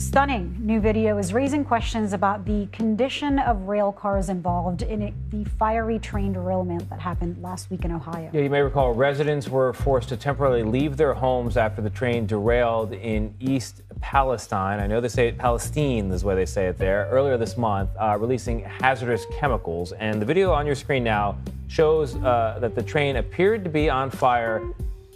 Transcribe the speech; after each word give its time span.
stunning 0.00 0.56
new 0.58 0.80
video 0.80 1.18
is 1.18 1.34
raising 1.34 1.62
questions 1.62 2.14
about 2.14 2.46
the 2.46 2.66
condition 2.72 3.38
of 3.38 3.68
rail 3.68 3.92
cars 3.92 4.30
involved 4.30 4.80
in 4.80 5.14
the 5.28 5.44
fiery 5.58 5.98
train 5.98 6.32
derailment 6.32 6.88
that 6.88 6.98
happened 6.98 7.40
last 7.42 7.70
week 7.70 7.84
in 7.84 7.92
Ohio. 7.92 8.30
Yeah, 8.32 8.40
you 8.40 8.48
may 8.48 8.62
recall 8.62 8.94
residents 8.94 9.46
were 9.46 9.74
forced 9.74 10.08
to 10.08 10.16
temporarily 10.16 10.62
leave 10.62 10.96
their 10.96 11.12
homes 11.12 11.58
after 11.58 11.82
the 11.82 11.90
train 11.90 12.24
derailed 12.24 12.94
in 12.94 13.34
East 13.40 13.82
Palestine. 14.00 14.80
I 14.80 14.86
know 14.86 15.02
they 15.02 15.08
say 15.08 15.28
it, 15.28 15.36
Palestine 15.36 16.10
is 16.10 16.22
the 16.22 16.28
way 16.28 16.34
they 16.34 16.46
say 16.46 16.68
it 16.68 16.78
there. 16.78 17.06
Earlier 17.10 17.36
this 17.36 17.58
month, 17.58 17.90
uh, 18.00 18.16
releasing 18.18 18.60
hazardous 18.60 19.26
chemicals, 19.38 19.92
and 19.92 20.20
the 20.20 20.26
video 20.26 20.50
on 20.50 20.64
your 20.64 20.76
screen 20.76 21.04
now 21.04 21.36
shows 21.68 22.16
uh, 22.16 22.56
that 22.62 22.74
the 22.74 22.82
train 22.82 23.16
appeared 23.16 23.64
to 23.64 23.70
be 23.70 23.90
on 23.90 24.10
fire 24.10 24.62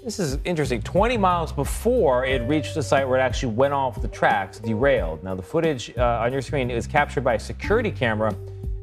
this 0.05 0.19
is 0.21 0.39
interesting. 0.45 0.83
20 0.83 1.17
miles 1.17 1.51
before 1.51 2.27
it 2.27 2.43
reached 2.43 2.75
the 2.75 2.83
site 2.83 3.09
where 3.09 3.19
it 3.19 3.23
actually 3.23 3.55
went 3.55 3.73
off 3.73 4.01
the 4.03 4.09
tracks, 4.09 4.59
derailed. 4.59 5.25
Now, 5.25 5.35
the 5.35 5.43
footage 5.43 5.97
uh, 5.97 6.21
on 6.23 6.31
your 6.31 6.43
screen 6.43 6.71
is 6.71 6.87
captured 6.87 7.25
by 7.25 7.35
a 7.35 7.39
security 7.41 7.91
camera 7.91 8.35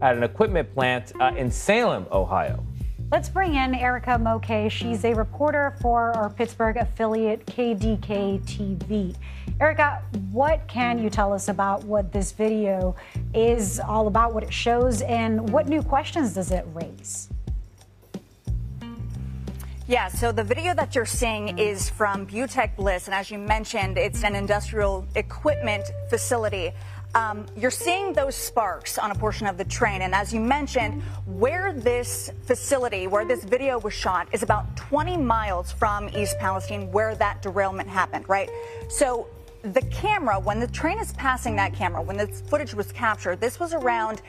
at 0.02 0.18
an 0.18 0.24
equipment 0.24 0.74
plant 0.74 1.14
uh, 1.22 1.32
in 1.38 1.52
Salem, 1.52 2.08
Ohio. 2.12 2.66
Let's 3.12 3.30
bring 3.30 3.56
in 3.56 3.76
Erica 3.76 4.12
Moquet. 4.12 4.72
She's 4.72 5.06
a 5.06 5.14
reporter 5.14 5.76
for 5.80 6.12
our 6.14 6.30
Pittsburgh 6.30 6.78
affiliate 6.78 7.46
KDK 7.46 8.42
TV. 8.42 9.16
Erica, 9.60 10.02
what 10.32 10.68
can 10.68 11.04
you 11.04 11.10
tell 11.10 11.34
us 11.34 11.50
about 11.50 11.84
what 11.84 12.12
this 12.12 12.32
video 12.32 12.96
is 13.36 13.80
all 13.80 14.08
about, 14.08 14.34
what 14.34 14.44
it 14.44 14.54
shows, 14.54 15.04
and 15.04 15.48
what 15.50 15.68
new 15.68 15.84
questions 15.84 16.34
does 16.34 16.52
it 16.52 16.66
raise? 16.74 17.31
Yeah, 19.92 20.08
so 20.08 20.32
the 20.32 20.46
video 20.46 20.74
that 20.74 20.96
you're 20.96 21.06
seeing 21.06 21.60
is 21.60 21.90
from 21.90 22.26
Butech 22.26 22.78
Bliss, 22.78 23.08
and 23.08 23.14
as 23.14 23.30
you 23.30 23.38
mentioned, 23.38 23.98
it's 23.98 24.24
an 24.24 24.36
industrial 24.38 25.06
equipment 25.16 25.84
facility. 26.10 26.72
Um, 27.14 27.46
you're 27.58 27.72
seeing 27.72 28.14
those 28.14 28.34
sparks 28.34 28.98
on 28.98 29.12
a 29.12 29.16
portion 29.16 29.48
of 29.48 29.58
the 29.58 29.66
train, 29.66 30.02
and 30.02 30.16
as 30.16 30.34
you 30.34 30.40
mentioned, 30.40 31.04
where 31.26 31.74
this 31.74 32.32
facility, 32.46 33.08
where 33.08 33.26
this 33.26 33.44
video 33.44 33.80
was 33.80 33.94
shot, 33.94 34.30
is 34.32 34.44
about 34.44 34.78
20 34.78 35.18
miles 35.18 35.74
from 35.74 36.08
East 36.16 36.40
Palestine, 36.40 36.90
where 36.94 37.14
that 37.16 37.42
derailment 37.42 37.90
happened, 37.90 38.30
right? 38.30 38.50
So 38.88 39.28
the 39.64 39.82
camera, 39.92 40.40
when 40.40 40.62
the 40.62 40.68
train 40.68 41.00
is 41.00 41.12
passing 41.12 41.58
that 41.58 41.74
camera, 41.74 42.02
when 42.02 42.16
this 42.16 42.40
footage 42.40 42.74
was 42.74 42.94
captured, 42.94 43.42
this 43.42 43.60
was 43.60 43.74
around 43.74 44.22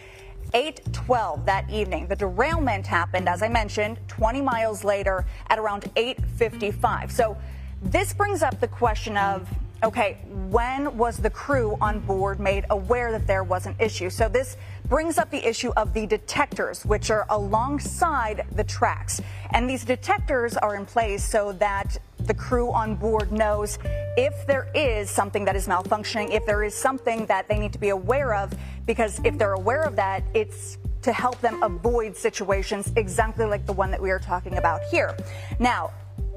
8:12 0.53 1.45
that 1.47 1.69
evening. 1.71 2.07
The 2.07 2.17
derailment 2.17 2.87
happened, 2.87 3.29
as 3.29 3.43
I 3.43 3.49
mentioned, 3.49 3.99
20 4.09 4.41
miles 4.41 4.85
later 4.85 5.25
at 5.49 5.59
around 5.59 5.91
8:55. 5.97 7.11
So 7.11 7.37
this 7.83 8.13
brings 8.13 8.43
up 8.43 8.61
the 8.61 8.69
question 8.69 9.17
of 9.17 9.49
okay, 9.85 10.19
when 10.49 10.97
was 10.97 11.17
the 11.17 11.31
crew 11.31 11.77
on 11.81 11.99
board 12.01 12.39
made 12.39 12.65
aware 12.71 13.11
that 13.11 13.27
there 13.27 13.43
was 13.43 13.67
an 13.67 13.75
issue? 13.81 14.09
So 14.11 14.29
this 14.29 14.57
brings 14.89 15.19
up 15.19 15.31
the 15.31 15.45
issue 15.45 15.73
of 15.77 15.93
the 15.93 16.07
detectors, 16.07 16.85
which 16.85 17.11
are 17.11 17.27
alongside 17.31 18.47
the 18.53 18.63
tracks. 18.63 19.21
And 19.51 19.69
these 19.69 19.85
detectors 19.85 20.57
are 20.57 20.77
in 20.77 20.87
place 20.87 21.25
so 21.25 21.53
that 21.53 21.97
the 22.27 22.35
crew 22.35 22.73
on 22.73 22.95
board 22.95 23.33
knows 23.33 23.79
if 24.17 24.47
there 24.47 24.69
is 24.75 25.11
something 25.11 25.45
that 25.45 25.57
is 25.57 25.67
malfunctioning, 25.67 26.31
if 26.31 26.45
there 26.47 26.63
is 26.63 26.75
something 26.75 27.27
that 27.27 27.49
they 27.49 27.59
need 27.59 27.73
to 27.73 27.79
be 27.79 27.91
aware 27.91 28.35
of, 28.35 28.53
because 28.87 29.21
if 29.25 29.39
they're 29.39 29.55
aware 29.55 29.83
of 29.83 29.97
that, 29.97 30.23
it's 30.35 30.79
to 31.03 31.13
help 31.13 31.41
them 31.41 31.63
avoid 31.63 32.17
situations 32.17 32.93
exactly 32.97 33.45
like 33.45 33.67
the 33.67 33.73
one 33.73 33.91
that 33.91 34.01
we 34.01 34.11
are 34.11 34.19
talking 34.19 34.59
about 34.59 34.81
here. 34.91 35.17
Now, 35.59 35.91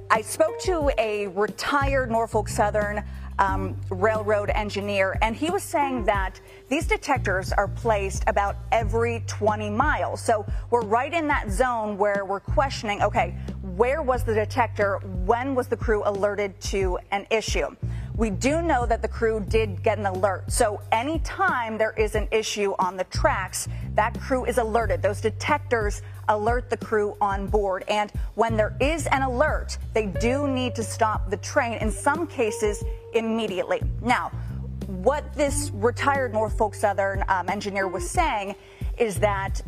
I 0.10 0.22
spoke 0.22 0.60
to 0.62 0.92
a 0.98 1.28
retired 1.28 2.12
Norfolk 2.12 2.48
Southern 2.48 3.04
um, 3.40 3.80
railroad 3.90 4.50
engineer, 4.50 5.18
and 5.22 5.36
he 5.36 5.50
was 5.50 5.64
saying 5.64 6.06
that 6.06 6.40
these 6.70 6.88
detectors 6.88 7.52
are 7.52 7.68
placed 7.68 8.24
about 8.28 8.56
every 8.72 9.24
20 9.28 9.70
miles. 9.70 10.22
So 10.22 10.46
we're 10.70 10.82
right 10.82 11.14
in 11.14 11.28
that 11.28 11.50
zone 11.50 11.98
where 11.98 12.26
we're 12.26 12.40
questioning 12.40 13.02
okay, 13.02 13.36
where 13.76 14.02
was 14.02 14.24
the 14.24 14.34
detector? 14.34 15.00
When 15.26 15.56
was 15.56 15.68
the 15.68 15.78
crew 15.78 16.04
alerted 16.06 16.60
to 16.62 16.98
an 17.12 17.28
issue? 17.30 17.76
We 18.16 18.30
do 18.30 18.62
know 18.62 18.86
that 18.86 19.02
the 19.02 19.10
crew 19.10 19.44
did 19.50 19.84
get 19.84 19.98
an 19.98 20.06
alert. 20.06 20.50
So 20.50 20.80
anytime 20.94 21.78
there 21.78 21.92
is 21.92 22.16
an 22.16 22.30
issue 22.32 22.74
on 22.80 22.96
the 22.96 23.04
tracks, 23.06 23.68
that 23.96 24.18
crew 24.22 24.46
is 24.46 24.58
alerted. 24.58 25.02
Those 25.02 25.20
detectors 25.20 26.02
alert 26.30 26.70
the 26.70 26.78
crew 26.78 27.16
on 27.22 27.48
board. 27.48 27.84
And 27.88 28.12
when 28.36 28.58
there 28.58 28.76
is 28.80 29.08
an 29.08 29.22
alert, 29.22 29.78
they 29.94 30.08
do 30.08 30.48
need 30.48 30.76
to 30.76 30.84
stop 30.84 31.30
the 31.30 31.38
train, 31.38 31.78
in 31.80 31.92
some 31.92 32.28
cases, 32.28 32.84
immediately. 33.14 33.82
Now, 34.02 34.32
what 34.88 35.34
this 35.34 35.72
retired 35.74 36.34
Norfolk 36.34 36.76
Southern 36.76 37.24
um, 37.28 37.50
engineer 37.50 37.88
was 37.88 38.10
saying 38.10 38.56
is 38.98 39.20
that 39.20 39.62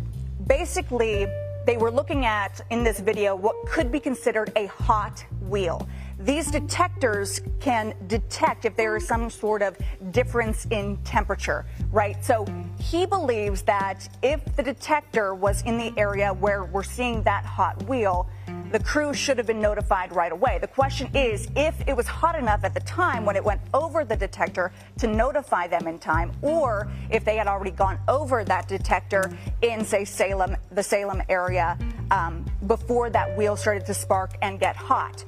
basically 0.48 1.28
they 1.66 1.78
were 1.78 1.92
looking 1.92 2.26
at 2.26 2.62
in 2.70 2.84
this 2.84 3.00
video 3.00 3.36
what 3.36 3.56
could 3.68 3.92
be 3.92 4.00
considered 4.00 4.52
a 4.56 4.68
hot 4.68 5.26
wheel. 5.42 5.88
These 6.20 6.50
detectors 6.50 7.42
can 7.60 7.94
detect 8.08 8.66
if 8.66 8.76
there 8.76 8.98
is 8.98 9.08
some 9.08 9.30
sort 9.30 9.62
of 9.62 9.78
difference 10.12 10.66
in 10.72 10.98
temperature, 11.04 11.66
right? 11.92 12.24
So 12.26 12.46
he 12.80 13.06
believes 13.06 13.62
that 13.64 14.10
if 14.24 14.44
the 14.56 14.64
detector 14.64 15.36
was 15.36 15.62
in 15.64 15.78
the 15.78 15.94
area 15.96 16.34
where 16.34 16.64
we're 16.64 16.82
seeing 16.82 17.22
that 17.24 17.46
hot 17.46 17.88
wheel, 17.88 18.28
the 18.72 18.80
crew 18.80 19.14
should 19.14 19.38
have 19.38 19.48
been 19.48 19.62
notified 19.62 20.14
right 20.14 20.32
away. 20.32 20.58
The 20.60 20.68
question 20.68 21.10
is 21.16 21.48
if 21.56 21.76
it 21.88 21.96
was 21.96 22.08
hot 22.08 22.38
enough 22.38 22.64
at 22.64 22.74
the 22.74 22.82
time 22.82 23.24
when 23.24 23.36
it 23.36 23.44
went 23.44 23.62
over 23.74 24.04
the 24.04 24.16
detector 24.16 24.74
to 24.98 25.08
notify 25.08 25.68
them 25.68 25.88
in 25.88 26.00
time, 26.00 26.32
or 26.42 26.90
if 27.12 27.24
they 27.24 27.38
had 27.38 27.48
already 27.48 27.72
gone 27.72 28.00
over 28.08 28.44
that 28.44 28.68
detector 28.68 29.32
in, 29.62 29.86
say, 29.86 30.04
Salem, 30.04 30.58
the 30.72 30.84
Salem 30.84 31.22
area, 31.30 31.78
um, 32.12 32.44
before 32.66 33.10
that 33.10 33.38
wheel 33.38 33.56
started 33.56 33.86
to 33.86 33.94
spark 33.94 34.36
and 34.42 34.60
get 34.60 34.76
hot. 34.76 35.24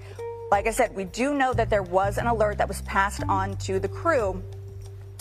Like 0.52 0.66
I 0.66 0.72
said, 0.72 0.96
we 0.96 1.04
do 1.04 1.36
know 1.36 1.54
that 1.54 1.70
there 1.70 1.84
was 1.84 2.18
an 2.18 2.26
alert 2.26 2.58
that 2.58 2.68
was 2.68 2.82
passed 2.82 3.22
on 3.30 3.56
to 3.58 3.80
the 3.80 3.88
crew. 3.88 4.42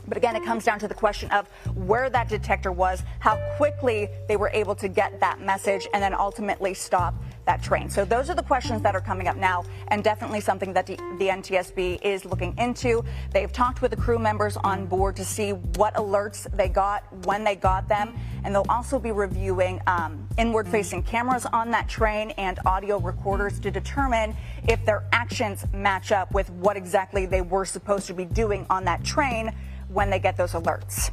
But 0.07 0.17
again, 0.17 0.35
it 0.37 0.43
comes 0.43 0.65
down 0.65 0.79
to 0.79 0.89
the 0.89 0.95
question 0.95 1.31
of 1.33 1.49
where 1.75 2.09
that 2.09 2.31
detector 2.31 2.73
was, 2.73 3.03
how 3.19 3.37
quickly 3.59 4.09
they 4.27 4.37
were 4.37 4.51
able 4.55 4.75
to 4.77 4.89
get 4.89 5.21
that 5.21 5.41
message, 5.43 5.87
and 5.93 6.03
then 6.03 6.15
ultimately 6.15 6.73
stop 6.73 7.15
that 7.49 7.63
train. 7.63 7.89
So 7.89 8.05
those 8.05 8.29
are 8.29 8.35
the 8.35 8.43
questions 8.43 8.83
that 8.83 8.95
are 8.95 9.01
coming 9.01 9.27
up 9.27 9.37
now, 9.37 9.65
and 9.89 10.05
definitely 10.05 10.41
something 10.41 10.75
that 10.75 10.87
the, 10.87 10.97
the 11.19 11.29
NTSB 11.29 12.01
is 12.03 12.27
looking 12.27 12.55
into. 12.59 13.03
They've 13.33 13.51
talked 13.51 13.81
with 13.81 13.91
the 13.91 13.97
crew 13.97 14.19
members 14.19 14.59
on 14.59 14.85
board 14.85 15.17
to 15.17 15.25
see 15.25 15.53
what 15.53 15.95
alerts 15.95 16.47
they 16.55 16.69
got, 16.69 17.05
when 17.25 17.43
they 17.45 17.57
got 17.57 17.89
them, 17.89 18.15
and 18.45 18.55
they'll 18.55 18.67
also 18.69 18.99
be 18.99 19.13
reviewing 19.13 19.81
um, 19.87 20.29
inward-facing 20.37 21.05
cameras 21.05 21.47
on 21.47 21.71
that 21.71 21.89
train 21.89 22.33
and 22.33 22.59
audio 22.67 22.99
recorders 22.99 23.59
to 23.61 23.71
determine 23.71 24.37
if 24.69 24.85
their 24.85 25.05
actions 25.13 25.65
match 25.73 26.13
up 26.13 26.33
with 26.35 26.51
what 26.51 26.77
exactly 26.77 27.25
they 27.25 27.41
were 27.41 27.65
supposed 27.65 28.07
to 28.07 28.13
be 28.13 28.27
doing 28.27 28.67
on 28.69 28.85
that 28.85 29.03
train 29.03 29.51
when 29.89 30.11
they 30.11 30.19
get 30.19 30.37
those 30.37 30.53
alerts. 30.53 31.11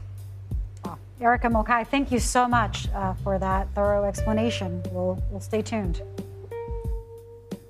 Erica 1.21 1.47
Mokai, 1.47 1.85
thank 1.85 2.11
you 2.11 2.19
so 2.19 2.45
much 2.45 2.89
uh, 2.89 3.13
for 3.13 3.39
that 3.39 3.73
thorough 3.73 4.03
explanation. 4.03 4.83
We'll, 4.91 5.23
we'll 5.31 5.39
stay 5.39 5.61
tuned. 5.61 6.01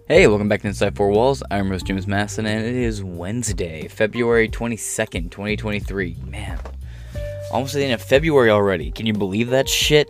Hey, 0.07 0.27
welcome 0.27 0.47
back 0.47 0.61
to 0.61 0.67
Inside 0.67 0.95
Four 0.95 1.09
Walls. 1.09 1.41
I'm 1.49 1.71
Rose 1.71 1.81
James 1.81 2.05
Masson, 2.05 2.45
and 2.45 2.63
it 2.63 2.75
is 2.75 3.03
Wednesday, 3.03 3.87
February 3.87 4.47
22nd, 4.47 5.31
2023. 5.31 6.17
Man, 6.27 6.59
almost 7.51 7.73
the 7.73 7.83
end 7.83 7.93
of 7.93 8.03
February 8.03 8.51
already. 8.51 8.91
Can 8.91 9.07
you 9.07 9.13
believe 9.13 9.49
that 9.49 9.67
shit? 9.67 10.07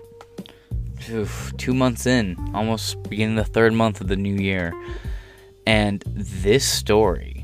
Oof, 1.10 1.54
two 1.56 1.74
months 1.74 2.06
in, 2.06 2.36
almost 2.54 3.04
beginning 3.04 3.38
the 3.38 3.46
third 3.46 3.72
month 3.72 4.02
of 4.02 4.10
the 4.10 4.18
new 4.18 4.36
year. 4.36 4.74
And 5.66 6.04
this 6.06 6.66
story 6.66 7.35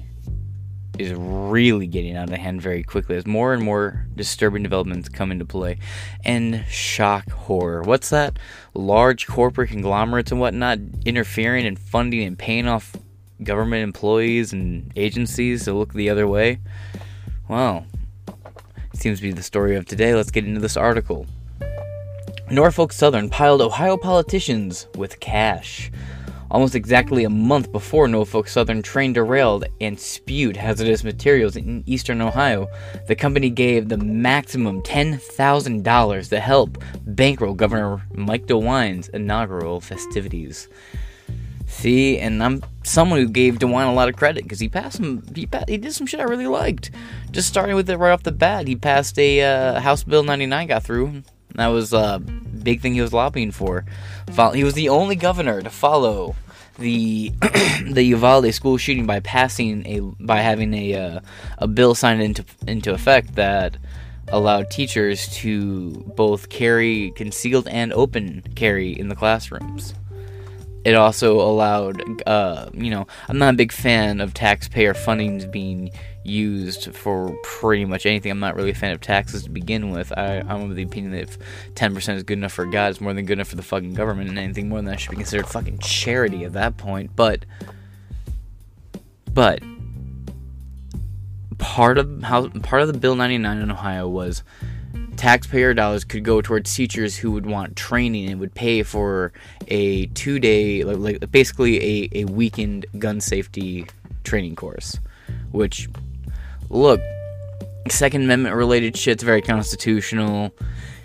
is 1.02 1.14
really 1.14 1.88
getting 1.88 2.16
out 2.16 2.30
of 2.30 2.38
hand 2.38 2.62
very 2.62 2.84
quickly 2.84 3.16
as 3.16 3.26
more 3.26 3.54
and 3.54 3.64
more 3.64 4.06
disturbing 4.16 4.64
developments 4.64 5.10
come 5.10 5.32
into 5.32 5.46
play. 5.46 5.78
And 6.24 6.66
shock 6.70 7.30
horror. 7.32 7.82
What's 7.82 8.10
that? 8.10 8.38
Large 8.74 9.28
corporate 9.28 9.70
conglomerates 9.70 10.32
and 10.32 10.40
whatnot 10.40 10.80
interfering 11.06 11.66
and 11.66 11.78
funding 11.78 12.24
and 12.24 12.38
paying 12.38 12.68
off 12.68 12.96
government 13.44 13.84
employees 13.84 14.54
and 14.54 14.92
agencies 14.96 15.66
to 15.66 15.74
look 15.74 15.94
the 15.94 16.10
other 16.10 16.28
way? 16.28 16.60
Well, 17.48 17.86
seems 18.94 19.20
to 19.20 19.24
be 19.24 19.32
the 19.32 19.44
story 19.44 19.76
of 19.76 19.86
today. 19.86 20.14
Let's 20.14 20.32
get 20.32 20.46
into 20.46 20.60
this 20.60 20.78
article. 20.78 21.26
Norfolk 22.50 22.92
Southern 22.92 23.30
piled 23.30 23.62
Ohio 23.62 23.98
politicians 23.98 24.88
with 24.96 25.20
cash. 25.20 25.92
Almost 26.52 26.76
exactly 26.76 27.24
a 27.24 27.30
month 27.30 27.72
before 27.72 28.10
Norfolk 28.10 28.50
Southern 28.50 28.82
train 28.82 29.14
derailed 29.14 29.64
and 29.80 29.98
spewed 29.98 30.58
hazardous 30.58 31.02
materials 31.02 31.56
in 31.56 31.82
eastern 31.86 32.22
Ohio, 32.22 32.68
the 33.08 33.16
company 33.16 33.50
gave 33.50 33.88
the 33.88 33.98
maximum 33.98 34.82
$10,000 34.82 36.30
to 36.30 36.40
help 36.42 36.84
bankroll 37.06 37.54
Governor 37.54 38.06
Mike 38.14 38.48
DeWine's 38.48 39.08
inaugural 39.10 39.80
festivities. 39.80 40.68
See, 41.68 42.20
and 42.20 42.44
I'm 42.44 42.62
someone 42.84 43.20
who 43.20 43.30
gave 43.30 43.60
DeWine 43.60 43.88
a 43.88 43.94
lot 43.94 44.10
of 44.10 44.18
credit 44.18 44.44
because 44.44 44.60
he 44.60 44.68
passed 44.68 44.98
some. 44.98 45.24
He, 45.34 45.48
he 45.70 45.78
did 45.78 45.94
some 45.94 46.06
shit 46.06 46.20
I 46.20 46.24
really 46.24 46.48
liked. 46.48 46.92
Just 47.32 47.48
starting 47.48 47.78
with 47.78 47.90
it 47.90 47.96
right 47.96 48.12
off 48.12 48.24
the 48.24 48.34
bat, 48.34 48.68
he 48.68 48.76
passed 48.76 49.18
a 49.18 49.42
uh, 49.42 49.80
House 49.80 50.04
Bill 50.04 50.22
99 50.22 50.68
got 50.68 50.84
through. 50.84 51.24
That 51.56 51.68
was 51.68 51.94
a 51.94 52.20
big 52.20 52.82
thing 52.82 52.94
he 52.94 53.02
was 53.02 53.14
lobbying 53.14 53.52
for. 53.52 53.86
He 54.54 54.64
was 54.64 54.74
the 54.74 54.90
only 54.90 55.16
governor 55.16 55.62
to 55.62 55.70
follow 55.70 56.36
the 56.78 57.32
the 57.90 58.04
Uvalde 58.04 58.54
school 58.54 58.78
shooting 58.78 59.06
by 59.06 59.20
passing 59.20 59.86
a 59.86 60.00
by 60.24 60.42
having 60.42 60.74
a 60.74 60.94
uh, 60.94 61.20
a 61.58 61.68
bill 61.68 61.96
signed 61.96 62.22
into 62.22 62.46
into 62.68 62.94
effect 62.94 63.36
that 63.36 63.78
allowed 64.28 64.70
teachers 64.70 65.28
to 65.28 65.92
both 66.16 66.50
carry 66.50 67.12
concealed 67.16 67.68
and 67.68 67.92
open 67.94 68.44
carry 68.56 68.92
in 68.92 69.10
the 69.10 69.16
classrooms. 69.16 69.94
It 70.84 70.96
also 70.96 71.40
allowed, 71.40 72.02
uh, 72.26 72.70
you 72.74 72.90
know, 72.90 73.06
I'm 73.30 73.38
not 73.38 73.54
a 73.54 73.58
big 73.58 73.72
fan 73.72 74.20
of 74.20 74.34
taxpayer 74.34 74.96
funding 74.96 75.52
being 75.52 75.92
used 76.24 76.96
for 76.96 77.36
pretty 77.44 77.86
much 77.86 78.06
anything. 78.06 78.32
I'm 78.32 78.40
not 78.40 78.56
really 78.56 78.72
a 78.72 78.76
fan 78.76 78.92
of 78.92 79.02
taxes 79.02 79.44
to 79.44 79.50
begin 79.50 79.92
with. 79.92 80.12
I, 80.16 80.40
I'm 80.40 80.70
of 80.70 80.76
the 80.76 80.84
opinion 80.84 81.14
that 81.14 81.24
if 81.24 81.38
10% 81.74 82.16
is 82.16 82.24
good 82.24 82.38
enough 82.38 82.54
for 82.54 82.66
God, 82.66 82.92
it's 82.92 83.02
more 83.02 83.14
than 83.14 83.26
good 83.26 83.34
enough 83.34 83.48
for 83.48 83.56
the 83.56 83.64
fucking 83.64 83.94
government, 83.94 84.30
and 84.30 84.38
anything 84.38 84.70
more 84.70 84.80
than 84.80 84.86
that 84.86 85.00
should 85.00 85.12
be 85.12 85.18
considered 85.18 85.48
fucking 85.48 85.80
charity 85.80 86.44
at 86.44 86.54
that 86.54 86.78
point. 86.78 87.16
But, 87.16 87.46
but, 89.34 89.62
part 91.58 91.98
of 91.98 92.24
how 92.24 92.50
part 92.50 92.82
of 92.82 92.92
the 92.92 92.98
Bill 92.98 93.16
99 93.16 93.60
in 93.60 93.72
Ohio 93.72 94.08
was 94.08 94.44
taxpayer 95.16 95.74
dollars 95.74 96.04
could 96.04 96.24
go 96.24 96.42
towards 96.42 96.74
teachers 96.74 97.16
who 97.16 97.32
would 97.32 97.46
want 97.46 97.76
training 97.76 98.28
and 98.30 98.40
would 98.40 98.56
pay 98.56 98.82
for 98.82 99.32
a 99.68 100.08
two 100.08 100.40
day, 100.40 100.84
like, 100.84 100.98
like 100.98 101.32
basically 101.32 101.78
a, 101.80 102.10
a 102.22 102.26
weekend 102.26 102.86
gun 102.98 103.22
safety 103.22 103.86
training 104.24 104.56
course. 104.56 104.98
Which, 105.52 105.88
look, 106.72 107.02
Second 107.90 108.24
Amendment 108.24 108.56
related 108.56 108.98
shit's 108.98 109.24
very 109.24 109.42
constitutional. 109.42 110.52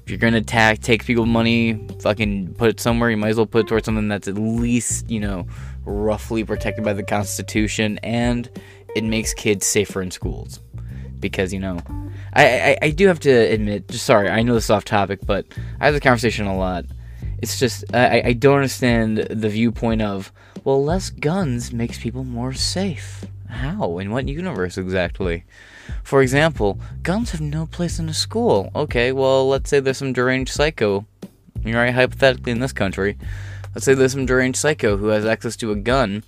If 0.02 0.10
you're 0.10 0.18
gonna 0.18 0.42
ta- 0.42 0.76
take 0.80 1.04
people 1.04 1.26
money, 1.26 1.84
fucking 2.00 2.54
put 2.54 2.70
it 2.70 2.80
somewhere, 2.80 3.10
you 3.10 3.16
might 3.16 3.30
as 3.30 3.36
well 3.36 3.46
put 3.46 3.64
it 3.64 3.68
towards 3.68 3.86
something 3.86 4.08
that's 4.08 4.28
at 4.28 4.36
least, 4.36 5.10
you 5.10 5.18
know, 5.18 5.46
roughly 5.84 6.44
protected 6.44 6.84
by 6.84 6.92
the 6.92 7.02
Constitution 7.02 7.98
and 8.02 8.48
it 8.94 9.04
makes 9.04 9.34
kids 9.34 9.66
safer 9.66 10.00
in 10.00 10.10
schools. 10.10 10.60
Because, 11.18 11.52
you 11.52 11.58
know, 11.58 11.80
I, 12.34 12.44
I, 12.44 12.78
I 12.82 12.90
do 12.90 13.08
have 13.08 13.20
to 13.20 13.30
admit, 13.30 13.88
just 13.88 14.06
sorry, 14.06 14.28
I 14.28 14.42
know 14.42 14.54
this 14.54 14.64
is 14.64 14.70
off 14.70 14.84
topic, 14.84 15.20
but 15.26 15.46
I 15.80 15.86
have 15.86 15.94
the 15.94 16.00
conversation 16.00 16.46
a 16.46 16.56
lot. 16.56 16.84
It's 17.42 17.58
just, 17.58 17.84
I, 17.92 18.22
I 18.26 18.32
don't 18.32 18.56
understand 18.56 19.18
the 19.18 19.48
viewpoint 19.48 20.02
of, 20.02 20.30
well, 20.62 20.82
less 20.84 21.10
guns 21.10 21.72
makes 21.72 21.98
people 21.98 22.22
more 22.22 22.52
safe. 22.52 23.24
How? 23.48 23.98
In 23.98 24.10
what 24.10 24.28
universe 24.28 24.78
exactly? 24.78 25.44
For 26.02 26.22
example, 26.22 26.80
guns 27.02 27.30
have 27.30 27.40
no 27.40 27.66
place 27.66 27.98
in 27.98 28.08
a 28.08 28.14
school. 28.14 28.70
Okay, 28.74 29.12
well, 29.12 29.48
let's 29.48 29.70
say 29.70 29.80
there's 29.80 29.98
some 29.98 30.12
deranged 30.12 30.52
psycho. 30.52 31.06
You're 31.64 31.80
right, 31.80 31.94
hypothetically 31.94 32.52
in 32.52 32.60
this 32.60 32.72
country. 32.72 33.16
Let's 33.74 33.84
say 33.84 33.94
there's 33.94 34.12
some 34.12 34.26
deranged 34.26 34.58
psycho 34.58 34.96
who 34.96 35.08
has 35.08 35.24
access 35.24 35.56
to 35.56 35.72
a 35.72 35.76
gun, 35.76 36.22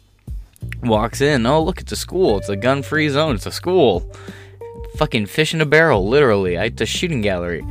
walks 0.83 1.21
in. 1.21 1.47
Oh, 1.47 1.63
look, 1.63 1.81
it's 1.81 1.93
a 1.93 1.97
school. 1.97 2.39
It's 2.39 2.49
a 2.49 2.57
gun 2.57 2.83
free 2.83 3.09
zone. 3.09 3.37
It's 3.37 3.47
a 3.47 3.53
school 3.53 4.11
fucking 4.97 5.27
fish 5.27 5.55
in 5.55 5.61
a 5.61 5.67
barrel, 5.67 6.09
literally. 6.09 6.57
It's 6.57 6.81
a 6.81 6.87
shooting 6.87 7.21
gallery. 7.21 7.65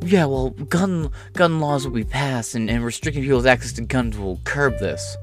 Yeah, 0.00 0.24
well, 0.24 0.50
gun 0.50 1.10
gun 1.34 1.60
laws 1.60 1.86
will 1.86 1.94
be 1.94 2.04
passed, 2.04 2.54
and, 2.54 2.68
and 2.68 2.84
restricting 2.84 3.22
people's 3.22 3.46
access 3.46 3.72
to 3.74 3.82
guns 3.82 4.18
will 4.18 4.40
curb 4.44 4.78
this. 4.78 5.16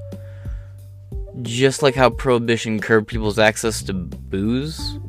Just 1.41 1.81
like 1.81 1.95
how 1.95 2.09
prohibition 2.09 2.80
curbed 2.80 3.07
people's 3.07 3.39
access 3.39 3.83
to 3.83 3.94
booze. 3.94 5.00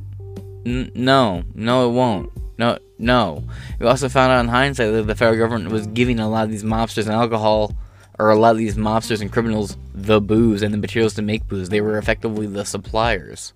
N- 0.66 0.92
no, 0.94 1.42
no, 1.54 1.88
it 1.88 1.92
won't. 1.92 2.30
No, 2.58 2.78
no. 2.98 3.44
We 3.78 3.86
also 3.86 4.08
found 4.08 4.32
out 4.32 4.40
in 4.40 4.48
hindsight 4.48 4.92
that 4.92 5.02
the 5.06 5.14
federal 5.14 5.38
government 5.38 5.72
was 5.72 5.86
giving 5.88 6.20
a 6.20 6.28
lot 6.28 6.44
of 6.44 6.50
these 6.50 6.64
mobsters 6.64 7.04
and 7.04 7.14
alcohol, 7.14 7.74
or 8.18 8.30
a 8.30 8.36
lot 8.36 8.52
of 8.52 8.58
these 8.58 8.76
mobsters 8.76 9.22
and 9.22 9.32
criminals, 9.32 9.76
the 9.94 10.20
booze 10.20 10.62
and 10.62 10.74
the 10.74 10.78
materials 10.78 11.14
to 11.14 11.22
make 11.22 11.48
booze. 11.48 11.70
They 11.70 11.80
were 11.80 11.98
effectively 11.98 12.46
the 12.46 12.64
suppliers. 12.64 13.52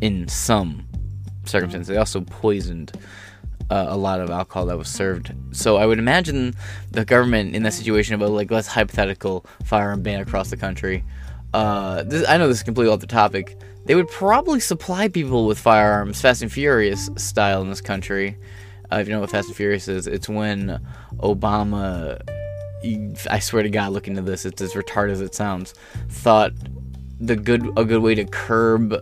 In 0.00 0.28
some 0.28 0.86
circumstances. 1.48 1.88
They 1.88 1.96
also 1.96 2.20
poisoned 2.20 2.92
uh, 3.70 3.86
a 3.88 3.96
lot 3.96 4.20
of 4.20 4.30
alcohol 4.30 4.66
that 4.66 4.78
was 4.78 4.88
served. 4.88 5.32
So 5.52 5.76
I 5.76 5.86
would 5.86 5.98
imagine 5.98 6.54
the 6.90 7.04
government 7.04 7.54
in 7.54 7.62
that 7.62 7.72
situation 7.72 8.14
about 8.14 8.30
like 8.30 8.50
less 8.50 8.66
hypothetical 8.66 9.46
firearm 9.64 10.02
ban 10.02 10.20
across 10.20 10.50
the 10.50 10.56
country. 10.56 11.04
Uh, 11.54 12.02
this, 12.02 12.28
I 12.28 12.36
know 12.36 12.48
this 12.48 12.56
is 12.58 12.62
completely 12.64 12.92
off 12.92 12.98
the 12.98 13.06
topic. 13.06 13.56
They 13.84 13.94
would 13.94 14.08
probably 14.08 14.58
supply 14.58 15.06
people 15.06 15.46
with 15.46 15.56
firearms, 15.56 16.20
Fast 16.20 16.42
and 16.42 16.50
Furious 16.50 17.08
style, 17.16 17.62
in 17.62 17.68
this 17.68 17.80
country. 17.80 18.36
Uh, 18.90 18.96
if 18.96 19.06
you 19.06 19.14
know 19.14 19.20
what 19.20 19.30
Fast 19.30 19.46
and 19.46 19.56
Furious 19.56 19.86
is, 19.86 20.08
it's 20.08 20.28
when 20.28 20.84
Obama, 21.18 22.20
I 23.30 23.38
swear 23.38 23.62
to 23.62 23.70
God, 23.70 23.92
looking 23.92 24.18
at 24.18 24.26
this, 24.26 24.44
it's 24.44 24.60
as 24.60 24.72
retarded 24.72 25.12
as 25.12 25.20
it 25.20 25.32
sounds, 25.32 25.74
thought 26.08 26.52
the 27.20 27.36
good 27.36 27.66
a 27.78 27.84
good 27.84 28.02
way 28.02 28.16
to 28.16 28.24
curb 28.24 28.96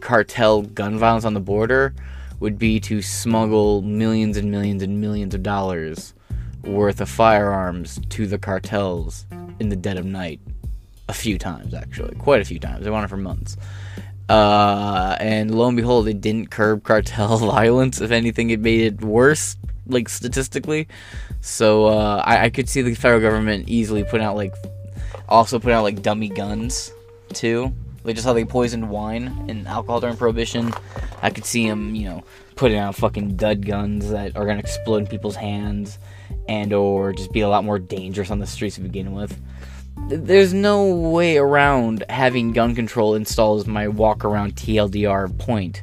cartel 0.00 0.60
gun 0.60 0.98
violence 0.98 1.24
on 1.24 1.32
the 1.32 1.40
border 1.40 1.94
would 2.40 2.58
be 2.58 2.78
to 2.80 3.00
smuggle 3.00 3.80
millions 3.80 4.36
and 4.36 4.50
millions 4.50 4.82
and 4.82 5.00
millions 5.00 5.34
of 5.34 5.42
dollars 5.42 6.12
worth 6.64 7.00
of 7.00 7.08
firearms 7.08 7.98
to 8.10 8.26
the 8.26 8.36
cartels 8.36 9.24
in 9.58 9.70
the 9.70 9.76
dead 9.76 9.96
of 9.96 10.04
night. 10.04 10.38
A 11.08 11.12
few 11.12 11.38
times, 11.38 11.74
actually. 11.74 12.14
Quite 12.16 12.40
a 12.40 12.44
few 12.44 12.58
times. 12.58 12.84
They 12.84 12.90
wanted 12.90 13.08
for 13.08 13.16
months. 13.16 13.56
Uh, 14.28 15.16
and 15.20 15.54
lo 15.54 15.68
and 15.68 15.76
behold, 15.76 16.08
it 16.08 16.20
didn't 16.20 16.50
curb 16.50 16.82
cartel 16.84 17.38
violence. 17.52 18.00
If 18.00 18.10
anything, 18.10 18.50
it 18.50 18.60
made 18.60 18.80
it 18.80 19.00
worse, 19.02 19.56
like 19.86 20.08
statistically. 20.08 20.88
So 21.40 21.86
uh, 21.86 22.22
I, 22.24 22.44
I 22.44 22.50
could 22.50 22.68
see 22.68 22.82
the 22.82 22.94
federal 22.94 23.20
government 23.20 23.68
easily 23.68 24.04
putting 24.04 24.26
out, 24.26 24.36
like, 24.36 24.54
also 25.28 25.58
putting 25.58 25.74
out, 25.74 25.82
like, 25.82 26.02
dummy 26.02 26.28
guns, 26.28 26.92
too 27.32 27.72
like 28.04 28.14
just 28.14 28.26
how 28.26 28.34
they 28.34 28.44
poisoned 28.44 28.88
wine 28.88 29.46
and 29.48 29.66
alcohol 29.66 30.00
during 30.00 30.16
Prohibition. 30.16 30.72
I 31.22 31.30
could 31.30 31.44
see 31.44 31.66
them, 31.66 31.94
you 31.94 32.08
know, 32.08 32.22
putting 32.54 32.78
out 32.78 32.94
fucking 32.94 33.36
dud 33.36 33.66
guns 33.66 34.10
that 34.10 34.36
are 34.36 34.46
gonna 34.46 34.60
explode 34.60 34.98
in 34.98 35.06
people's 35.06 35.36
hands, 35.36 35.98
and 36.48 36.72
or 36.72 37.12
just 37.12 37.32
be 37.32 37.40
a 37.40 37.48
lot 37.48 37.64
more 37.64 37.78
dangerous 37.78 38.30
on 38.30 38.38
the 38.38 38.46
streets 38.46 38.76
to 38.76 38.82
begin 38.82 39.12
with. 39.12 39.40
There's 40.08 40.52
no 40.52 40.94
way 40.94 41.38
around 41.38 42.04
having 42.08 42.52
gun 42.52 42.74
control 42.74 43.14
installed 43.14 43.60
as 43.60 43.66
my 43.66 43.88
walk 43.88 44.24
around 44.24 44.56
TLDR 44.56 45.36
point, 45.38 45.82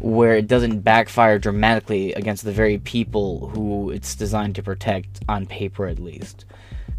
where 0.00 0.34
it 0.34 0.48
doesn't 0.48 0.80
backfire 0.80 1.38
dramatically 1.38 2.12
against 2.14 2.44
the 2.44 2.52
very 2.52 2.78
people 2.78 3.48
who 3.48 3.90
it's 3.90 4.14
designed 4.14 4.56
to 4.56 4.62
protect, 4.62 5.20
on 5.28 5.46
paper 5.46 5.86
at 5.86 5.98
least. 5.98 6.44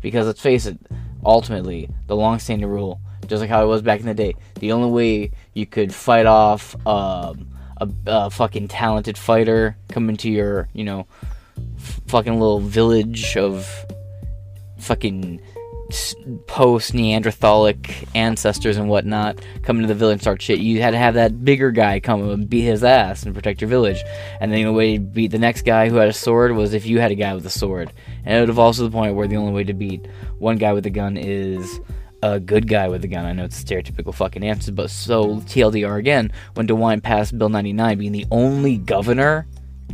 Because 0.02 0.26
let's 0.26 0.42
face 0.42 0.66
it, 0.66 0.78
ultimately, 1.26 1.90
the 2.08 2.16
long-standing 2.16 2.68
rule 2.68 3.00
just 3.28 3.42
like 3.42 3.50
how 3.50 3.64
it 3.64 3.68
was 3.68 3.82
back 3.82 4.00
in 4.00 4.06
the 4.06 4.14
day. 4.14 4.36
The 4.60 4.72
only 4.72 4.92
way 4.92 5.32
you 5.54 5.66
could 5.66 5.94
fight 5.94 6.26
off 6.26 6.76
um, 6.86 7.48
a, 7.78 7.90
a, 8.06 8.30
fucking 8.30 8.68
talented 8.68 9.18
fighter 9.18 9.78
coming 9.90 10.18
to 10.18 10.30
your, 10.30 10.70
you 10.74 10.84
know, 10.84 11.08
f- 11.78 12.02
fucking 12.08 12.40
little 12.40 12.60
village 12.60 13.38
of 13.38 13.68
fucking 14.80 15.42
post 16.48 16.94
Neanderthalic 16.94 18.08
ancestors 18.16 18.78
and 18.78 18.90
whatnot 18.90 19.40
coming 19.62 19.82
to 19.84 19.88
the 19.88 19.96
village 19.96 20.14
and 20.14 20.22
start 20.22 20.42
shit. 20.42 20.60
You 20.60 20.82
had 20.82 20.92
to 20.92 20.98
have 20.98 21.14
that 21.16 21.44
bigger 21.44 21.72
guy 21.72 22.00
come 22.00 22.30
and 22.30 22.50
beat 22.50 22.62
his 22.62 22.84
ass 22.84 23.24
and 23.24 23.36
protect 23.36 23.62
your 23.62 23.70
village. 23.70 24.04
And 24.40 24.52
then 24.52 24.60
the 24.60 24.66
only 24.66 24.78
way 24.78 24.98
to 24.98 25.04
beat 25.04 25.32
the 25.32 25.40
next 25.40 25.64
guy 25.64 25.90
who 25.90 25.96
had 25.96 26.10
a 26.10 26.14
sword 26.14 26.54
was 26.54 26.74
if 26.74 26.86
you 26.86 27.00
had 27.00 27.12
a 27.12 27.16
guy 27.16 27.34
with 27.34 27.46
a 27.46 27.50
sword. 27.50 27.94
And 28.26 28.38
it 28.38 28.40
would 28.42 28.50
evolve 28.50 28.76
to 28.78 28.84
the 28.84 28.92
point 28.92 29.16
where 29.16 29.28
the 29.28 29.38
only 29.38 29.52
way 29.52 29.64
to 29.64 29.74
beat 29.74 30.08
one 30.40 30.58
guy 30.58 30.74
with 30.74 30.86
a 30.86 30.90
gun 30.90 31.18
is 31.18 31.80
a 32.22 32.40
good 32.40 32.68
guy 32.68 32.88
with 32.88 33.04
a 33.04 33.08
gun. 33.08 33.26
I 33.26 33.34
know 33.34 33.46
it's 33.46 33.62
stereotypical 33.62 34.14
fucking 34.14 34.44
answer, 34.44 34.72
but 34.72 34.90
so 34.90 35.38
TLDR 35.42 36.00
again, 36.00 36.32
when 36.54 36.68
DeWine 36.68 37.04
passed 37.04 37.38
Bill 37.38 37.50
99, 37.50 37.98
being 37.98 38.12
the 38.14 38.26
only 38.32 38.78
governor 38.78 39.46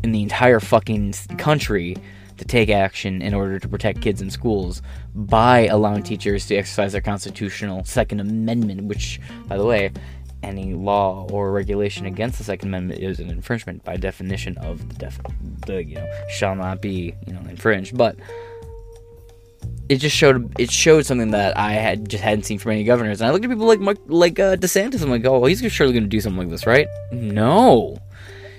in 0.03 0.11
the 0.11 0.21
entire 0.21 0.59
fucking 0.59 1.13
country 1.37 1.97
to 2.39 2.45
take 2.45 2.69
action 2.69 3.21
in 3.21 3.33
order 3.33 3.59
to 3.59 3.67
protect 3.67 4.01
kids 4.01 4.21
in 4.21 4.29
schools 4.29 4.81
by 5.13 5.67
allowing 5.67 6.03
teachers 6.03 6.45
to 6.47 6.55
exercise 6.55 6.93
their 6.93 7.01
constitutional 7.01 7.83
Second 7.85 8.19
Amendment, 8.19 8.83
which, 8.83 9.19
by 9.47 9.57
the 9.57 9.65
way, 9.65 9.91
any 10.41 10.73
law 10.73 11.27
or 11.31 11.51
regulation 11.51 12.05
against 12.05 12.37
the 12.37 12.43
Second 12.43 12.69
Amendment 12.69 13.01
is 13.01 13.19
an 13.19 13.29
infringement 13.29 13.83
by 13.83 13.97
definition 13.97 14.57
of 14.59 14.87
the 14.89 14.95
def- 14.95 15.19
the 15.65 15.83
you 15.83 15.95
know 15.95 16.07
shall 16.29 16.55
not 16.55 16.81
be 16.81 17.13
you 17.27 17.33
know 17.33 17.41
infringed, 17.49 17.97
but 17.97 18.15
it 19.89 19.97
just 19.97 20.15
showed 20.15 20.53
it 20.59 20.71
showed 20.71 21.05
something 21.05 21.31
that 21.31 21.57
I 21.57 21.73
had 21.73 22.07
just 22.07 22.23
hadn't 22.23 22.43
seen 22.43 22.59
from 22.59 22.71
any 22.71 22.83
governors. 22.83 23.21
And 23.21 23.27
I 23.27 23.31
looked 23.33 23.43
at 23.43 23.49
people 23.51 23.65
like 23.65 23.79
like 24.07 24.39
uh, 24.39 24.55
DeSantis. 24.55 24.95
And 24.95 25.03
I'm 25.03 25.09
like, 25.09 25.25
oh, 25.25 25.43
he's 25.45 25.59
surely 25.71 25.93
going 25.93 26.03
to 26.03 26.09
do 26.09 26.21
something 26.21 26.39
like 26.39 26.49
this, 26.49 26.67
right? 26.67 26.87
No, 27.11 27.97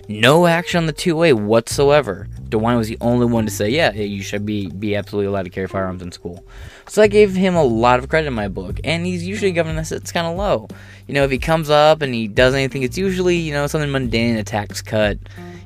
no 0.08 0.46
action 0.46 0.78
on 0.78 0.86
the 0.86 0.92
two 0.92 1.16
way 1.16 1.32
whatsoever. 1.32 2.28
DeWine 2.50 2.76
was 2.76 2.88
the 2.88 2.98
only 3.00 3.26
one 3.26 3.44
to 3.44 3.50
say, 3.50 3.70
yeah, 3.70 3.92
you 3.92 4.22
should 4.22 4.44
be 4.44 4.68
be 4.68 4.96
absolutely 4.96 5.26
allowed 5.26 5.44
to 5.44 5.50
carry 5.50 5.68
firearms 5.68 6.02
in 6.02 6.12
school. 6.12 6.44
So 6.88 7.02
I 7.02 7.06
gave 7.06 7.34
him 7.34 7.54
a 7.54 7.62
lot 7.62 7.98
of 7.98 8.08
credit 8.08 8.26
in 8.26 8.34
my 8.34 8.48
book, 8.48 8.80
and 8.84 9.06
he's 9.06 9.26
usually 9.26 9.52
given 9.52 9.78
us 9.78 9.92
it's 9.92 10.12
kind 10.12 10.26
of 10.26 10.36
low. 10.36 10.68
You 11.06 11.14
know, 11.14 11.24
if 11.24 11.30
he 11.30 11.38
comes 11.38 11.70
up 11.70 12.02
and 12.02 12.14
he 12.14 12.28
does 12.28 12.54
anything, 12.54 12.82
it's 12.82 12.98
usually 12.98 13.36
you 13.36 13.52
know 13.52 13.66
something 13.66 13.90
mundane, 13.90 14.36
a 14.36 14.44
tax 14.44 14.82
cut, 14.82 15.18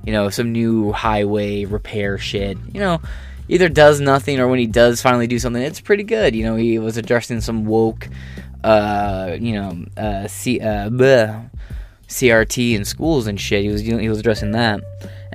you 0.04 0.12
know, 0.12 0.28
some 0.28 0.52
new 0.52 0.92
highway 0.92 1.64
repair 1.64 2.18
shit. 2.18 2.58
You 2.72 2.80
know, 2.80 3.00
either 3.48 3.68
does 3.68 4.00
nothing 4.00 4.40
or 4.40 4.48
when 4.48 4.58
he 4.58 4.66
does 4.66 5.00
finally 5.00 5.26
do 5.26 5.38
something, 5.38 5.62
it's 5.62 5.80
pretty 5.80 6.04
good. 6.04 6.34
You 6.34 6.44
know, 6.44 6.56
he 6.56 6.78
was 6.78 6.96
addressing 6.96 7.40
some 7.40 7.64
woke, 7.64 8.08
uh, 8.62 9.36
you 9.38 9.52
know, 9.54 9.84
uh, 9.96 10.28
C, 10.28 10.60
uh, 10.60 10.88
bleh, 10.90 11.50
CRT 12.08 12.74
in 12.74 12.84
schools 12.84 13.26
and 13.26 13.40
shit. 13.40 13.62
He 13.62 13.68
was 13.68 13.80
he 13.80 14.08
was 14.08 14.18
addressing 14.18 14.52
that, 14.52 14.80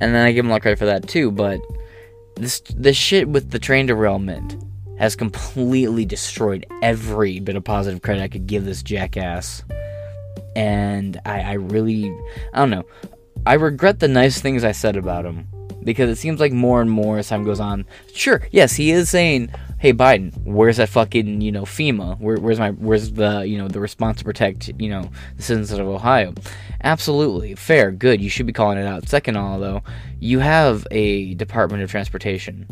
and 0.00 0.14
then 0.14 0.26
I 0.26 0.32
give 0.32 0.44
him 0.44 0.50
a 0.50 0.54
lot 0.54 0.56
of 0.56 0.62
credit 0.62 0.78
for 0.78 0.86
that 0.86 1.08
too. 1.08 1.30
But 1.30 1.60
this 2.36 2.60
this 2.74 2.96
shit 2.96 3.28
with 3.28 3.50
the 3.50 3.58
train 3.58 3.86
derailment 3.86 4.56
has 4.98 5.16
completely 5.16 6.04
destroyed 6.04 6.66
every 6.82 7.40
bit 7.40 7.56
of 7.56 7.64
positive 7.64 8.02
credit 8.02 8.22
I 8.22 8.28
could 8.28 8.46
give 8.46 8.64
this 8.64 8.82
jackass. 8.82 9.62
And 10.56 11.20
I, 11.24 11.40
I 11.40 11.52
really, 11.54 12.14
I 12.52 12.58
don't 12.58 12.70
know. 12.70 12.84
I 13.46 13.54
regret 13.54 14.00
the 14.00 14.08
nice 14.08 14.40
things 14.40 14.64
I 14.64 14.72
said 14.72 14.96
about 14.96 15.24
him 15.24 15.48
because 15.84 16.10
it 16.10 16.16
seems 16.16 16.40
like 16.40 16.52
more 16.52 16.80
and 16.80 16.90
more 16.90 17.18
as 17.18 17.28
time 17.28 17.44
goes 17.44 17.60
on. 17.60 17.86
Sure, 18.14 18.42
yes, 18.50 18.74
he 18.74 18.90
is 18.90 19.10
saying, 19.10 19.50
"Hey 19.78 19.92
Biden, 19.92 20.32
where's 20.44 20.78
that 20.78 20.88
fucking 20.88 21.40
you 21.40 21.52
know 21.52 21.62
FEMA? 21.62 22.18
Where, 22.20 22.36
where's 22.36 22.58
my 22.58 22.70
where's 22.70 23.12
the 23.12 23.40
you 23.40 23.58
know 23.58 23.68
the 23.68 23.80
response 23.80 24.18
to 24.18 24.24
protect 24.24 24.68
you 24.78 24.90
know 24.90 25.10
the 25.36 25.42
citizens 25.42 25.78
of 25.78 25.86
Ohio?" 25.86 26.34
Absolutely 26.82 27.54
fair, 27.54 27.90
good. 27.90 28.20
You 28.20 28.30
should 28.30 28.46
be 28.46 28.52
calling 28.52 28.78
it 28.78 28.86
out. 28.86 29.08
Second, 29.08 29.36
all 29.36 29.58
though, 29.58 29.82
you 30.18 30.38
have 30.38 30.86
a 30.90 31.34
Department 31.34 31.82
of 31.82 31.90
Transportation 31.90 32.66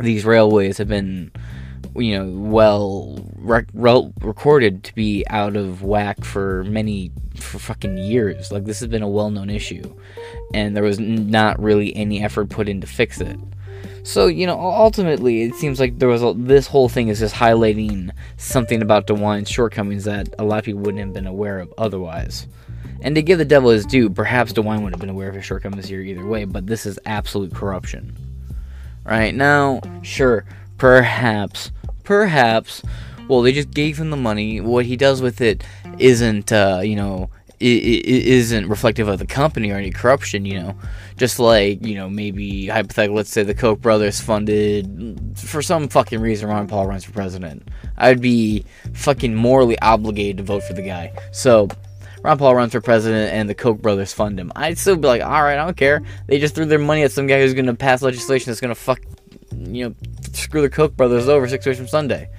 these 0.00 0.24
railways 0.24 0.78
have 0.78 0.88
been 0.88 1.30
you 1.96 2.18
know 2.18 2.30
well 2.50 3.18
rec- 3.36 3.68
recorded 3.74 4.84
to 4.84 4.94
be 4.94 5.24
out 5.28 5.56
of 5.56 5.82
whack 5.82 6.24
for 6.24 6.64
many 6.64 7.12
for 7.36 7.58
fucking 7.58 7.98
years. 7.98 8.50
Like 8.50 8.64
this 8.64 8.80
has 8.80 8.88
been 8.88 9.02
a 9.02 9.08
well-known 9.08 9.50
issue 9.50 9.94
and 10.52 10.76
there 10.76 10.82
was 10.82 10.98
not 10.98 11.60
really 11.60 11.94
any 11.94 12.22
effort 12.22 12.48
put 12.48 12.68
in 12.68 12.80
to 12.80 12.86
fix 12.86 13.20
it. 13.20 13.38
So 14.02 14.26
you 14.26 14.46
know 14.46 14.58
ultimately 14.58 15.42
it 15.42 15.54
seems 15.54 15.78
like 15.78 15.98
there 15.98 16.08
was 16.08 16.22
a, 16.22 16.34
this 16.36 16.66
whole 16.66 16.88
thing 16.88 17.08
is 17.08 17.20
just 17.20 17.34
highlighting 17.34 18.10
something 18.36 18.82
about 18.82 19.06
DeWine's 19.06 19.50
shortcomings 19.50 20.04
that 20.04 20.28
a 20.38 20.44
lot 20.44 20.58
of 20.58 20.64
people 20.64 20.80
wouldn't 20.80 21.04
have 21.04 21.12
been 21.12 21.26
aware 21.26 21.60
of 21.60 21.72
otherwise. 21.78 22.46
And 23.00 23.14
to 23.16 23.22
give 23.22 23.38
the 23.38 23.44
devil 23.44 23.70
his 23.70 23.86
due 23.86 24.10
perhaps 24.10 24.52
DeWine 24.52 24.76
wouldn't 24.76 24.94
have 24.94 25.00
been 25.00 25.10
aware 25.10 25.28
of 25.28 25.34
his 25.34 25.44
shortcomings 25.44 25.86
here 25.86 26.00
either 26.00 26.26
way 26.26 26.44
but 26.44 26.66
this 26.66 26.86
is 26.86 26.98
absolute 27.06 27.54
corruption. 27.54 28.16
Right? 29.04 29.34
Now, 29.34 29.82
sure, 30.02 30.46
perhaps, 30.78 31.70
perhaps, 32.04 32.82
well, 33.28 33.42
they 33.42 33.52
just 33.52 33.70
gave 33.70 33.98
him 33.98 34.10
the 34.10 34.16
money. 34.16 34.60
What 34.60 34.86
he 34.86 34.96
does 34.96 35.20
with 35.20 35.40
it 35.40 35.64
isn't, 35.98 36.52
uh, 36.52 36.80
you 36.82 36.96
know, 36.96 37.30
it, 37.60 38.06
isn't 38.06 38.68
reflective 38.68 39.08
of 39.08 39.18
the 39.18 39.26
company 39.26 39.70
or 39.70 39.76
any 39.76 39.90
corruption, 39.90 40.44
you 40.44 40.60
know. 40.60 40.76
Just 41.16 41.38
like, 41.38 41.84
you 41.84 41.94
know, 41.94 42.08
maybe 42.10 42.66
hypothetically, 42.66 43.16
let's 43.16 43.30
say 43.30 43.42
the 43.42 43.54
Koch 43.54 43.80
brothers 43.80 44.20
funded, 44.20 45.36
for 45.36 45.62
some 45.62 45.88
fucking 45.88 46.20
reason, 46.20 46.48
Ron 46.48 46.66
Paul 46.66 46.86
runs 46.86 47.04
for 47.04 47.12
president. 47.12 47.68
I'd 47.96 48.20
be 48.20 48.64
fucking 48.92 49.34
morally 49.34 49.78
obligated 49.80 50.38
to 50.38 50.42
vote 50.42 50.64
for 50.64 50.74
the 50.74 50.82
guy. 50.82 51.12
So, 51.32 51.68
Ron 52.22 52.38
Paul 52.38 52.54
runs 52.54 52.72
for 52.72 52.80
president 52.80 53.32
and 53.32 53.48
the 53.48 53.54
Koch 53.54 53.80
brothers 53.80 54.12
fund 54.12 54.40
him. 54.40 54.50
I'd 54.56 54.78
still 54.78 54.96
be 54.96 55.06
like, 55.06 55.22
all 55.22 55.42
right, 55.42 55.58
I 55.58 55.64
don't 55.64 55.76
care. 55.76 56.02
They 56.26 56.38
just 56.38 56.54
threw 56.54 56.64
their 56.64 56.78
money 56.78 57.02
at 57.02 57.12
some 57.12 57.26
guy 57.26 57.40
who's 57.40 57.54
going 57.54 57.66
to 57.66 57.74
pass 57.74 58.02
legislation 58.02 58.50
that's 58.50 58.60
going 58.60 58.74
to 58.74 58.80
fuck, 58.80 59.00
you 59.58 59.88
know, 59.88 59.94
screw 60.32 60.62
the 60.62 60.70
Koch 60.70 60.96
brothers 60.96 61.28
over 61.28 61.48
six 61.48 61.66
weeks 61.66 61.78
from 61.78 61.88
Sunday. 61.88 62.30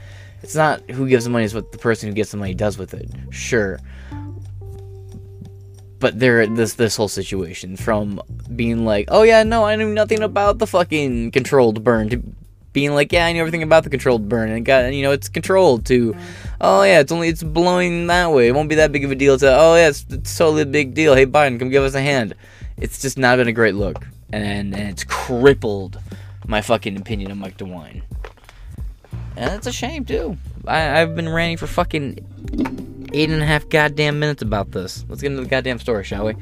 It's 0.42 0.56
not 0.56 0.90
who 0.92 1.08
gives 1.08 1.24
the 1.24 1.32
money, 1.32 1.46
it's 1.46 1.54
what 1.54 1.72
the 1.72 1.78
person 1.78 2.10
who 2.10 2.16
gets 2.16 2.32
the 2.32 2.38
money 2.38 2.54
does 2.54 2.78
with 2.78 2.94
it. 2.94 3.10
Sure. 3.32 3.80
But 6.00 6.20
there, 6.20 6.46
this 6.46 6.74
this 6.74 6.96
whole 6.96 7.08
situation 7.08 7.78
from 7.78 8.22
being 8.56 8.86
like, 8.86 9.08
oh 9.10 9.24
yeah, 9.24 9.44
no, 9.44 9.64
I 9.64 9.76
knew 9.76 9.92
nothing 9.92 10.22
about 10.22 10.60
the 10.60 10.68
fucking 10.68 11.32
controlled 11.32 11.84
burn 11.84 12.10
to 12.10 12.22
being 12.74 12.94
like, 12.94 13.12
yeah, 13.14 13.26
I 13.26 13.32
knew 13.32 13.40
everything 13.40 13.64
about 13.64 13.86
the 13.86 13.90
controlled 13.90 14.30
burn, 14.30 14.52
and 14.52 14.64
got 14.66 14.94
you 14.94 15.02
know 15.02 15.12
it's 15.12 15.30
controlled 15.30 15.86
to, 15.88 16.16
oh 16.62 16.84
yeah, 16.84 17.00
it's 17.00 17.12
only 17.12 17.30
it's 17.30 17.42
blowing 17.42 18.06
that 18.08 18.32
way. 18.32 18.50
It 18.50 18.54
won't 18.54 18.70
be 18.70 18.76
that 18.76 18.92
big 18.92 19.06
of 19.06 19.12
a 19.12 19.16
deal. 19.16 19.38
To 19.40 19.48
oh 19.48 19.76
yeah, 19.76 19.88
it's, 19.88 20.06
it's 20.12 20.38
totally 20.38 20.62
a 20.62 20.68
big 20.68 20.94
deal. 20.94 21.16
Hey 21.16 21.26
Biden, 21.26 21.58
come 21.58 21.70
give 21.70 21.84
us 21.84 21.96
a 21.96 22.02
hand. 22.02 22.36
It's 22.78 23.02
just 23.02 23.18
not 23.18 23.38
been 23.38 23.48
a 23.48 23.54
great 23.54 23.76
look, 23.76 24.06
and 24.32 24.76
and 24.76 24.90
it's 24.90 25.06
crippled 25.06 25.98
my 26.48 26.62
fucking 26.62 26.98
opinion 26.98 27.32
of 27.32 27.38
Mike 27.38 27.58
DeWine, 27.58 28.04
and 29.36 29.50
that's 29.50 29.68
a 29.68 29.72
shame 29.72 30.06
too. 30.06 30.38
I, 30.68 31.02
I've 31.02 31.16
been 31.16 31.30
ranting 31.30 31.58
for 31.58 31.68
fucking 31.68 33.10
eight 33.14 33.30
and 33.30 33.42
a 33.42 33.46
half 33.46 33.68
goddamn 33.70 34.20
minutes 34.20 34.42
about 34.42 34.72
this. 34.72 35.06
Let's 35.08 35.22
get 35.22 35.32
into 35.32 35.44
the 35.44 35.50
goddamn 35.50 35.80
story, 35.80 36.04
shall 36.04 36.26
we? 36.26 36.36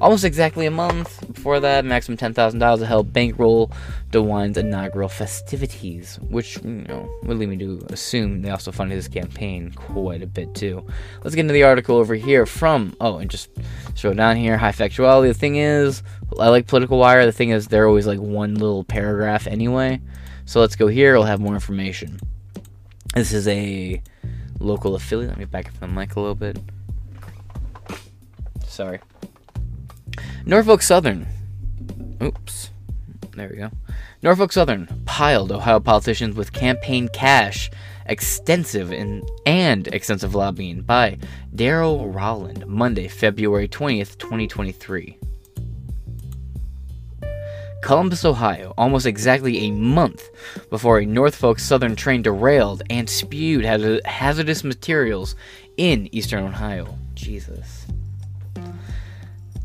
Almost 0.00 0.24
exactly 0.24 0.66
a 0.66 0.70
month 0.70 1.26
before 1.32 1.58
that, 1.60 1.84
maximum 1.84 2.18
$10,000 2.18 2.78
to 2.78 2.86
help 2.86 3.12
bankroll 3.12 3.70
DeWine's 4.10 4.58
inaugural 4.58 5.08
festivities, 5.08 6.18
which, 6.28 6.56
you 6.62 6.84
know, 6.88 7.08
would 7.22 7.38
lead 7.38 7.48
me 7.48 7.56
to 7.56 7.84
assume 7.90 8.42
they 8.42 8.50
also 8.50 8.70
funded 8.70 8.96
his 8.96 9.08
campaign 9.08 9.72
quite 9.72 10.22
a 10.22 10.26
bit 10.26 10.54
too. 10.54 10.86
Let's 11.24 11.34
get 11.34 11.42
into 11.42 11.54
the 11.54 11.62
article 11.62 11.96
over 11.96 12.14
here 12.14 12.44
from, 12.44 12.94
oh, 13.00 13.18
and 13.18 13.30
just 13.30 13.50
show 13.94 14.12
down 14.12 14.36
here, 14.36 14.58
high 14.58 14.72
factuality. 14.72 15.28
The 15.28 15.34
thing 15.34 15.56
is, 15.56 16.02
I 16.38 16.48
like 16.48 16.66
Political 16.66 16.98
Wire. 16.98 17.24
The 17.24 17.32
thing 17.32 17.50
is, 17.50 17.68
they're 17.68 17.88
always 17.88 18.06
like 18.06 18.20
one 18.20 18.54
little 18.54 18.84
paragraph 18.84 19.46
anyway. 19.46 20.00
So 20.44 20.60
let's 20.60 20.76
go 20.76 20.88
here, 20.88 21.14
we'll 21.14 21.24
have 21.24 21.40
more 21.40 21.54
information. 21.54 22.20
This 23.14 23.32
is 23.32 23.48
a 23.48 24.02
local 24.60 24.94
affiliate. 24.94 25.30
Let 25.30 25.38
me 25.38 25.46
back 25.46 25.68
up 25.68 25.80
the 25.80 25.88
mic 25.88 26.16
a 26.16 26.20
little 26.20 26.34
bit. 26.34 26.58
Sorry. 28.66 29.00
Norfolk 30.44 30.82
Southern. 30.82 31.26
Oops. 32.22 32.70
There 33.34 33.48
we 33.50 33.56
go. 33.56 33.70
Norfolk 34.22 34.52
Southern 34.52 34.86
piled 35.04 35.52
Ohio 35.52 35.78
politicians 35.78 36.36
with 36.36 36.52
campaign 36.52 37.08
cash, 37.08 37.70
extensive 38.06 38.92
in, 38.92 39.22
and 39.44 39.86
extensive 39.88 40.34
lobbying 40.34 40.80
by 40.82 41.18
Darrel 41.54 42.08
Rowland, 42.08 42.66
Monday, 42.66 43.08
February 43.08 43.68
20th, 43.68 44.18
2023. 44.18 45.18
Columbus, 47.82 48.24
Ohio, 48.24 48.74
almost 48.76 49.06
exactly 49.06 49.58
a 49.58 49.70
month 49.70 50.28
before 50.70 50.98
a 50.98 51.06
Norfolk 51.06 51.58
Southern 51.58 51.94
train 51.94 52.22
derailed 52.22 52.82
and 52.90 53.08
spewed 53.08 53.64
hazardous 53.64 54.64
materials 54.64 55.36
in 55.76 56.08
eastern 56.12 56.42
Ohio. 56.44 56.96
Jesus. 57.14 57.86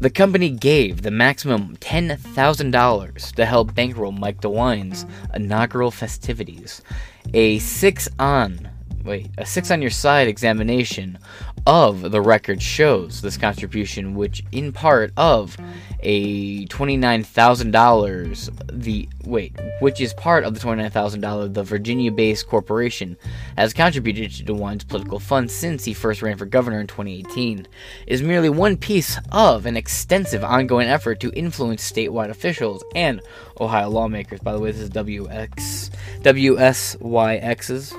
The 0.02 0.10
company 0.10 0.50
gave 0.50 1.04
the 1.04 1.12
maximum 1.12 1.78
$10,000 1.78 3.36
to 3.36 3.46
help 3.46 3.76
bankroll 3.76 4.12
Mike 4.12 4.42
DeWine's 4.42 5.06
inaugural 5.36 5.92
festivities. 5.92 6.82
A 7.36 7.60
six 7.60 8.10
on 8.18 8.71
wait, 9.04 9.30
a 9.38 9.46
six 9.46 9.72
on 9.72 9.82
your 9.82 9.92
side 9.92 10.28
examination 10.28 11.18
of 11.68 12.12
the 12.12 12.22
record 12.22 12.62
shows 12.62 13.22
this 13.22 13.38
contribution, 13.38 14.16
which 14.16 14.44
in 14.52 14.72
part 14.72 15.12
of 15.18 15.58
a 16.02 16.66
$29,000 16.68 18.50
the 18.72 19.08
wait, 19.26 19.54
which 19.80 20.02
is 20.02 20.14
part 20.16 20.44
of 20.44 20.54
the 20.54 20.60
$29,000 20.60 21.54
the 21.54 21.64
Virginia-based 21.64 22.48
corporation 22.48 23.16
has 23.58 23.74
contributed 23.74 24.32
to 24.32 24.44
DeWine's 24.44 24.84
political 24.84 25.20
funds 25.20 25.54
since 25.54 25.86
he 25.86 25.94
first 25.94 26.22
ran 26.22 26.38
for 26.38 26.46
governor 26.46 26.82
in 26.82 26.88
2018 26.88 27.68
is 28.08 28.24
merely 28.24 28.50
one 28.50 28.78
piece 28.78 29.18
of 29.32 29.66
an 29.66 29.78
extensive 29.78 30.44
ongoing 30.44 30.88
effort 30.88 31.20
to 31.20 31.32
influence 31.34 31.90
statewide 31.90 32.30
officials 32.30 32.84
and 32.96 33.22
Ohio 33.60 33.90
lawmakers. 33.90 34.40
By 34.40 34.54
the 34.54 34.60
way, 34.60 34.72
this 34.72 34.82
is 34.82 34.90
WX 34.90 35.92
WSYX's 36.22 37.94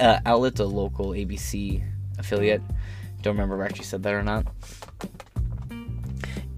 uh, 0.00 0.20
outlet, 0.26 0.58
a 0.58 0.64
local 0.64 1.10
ABC 1.10 1.84
affiliate. 2.18 2.62
Don't 3.22 3.34
remember 3.34 3.56
if 3.56 3.62
I 3.62 3.66
actually 3.66 3.84
said 3.84 4.02
that 4.02 4.14
or 4.14 4.22
not. 4.22 4.46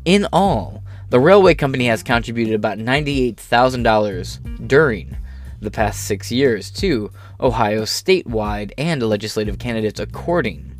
In 0.05 0.27
all, 0.33 0.83
the 1.11 1.21
railway 1.21 1.55
company 1.55 1.87
has 1.87 2.03
contributed 2.03 2.55
about 2.55 2.79
$98,000 2.79 4.67
during 4.67 5.17
the 5.61 5.71
past 5.71 6.05
six 6.07 6.33
years 6.33 6.71
to 6.71 7.11
Ohio's 7.41 7.91
statewide 7.91 8.73
and 8.79 9.03
legislative 9.03 9.59
candidates, 9.59 10.01
according 10.01 10.75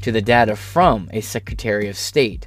to 0.00 0.12
the 0.12 0.22
data 0.22 0.56
from 0.56 1.08
a 1.12 1.20
Secretary 1.20 1.88
of 1.88 1.96
State. 1.96 2.46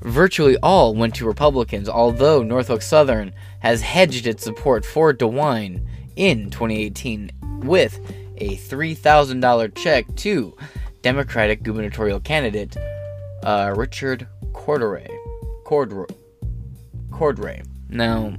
Virtually 0.00 0.56
all 0.62 0.94
went 0.94 1.14
to 1.16 1.26
Republicans, 1.26 1.88
although 1.88 2.42
Norfolk 2.42 2.82
Southern 2.82 3.32
has 3.60 3.80
hedged 3.80 4.26
its 4.26 4.44
support 4.44 4.84
for 4.84 5.12
DeWine 5.12 5.84
in 6.16 6.50
2018 6.50 7.30
with 7.64 7.98
a 8.38 8.56
$3,000 8.56 9.74
check 9.76 10.06
to 10.16 10.56
Democratic 11.02 11.62
gubernatorial 11.62 12.20
candidate 12.20 12.76
uh, 13.42 13.72
Richard 13.76 14.26
Cordray. 14.52 15.08
Cordray. 15.64 16.10
Cordray. 17.10 17.64
Now, 17.88 18.36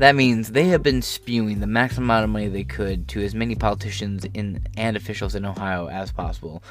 That 0.00 0.16
means 0.16 0.52
they 0.52 0.68
have 0.68 0.82
been 0.82 1.02
spewing 1.02 1.60
the 1.60 1.66
maximum 1.66 2.04
amount 2.04 2.24
of 2.24 2.30
money 2.30 2.48
they 2.48 2.64
could 2.64 3.06
to 3.08 3.22
as 3.22 3.34
many 3.34 3.54
politicians 3.54 4.24
in 4.32 4.66
and 4.74 4.96
officials 4.96 5.34
in 5.34 5.44
Ohio 5.44 5.88
as 5.88 6.10
possible. 6.10 6.62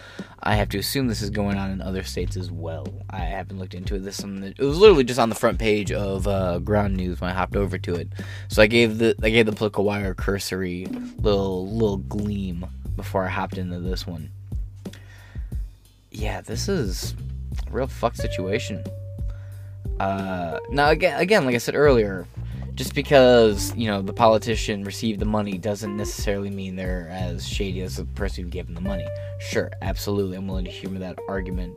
I 0.41 0.55
have 0.55 0.67
to 0.69 0.79
assume 0.79 1.05
this 1.05 1.21
is 1.21 1.29
going 1.29 1.55
on 1.55 1.69
in 1.69 1.79
other 1.79 2.01
states 2.01 2.35
as 2.35 2.49
well. 2.49 2.87
I 3.07 3.19
haven't 3.19 3.59
looked 3.59 3.75
into 3.75 3.93
it. 3.93 3.99
This 3.99 4.23
it 4.23 4.57
was 4.57 4.79
literally 4.79 5.03
just 5.03 5.19
on 5.19 5.29
the 5.29 5.35
front 5.35 5.59
page 5.59 5.91
of 5.91 6.27
uh, 6.27 6.57
Ground 6.57 6.97
News 6.97 7.21
when 7.21 7.29
I 7.29 7.35
hopped 7.35 7.55
over 7.55 7.77
to 7.77 7.93
it. 7.93 8.07
So 8.47 8.63
I 8.63 8.65
gave 8.65 8.97
the 8.97 9.15
I 9.21 9.29
gave 9.29 9.45
the 9.45 9.51
political 9.51 9.83
wire 9.83 10.15
cursory 10.15 10.87
little 11.19 11.71
little 11.71 11.97
gleam 11.97 12.65
before 12.95 13.25
I 13.25 13.29
hopped 13.29 13.59
into 13.59 13.79
this 13.79 14.07
one. 14.07 14.31
Yeah, 16.09 16.41
this 16.41 16.67
is 16.67 17.13
a 17.67 17.71
real 17.71 17.85
fuck 17.85 18.15
situation. 18.15 18.83
Uh, 19.99 20.57
now 20.71 20.89
again, 20.89 21.19
again, 21.19 21.45
like 21.45 21.53
I 21.53 21.59
said 21.59 21.75
earlier, 21.75 22.25
just 22.79 22.95
because 22.95 23.75
you 23.75 23.87
know 23.87 24.01
the 24.01 24.13
politician 24.13 24.85
received 24.85 25.19
the 25.19 25.25
money 25.25 25.57
doesn't 25.57 25.97
necessarily 25.97 26.49
mean 26.49 26.77
they're 26.77 27.09
as 27.11 27.45
shady 27.45 27.81
as 27.81 27.97
the 27.97 28.05
person 28.05 28.45
who 28.45 28.49
gave 28.49 28.67
them 28.67 28.75
the 28.75 28.79
money. 28.79 29.05
Sure, 29.41 29.69
absolutely, 29.81 30.37
I'm 30.37 30.47
willing 30.47 30.63
to 30.63 30.71
humor 30.71 30.97
that 30.99 31.19
argument. 31.27 31.75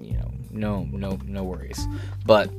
You 0.00 0.12
know, 0.12 0.30
no, 0.52 0.88
no, 0.92 1.18
no 1.26 1.42
worries. 1.42 1.84
But 2.24 2.52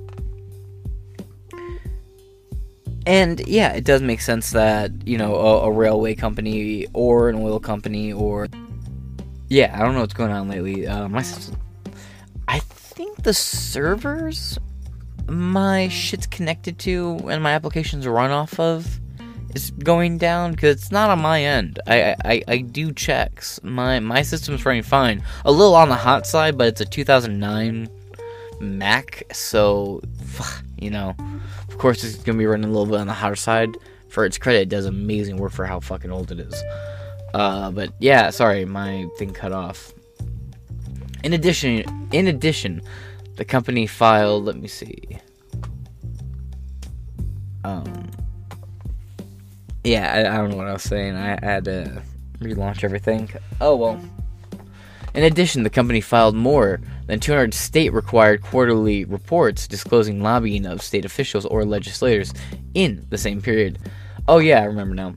and 3.06 3.40
yeah, 3.48 3.72
it 3.72 3.86
does 3.86 4.02
make 4.02 4.20
sense 4.20 4.52
that 4.52 4.92
you 5.08 5.18
know 5.18 5.36
a, 5.36 5.70
a 5.70 5.72
railway 5.72 6.16
company 6.16 6.86
or 6.92 7.30
an 7.30 7.36
oil 7.36 7.62
company 7.62 8.12
or 8.12 8.50
yeah, 9.48 9.74
I 9.74 9.86
don't 9.86 9.94
know 9.94 10.02
what's 10.02 10.14
going 10.14 10.34
on 10.34 10.50
lately. 10.50 10.86
Uh, 10.86 11.08
my 11.08 11.24
I 12.50 12.60
think 12.60 13.24
the 13.24 13.34
servers 13.34 14.60
my 15.30 15.88
shit's 15.90 16.28
connected 16.28 16.80
to 16.80 17.20
and 17.30 17.42
my 17.44 17.52
applications 17.52 18.08
run 18.08 18.32
off 18.32 18.60
of 18.60 19.00
is 19.56 19.72
going 19.72 20.18
down 20.18 20.52
because 20.52 20.78
it's 20.78 20.92
not 20.92 21.10
on 21.10 21.20
my 21.20 21.44
end. 21.44 21.80
I, 21.88 22.16
I 22.24 22.44
I 22.48 22.58
do 22.60 22.92
checks. 22.92 23.60
My 23.64 24.00
my 24.00 24.22
system's 24.22 24.66
running 24.66 24.84
fine. 24.84 25.24
A 25.46 25.52
little 25.52 25.76
on 25.76 25.90
the 25.90 25.96
hot 25.96 26.28
side, 26.28 26.58
but 26.58 26.68
it's 26.68 26.82
a 26.82 26.86
2009 26.86 27.90
Mac, 28.60 29.24
so 29.32 30.02
you 30.78 30.90
know, 30.90 31.16
of 31.68 31.78
course 31.78 32.04
it's 32.04 32.18
gonna 32.18 32.38
be 32.38 32.46
running 32.46 32.66
a 32.66 32.74
little 32.74 32.86
bit 32.86 33.00
on 33.00 33.08
the 33.08 33.14
hotter 33.14 33.36
side. 33.36 33.70
For 34.10 34.26
its 34.26 34.40
credit, 34.40 34.62
it 34.62 34.70
does 34.70 34.86
amazing 34.86 35.38
work 35.38 35.52
for 35.52 35.66
how 35.66 35.80
fucking 35.80 36.12
old 36.12 36.32
it 36.32 36.40
is. 36.40 36.64
Uh, 37.34 37.70
but 37.70 37.94
yeah, 38.00 38.32
sorry, 38.32 38.66
my 38.66 39.08
thing 39.18 39.34
cut 39.34 39.52
off. 39.52 39.94
In 41.24 41.34
addition, 41.34 41.84
in 42.12 42.28
addition, 42.28 42.82
the 43.40 43.46
company 43.46 43.88
filed, 43.88 44.44
let 44.44 44.58
me 44.58 44.68
see. 44.68 45.18
Um, 47.64 48.12
yeah, 49.86 50.14
I, 50.14 50.34
I 50.34 50.38
don't 50.38 50.50
know 50.50 50.58
what 50.58 50.68
I 50.68 50.74
was 50.74 50.84
saying. 50.84 51.16
I, 51.16 51.40
I 51.42 51.46
had 51.46 51.64
to 51.64 52.04
relaunch 52.40 52.84
everything. 52.84 53.30
Oh 53.62 53.78
well. 53.78 53.98
In 55.14 55.24
addition, 55.24 55.64
the 55.64 55.70
company 55.70 56.02
filed 56.02 56.36
more 56.36 56.82
than 57.08 57.22
200 57.22 57.54
state 57.54 57.94
required 57.94 58.42
quarterly 58.42 59.06
reports 59.06 59.70
disclosing 59.70 60.22
lobbying 60.22 60.66
of 60.66 60.82
state 60.82 61.06
officials 61.06 61.46
or 61.46 61.64
legislators 61.64 62.34
in 62.74 63.08
the 63.10 63.18
same 63.18 63.42
period. 63.42 63.80
Oh, 64.28 64.40
yeah, 64.40 64.60
I 64.60 64.66
remember 64.66 64.96
now. 64.96 65.16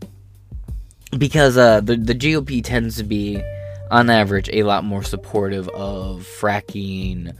Because 1.18 1.56
uh, 1.56 1.80
the, 1.80 1.96
the 1.96 2.14
GOP 2.14 2.62
tends 2.62 2.96
to 2.98 3.04
be, 3.04 3.42
on 3.90 4.08
average, 4.08 4.48
a 4.52 4.62
lot 4.62 4.84
more 4.84 5.02
supportive 5.02 5.68
of 5.70 6.22
fracking, 6.22 7.34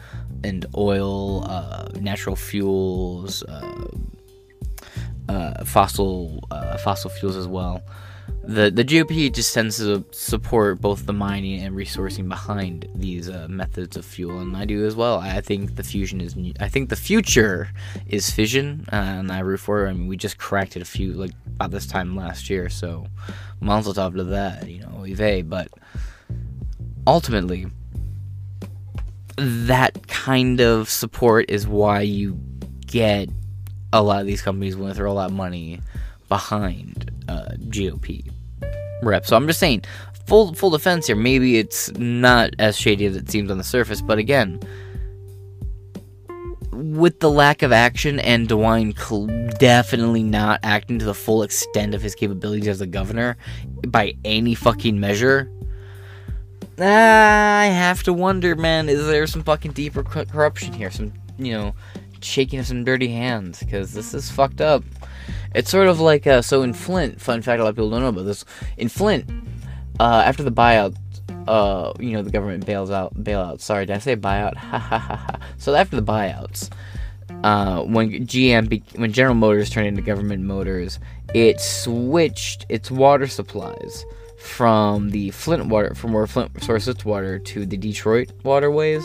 and 0.45 0.67
oil, 0.77 1.45
uh, 1.45 1.89
natural 2.01 2.37
fuels, 2.37 3.43
uh, 3.45 3.89
uh, 5.29 5.65
fossil 5.65 6.45
uh, 6.51 6.77
fossil 6.79 7.11
fuels 7.11 7.37
as 7.37 7.47
well. 7.47 7.83
The 8.45 8.71
the 8.71 8.85
GOP 8.85 9.33
just 9.33 9.55
tends 9.55 9.77
to 9.79 10.05
support 10.11 10.81
both 10.81 11.07
the 11.07 11.13
mining 11.13 11.61
and 11.63 11.77
resourcing 11.77 12.29
behind 12.29 12.89
these 12.95 13.29
uh, 13.29 13.47
methods 13.49 13.97
of 13.97 14.05
fuel, 14.05 14.41
and 14.41 14.57
I 14.57 14.65
do 14.65 14.85
as 14.85 14.97
well. 14.97 15.19
I 15.19 15.41
think 15.41 15.77
the 15.77 15.83
fusion 15.83 16.21
is. 16.21 16.37
I 16.59 16.69
think 16.69 16.89
the 16.89 16.97
future 16.97 17.71
is 18.07 18.31
fission, 18.31 18.85
and 18.89 19.31
I 19.31 19.41
root 19.41 19.61
for 19.61 19.87
it. 19.87 19.91
I 19.91 19.93
mean, 19.93 20.09
we 20.09 20.17
just 20.17 20.39
cracked 20.39 20.77
it 20.77 20.83
a 20.83 20.87
few 20.87 21.13
like 21.13 21.33
about 21.47 21.71
this 21.71 21.87
time 21.87 22.17
last 22.17 22.51
year, 22.51 22.69
so 22.69 23.07
mazel 23.61 23.95
tov 23.95 24.17
to 24.17 24.25
that. 24.25 24.69
You 24.69 24.81
know, 24.81 24.99
we've 25.03 25.49
but 25.49 25.69
ultimately 27.07 27.67
that 29.37 30.07
kind 30.09 30.61
of 30.61 30.89
support 30.89 31.51
is 31.51 31.67
why 31.67 32.01
you 32.01 32.39
get 32.87 33.29
a 33.93 34.03
lot 34.03 34.21
of 34.21 34.27
these 34.27 34.43
companies 34.43 34.77
willing 34.77 34.93
to 34.93 34.97
throw 34.97 35.11
a 35.11 35.15
lot 35.15 35.31
of 35.31 35.37
money 35.37 35.81
behind 36.29 37.11
uh, 37.29 37.49
GOP 37.69 38.31
reps. 39.03 39.29
So 39.29 39.37
I'm 39.37 39.47
just 39.47 39.61
saying, 39.61 39.85
full 40.27 40.55
full 40.55 40.71
defense 40.71 41.07
here. 41.07 41.17
Maybe 41.17 41.59
it's 41.59 41.93
not 41.99 42.51
as 42.59 42.77
shady 42.77 43.05
as 43.07 43.17
it 43.17 43.31
seems 43.31 43.51
on 43.51 43.59
the 43.59 43.65
surface, 43.65 44.01
but 44.01 44.19
again, 44.19 44.61
with 46.73 47.21
the 47.21 47.31
lack 47.31 47.63
of 47.63 47.73
action 47.73 48.19
and 48.21 48.49
DeWine 48.49 49.59
definitely 49.59 50.23
not 50.23 50.61
acting 50.63 50.99
to 50.99 51.05
the 51.05 51.15
full 51.15 51.43
extent 51.43 51.95
of 51.95 52.03
his 52.03 52.15
capabilities 52.15 52.69
as 52.69 52.81
a 52.81 52.87
governor 52.87 53.37
by 53.87 54.15
any 54.25 54.55
fucking 54.55 54.99
measure, 54.99 55.51
I 56.83 57.67
have 57.67 58.03
to 58.05 58.13
wonder, 58.13 58.57
man, 58.57 58.89
is 58.89 59.07
there 59.07 59.27
some 59.27 59.43
fucking 59.43 59.73
deeper 59.73 60.03
corruption 60.03 60.73
here? 60.73 60.91
Some, 60.91 61.13
you 61.39 61.53
know, 61.53 61.75
shaking 62.21 62.59
of 62.59 62.67
some 62.67 62.85
dirty 62.85 63.09
hands? 63.09 63.61
Because 63.61 63.93
this 63.93 64.15
is 64.15 64.31
fucked 64.31 64.61
up. 64.61 64.83
It's 65.55 65.71
sort 65.71 65.89
of 65.89 66.01
like, 66.01 66.27
uh, 66.27 66.43
so 66.43 66.63
in 66.63 66.73
Flint, 66.73 67.21
fun 67.21 67.43
fact 67.43 67.61
a 67.61 67.65
lot 67.65 67.71
of 67.71 67.77
people 67.77 67.91
don't 67.91 68.01
know 68.01 68.09
about 68.09 68.25
this. 68.25 68.45
In 68.77 68.89
Flint, 68.89 69.31
uh, 70.01 70.23
after 70.25 70.43
the 70.43 70.51
buyout, 70.51 70.97
uh, 71.47 71.93
you 72.01 72.13
know, 72.13 72.23
the 72.23 72.31
government 72.31 72.67
bails 72.67 72.91
out, 72.91 73.15
bailout. 73.15 73.61
Sorry, 73.61 73.87
did 73.87 73.97
I 73.97 73.99
say 73.99 74.17
buyout? 74.17 74.57
Ha 74.57 74.79
ha 74.79 74.99
ha 74.99 75.17
ha. 75.17 75.39
So 75.59 75.75
after 75.75 75.97
the 75.97 76.03
buyouts, 76.03 76.71
uh, 77.45 77.83
when 77.83 78.27
GM, 78.27 78.69
be- 78.69 78.85
when 78.97 79.13
General 79.13 79.35
Motors 79.35 79.71
turned 79.71 79.89
into 79.89 80.03
Government 80.03 80.45
Motors, 80.45 80.99
it 81.35 81.61
switched 81.61 82.67
its 82.69 82.91
water 82.91 83.27
supplies 83.27 84.05
from 84.43 85.11
the 85.11 85.31
Flint 85.31 85.67
water, 85.67 85.95
from 85.95 86.13
where 86.13 86.27
Flint 86.27 86.63
sources 86.63 86.89
its 86.89 87.05
water 87.05 87.39
to 87.39 87.65
the 87.65 87.77
Detroit 87.77 88.33
waterways. 88.43 89.05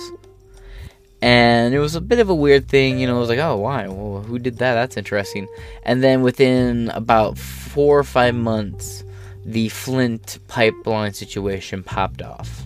And 1.21 1.73
it 1.73 1.79
was 1.79 1.95
a 1.95 2.01
bit 2.01 2.19
of 2.19 2.29
a 2.29 2.35
weird 2.35 2.67
thing, 2.67 2.99
you 2.99 3.07
know. 3.07 3.17
It 3.17 3.19
was 3.19 3.29
like, 3.29 3.39
oh, 3.39 3.57
why? 3.57 3.87
Well, 3.87 4.23
who 4.23 4.39
did 4.39 4.57
that? 4.57 4.73
That's 4.73 4.97
interesting. 4.97 5.47
And 5.83 6.03
then 6.03 6.21
within 6.21 6.89
about 6.89 7.37
four 7.37 7.97
or 7.97 8.03
five 8.03 8.35
months, 8.35 9.03
the 9.45 9.69
Flint 9.69 10.39
pipeline 10.47 11.13
situation 11.13 11.83
popped 11.83 12.21
off. 12.21 12.63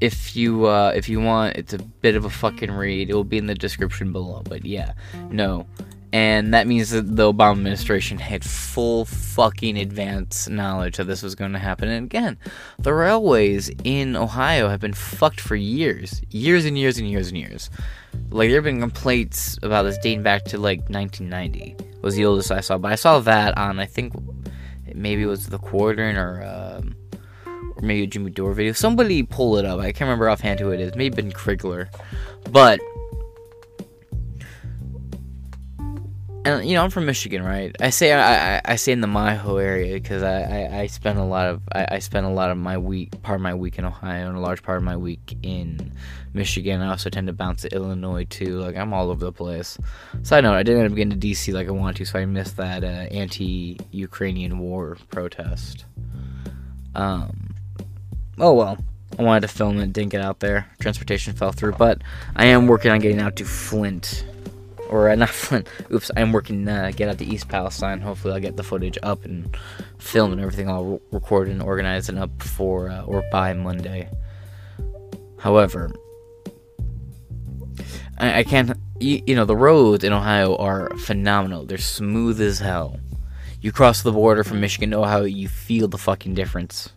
If 0.00 0.36
you 0.36 0.66
uh, 0.66 0.92
if 0.94 1.08
you 1.08 1.20
want, 1.20 1.56
it's 1.56 1.72
a 1.72 1.78
bit 1.78 2.16
of 2.16 2.24
a 2.24 2.30
fucking 2.30 2.70
read. 2.70 3.08
It 3.10 3.14
will 3.14 3.24
be 3.24 3.38
in 3.38 3.46
the 3.46 3.54
description 3.54 4.12
below. 4.12 4.42
But 4.44 4.64
yeah, 4.64 4.92
no, 5.30 5.66
and 6.16 6.54
that 6.54 6.66
means 6.66 6.88
that 6.92 7.14
the 7.14 7.30
Obama 7.30 7.52
administration 7.52 8.16
had 8.16 8.42
full 8.42 9.04
fucking 9.04 9.76
advance 9.76 10.48
knowledge 10.48 10.96
that 10.96 11.04
this 11.04 11.22
was 11.22 11.34
going 11.34 11.52
to 11.52 11.58
happen. 11.58 11.90
And 11.90 12.06
again, 12.06 12.38
the 12.78 12.94
railways 12.94 13.70
in 13.84 14.16
Ohio 14.16 14.70
have 14.70 14.80
been 14.80 14.94
fucked 14.94 15.40
for 15.40 15.56
years, 15.56 16.22
years 16.30 16.64
and 16.64 16.78
years 16.78 16.96
and 16.96 17.06
years 17.06 17.28
and 17.28 17.36
years. 17.36 17.68
Like 18.30 18.48
there 18.48 18.56
have 18.56 18.64
been 18.64 18.80
complaints 18.80 19.58
about 19.62 19.82
this 19.82 19.98
dating 19.98 20.22
back 20.22 20.46
to 20.46 20.56
like 20.56 20.88
1990 20.88 21.76
was 22.00 22.14
the 22.14 22.24
oldest 22.24 22.50
I 22.50 22.60
saw, 22.60 22.78
but 22.78 22.92
I 22.92 22.94
saw 22.94 23.18
that 23.20 23.58
on 23.58 23.78
I 23.78 23.84
think 23.84 24.14
maybe 24.94 25.22
it 25.22 25.26
was 25.26 25.48
the 25.48 25.58
Quartering 25.58 26.16
or 26.16 26.42
um, 26.44 26.96
or 27.46 27.82
maybe 27.82 28.04
a 28.04 28.06
Jimmy 28.06 28.30
Dore 28.30 28.54
video. 28.54 28.72
Somebody 28.72 29.22
pull 29.22 29.58
it 29.58 29.66
up. 29.66 29.80
I 29.80 29.92
can't 29.92 30.08
remember 30.08 30.30
offhand 30.30 30.60
who 30.60 30.70
it 30.70 30.80
is. 30.80 30.94
Maybe 30.94 31.14
Ben 31.14 31.30
Krigler, 31.30 31.88
but 32.50 32.80
and 36.46 36.68
you 36.68 36.74
know 36.74 36.84
I'm 36.84 36.90
from 36.90 37.06
Michigan, 37.06 37.42
right? 37.42 37.74
I 37.80 37.90
say 37.90 38.12
I, 38.12 38.56
I, 38.56 38.62
I 38.64 38.76
say 38.76 38.92
in 38.92 39.00
the 39.00 39.08
Miho 39.08 39.60
area 39.60 39.94
because 39.94 40.22
I, 40.22 40.42
I, 40.42 40.80
I 40.82 40.86
spend 40.86 41.18
a 41.18 41.24
lot 41.24 41.48
of 41.48 41.62
I, 41.72 41.86
I 41.92 41.98
spend 41.98 42.24
a 42.24 42.30
lot 42.30 42.50
of 42.50 42.56
my 42.56 42.78
week 42.78 43.20
part 43.22 43.36
of 43.36 43.42
my 43.42 43.54
week 43.54 43.78
in 43.78 43.84
Ohio 43.84 44.28
and 44.28 44.36
a 44.36 44.40
large 44.40 44.62
part 44.62 44.78
of 44.78 44.84
my 44.84 44.96
week 44.96 45.36
in 45.42 45.92
Michigan. 46.34 46.82
I 46.82 46.90
also 46.90 47.10
tend 47.10 47.26
to 47.26 47.32
bounce 47.32 47.62
to 47.62 47.74
Illinois 47.74 48.24
too. 48.24 48.60
Like 48.60 48.76
I'm 48.76 48.92
all 48.92 49.10
over 49.10 49.24
the 49.24 49.32
place. 49.32 49.76
Side 50.22 50.44
note: 50.44 50.54
I 50.54 50.62
didn't 50.62 50.82
end 50.82 50.92
up 50.92 50.96
getting 50.96 51.18
to 51.18 51.26
DC 51.26 51.52
like 51.52 51.66
I 51.66 51.72
wanted 51.72 51.96
to, 51.96 52.04
so 52.04 52.20
I 52.20 52.26
missed 52.26 52.56
that 52.58 52.84
uh, 52.84 52.86
anti-Ukrainian 52.86 54.58
war 54.58 54.96
protest. 55.10 55.84
Um. 56.94 57.54
Oh 58.38 58.54
well. 58.54 58.78
I 59.18 59.22
wanted 59.22 59.42
to 59.42 59.48
film 59.48 59.78
it, 59.78 59.94
didn't 59.94 60.10
get 60.10 60.20
out 60.20 60.40
there. 60.40 60.66
Transportation 60.78 61.32
fell 61.32 61.50
through, 61.50 61.72
but 61.72 62.02
I 62.34 62.46
am 62.46 62.66
working 62.66 62.90
on 62.90 62.98
getting 62.98 63.20
out 63.20 63.36
to 63.36 63.46
Flint 63.46 64.26
or 64.88 65.08
uh, 65.08 65.14
not 65.16 65.30
Flint. 65.30 65.68
Oops, 65.92 66.10
I'm 66.16 66.32
working. 66.32 66.68
Uh, 66.68 66.92
get 66.94 67.08
out 67.08 67.18
to 67.18 67.24
East 67.24 67.48
Palestine. 67.48 68.00
Hopefully, 68.00 68.34
I'll 68.34 68.40
get 68.40 68.56
the 68.56 68.62
footage 68.62 68.98
up 69.02 69.24
and 69.24 69.56
filmed 69.98 70.32
and 70.32 70.40
everything 70.40 70.68
all 70.68 70.84
re- 70.84 70.98
recorded 71.12 71.52
and 71.52 71.62
organized 71.62 72.08
and 72.08 72.18
up 72.18 72.42
for 72.42 72.90
uh, 72.90 73.02
or 73.02 73.22
by 73.30 73.52
Monday. 73.52 74.08
However, 75.38 75.92
I, 78.18 78.38
I 78.38 78.42
can't 78.44 78.76
you, 79.00 79.22
you 79.26 79.34
know, 79.34 79.44
the 79.44 79.56
roads 79.56 80.04
in 80.04 80.12
Ohio 80.12 80.56
are 80.56 80.90
phenomenal. 80.96 81.64
They're 81.64 81.78
smooth 81.78 82.40
as 82.40 82.58
hell. 82.58 82.98
You 83.60 83.72
cross 83.72 84.02
the 84.02 84.12
border 84.12 84.44
from 84.44 84.60
Michigan 84.60 84.90
to 84.90 84.98
Ohio, 84.98 85.24
you 85.24 85.48
feel 85.48 85.88
the 85.88 85.98
fucking 85.98 86.34
difference. 86.34 86.90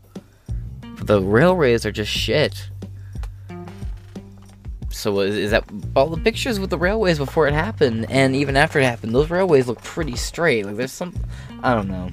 But 0.82 1.08
the 1.08 1.22
railways 1.22 1.86
are 1.86 1.92
just 1.92 2.12
shit. 2.12 2.70
So 4.92 5.20
uh, 5.20 5.22
is, 5.22 5.36
is 5.36 5.52
that 5.52 5.64
all 5.96 6.08
the 6.08 6.22
pictures 6.22 6.60
with 6.60 6.70
the 6.70 6.78
railways 6.78 7.18
before 7.18 7.48
it 7.48 7.54
happened, 7.54 8.08
and 8.10 8.36
even 8.36 8.58
after 8.58 8.80
it 8.80 8.86
happened? 8.86 9.14
Those 9.14 9.30
railways 9.30 9.68
look 9.68 9.82
pretty 9.82 10.16
straight. 10.16 10.66
Like 10.66 10.76
there's 10.76 10.92
some, 10.92 11.14
I 11.64 11.74
don't 11.74 11.88
know. 11.88 12.12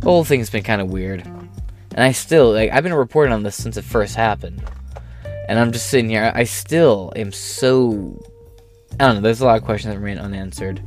The 0.00 0.06
whole 0.06 0.24
thing's 0.24 0.50
been 0.50 0.62
kind 0.62 0.80
of 0.80 0.90
weird, 0.90 1.22
and 1.22 2.00
I 2.00 2.12
still 2.12 2.52
like 2.52 2.70
I've 2.70 2.84
been 2.84 2.94
reporting 2.94 3.32
on 3.32 3.42
this 3.42 3.60
since 3.60 3.76
it 3.76 3.84
first 3.84 4.14
happened, 4.14 4.62
and 5.48 5.58
I'm 5.58 5.72
just 5.72 5.90
sitting 5.90 6.10
here. 6.10 6.30
I 6.34 6.44
still 6.44 7.12
am 7.16 7.32
so 7.32 8.22
I 9.00 9.06
don't 9.06 9.16
know. 9.16 9.20
There's 9.20 9.40
a 9.40 9.46
lot 9.46 9.58
of 9.58 9.64
questions 9.64 9.94
that 9.94 10.00
remain 10.00 10.18
unanswered. 10.18 10.82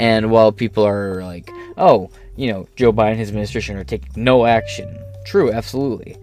And 0.00 0.30
while 0.30 0.50
people 0.50 0.84
are 0.84 1.22
like, 1.22 1.48
oh, 1.76 2.10
you 2.36 2.52
know, 2.52 2.66
Joe 2.74 2.92
Biden 2.92 3.16
his 3.16 3.28
administration 3.28 3.76
are 3.76 3.84
taking 3.84 4.24
no 4.24 4.44
action, 4.44 4.98
true, 5.24 5.52
absolutely. 5.52 6.16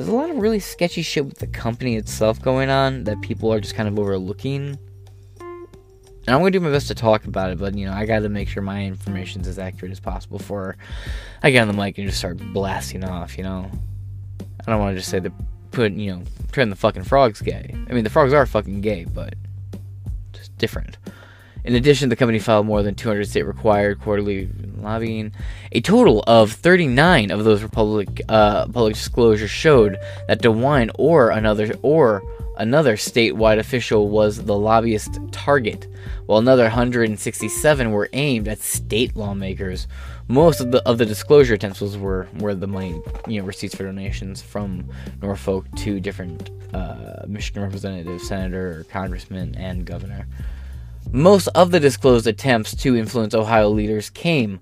There's 0.00 0.08
a 0.08 0.14
lot 0.14 0.30
of 0.30 0.38
really 0.38 0.60
sketchy 0.60 1.02
shit 1.02 1.26
with 1.26 1.40
the 1.40 1.46
company 1.46 1.96
itself 1.96 2.40
going 2.40 2.70
on 2.70 3.04
that 3.04 3.20
people 3.20 3.52
are 3.52 3.60
just 3.60 3.74
kind 3.74 3.86
of 3.86 3.98
overlooking. 3.98 4.78
And 5.38 6.26
I'm 6.26 6.42
to 6.42 6.50
do 6.50 6.58
my 6.58 6.70
best 6.70 6.88
to 6.88 6.94
talk 6.94 7.26
about 7.26 7.50
it, 7.50 7.58
but, 7.58 7.74
you 7.74 7.84
know, 7.84 7.92
I 7.92 8.06
got 8.06 8.20
to 8.20 8.30
make 8.30 8.48
sure 8.48 8.62
my 8.62 8.82
information 8.86 9.42
is 9.42 9.46
as 9.46 9.58
accurate 9.58 9.92
as 9.92 10.00
possible 10.00 10.38
before 10.38 10.78
I 11.42 11.50
get 11.50 11.60
on 11.60 11.68
the 11.68 11.74
mic 11.74 11.98
and 11.98 12.06
just 12.06 12.18
start 12.18 12.38
blasting 12.38 13.04
off, 13.04 13.36
you 13.36 13.44
know? 13.44 13.70
I 14.66 14.70
don't 14.70 14.80
want 14.80 14.94
to 14.94 14.98
just 14.98 15.10
say 15.10 15.18
that, 15.18 15.32
put, 15.70 15.92
you 15.92 16.12
know, 16.12 16.22
turn 16.50 16.70
the 16.70 16.76
fucking 16.76 17.04
frogs 17.04 17.42
gay. 17.42 17.76
I 17.90 17.92
mean, 17.92 18.04
the 18.04 18.08
frogs 18.08 18.32
are 18.32 18.46
fucking 18.46 18.80
gay, 18.80 19.04
but 19.04 19.34
just 20.32 20.56
different. 20.56 20.96
In 21.64 21.74
addition, 21.74 22.08
the 22.08 22.16
company 22.16 22.38
filed 22.38 22.66
more 22.66 22.82
than 22.82 22.94
200 22.94 23.28
state 23.28 23.42
required 23.42 24.00
quarterly 24.00 24.48
lobbying. 24.78 25.32
A 25.72 25.80
total 25.80 26.22
of 26.26 26.52
39 26.52 27.30
of 27.30 27.44
those 27.44 27.62
public 27.68 28.22
uh, 28.28 28.66
public 28.66 28.94
disclosures 28.94 29.50
showed 29.50 29.98
that 30.26 30.40
DeWine 30.40 30.90
or 30.94 31.30
another 31.30 31.72
or 31.82 32.22
another 32.56 32.96
statewide 32.96 33.58
official 33.58 34.08
was 34.08 34.44
the 34.44 34.56
lobbyist 34.56 35.18
target, 35.32 35.86
while 36.26 36.38
another 36.38 36.64
167 36.64 37.90
were 37.90 38.08
aimed 38.12 38.48
at 38.48 38.60
state 38.60 39.16
lawmakers. 39.16 39.86
Most 40.28 40.60
of 40.60 40.70
the 40.70 40.86
of 40.88 40.98
the 40.98 41.06
disclosure 41.06 41.54
attempts 41.54 41.80
were 41.80 42.28
were 42.38 42.54
the 42.54 42.66
money 42.66 43.00
you 43.26 43.40
know 43.40 43.46
receipts 43.46 43.74
for 43.74 43.84
donations 43.84 44.40
from 44.40 44.88
Norfolk 45.20 45.66
to 45.78 46.00
different 46.00 46.50
uh, 46.72 47.24
Michigan 47.26 47.62
representative, 47.62 48.20
senator, 48.20 48.86
congressman, 48.90 49.54
and 49.56 49.84
governor. 49.84 50.26
Most 51.12 51.48
of 51.48 51.72
the 51.72 51.80
disclosed 51.80 52.28
attempts 52.28 52.74
to 52.76 52.96
influence 52.96 53.34
Ohio 53.34 53.68
leaders 53.68 54.10
came 54.10 54.60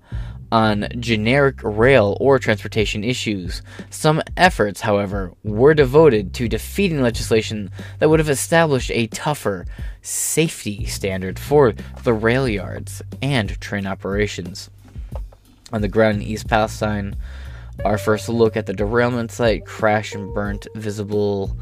on 0.51 0.87
generic 0.97 1.59
rail 1.61 2.17
or 2.19 2.39
transportation 2.39 3.03
issues. 3.03 3.61
Some 3.91 4.23
efforts, 4.35 4.81
however, 4.81 5.31
were 5.43 5.75
devoted 5.75 6.33
to 6.33 6.49
defeating 6.49 7.03
legislation 7.03 7.69
that 7.99 8.09
would 8.09 8.19
have 8.19 8.29
established 8.29 8.89
a 8.89 9.05
tougher 9.07 9.67
safety 10.01 10.85
standard 10.85 11.37
for 11.37 11.73
the 12.03 12.13
rail 12.13 12.47
yards 12.47 13.03
and 13.21 13.61
train 13.61 13.85
operations. 13.85 14.71
On 15.71 15.81
the 15.81 15.87
ground 15.87 16.17
in 16.17 16.23
East 16.23 16.47
Palestine, 16.47 17.15
our 17.85 17.99
first 17.99 18.27
look 18.27 18.57
at 18.57 18.65
the 18.65 18.73
derailment 18.73 19.31
site, 19.31 19.67
crash 19.67 20.15
and 20.15 20.33
burnt, 20.33 20.65
visible 20.75 21.55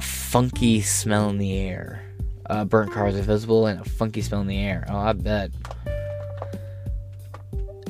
funky 0.00 0.80
smell 0.80 1.28
in 1.28 1.38
the 1.38 1.58
air. 1.58 2.09
Uh, 2.50 2.64
burnt 2.64 2.90
cars 2.90 3.14
are 3.14 3.22
visible 3.22 3.66
and 3.66 3.80
a 3.80 3.84
funky 3.84 4.20
smell 4.20 4.40
in 4.40 4.48
the 4.48 4.58
air. 4.58 4.84
Oh, 4.88 4.96
I 4.98 5.12
bet. 5.12 5.52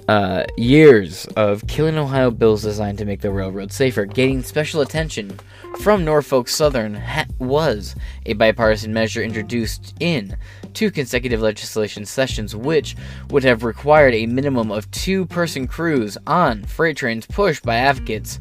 Uh, 0.07 0.45
years 0.59 1.25
of 1.37 1.67
killing 1.67 1.97
Ohio 1.97 2.31
bills 2.31 2.63
designed 2.63 2.99
to 2.99 3.07
make 3.07 3.23
the 3.23 3.31
railroad 3.31 3.73
safer, 3.73 4.05
getting 4.05 4.43
special 4.43 4.83
attention 4.83 5.39
from 5.81 6.05
Norfolk 6.05 6.47
Southern 6.49 6.95
ha- 6.95 7.25
was 7.39 7.95
a 8.27 8.35
bipartisan 8.35 8.93
measure 8.93 9.23
introduced 9.23 9.95
in 9.99 10.37
two 10.75 10.91
consecutive 10.91 11.41
legislation 11.41 12.05
sessions, 12.05 12.55
which 12.55 12.97
would 13.31 13.45
have 13.45 13.65
required 13.65 14.13
a 14.13 14.27
minimum 14.27 14.71
of 14.71 14.91
two 14.91 15.25
person 15.25 15.67
crews 15.67 16.19
on 16.27 16.65
freight 16.65 16.99
trains 16.99 17.25
pushed 17.25 17.63
by 17.63 17.77
advocates 17.77 18.41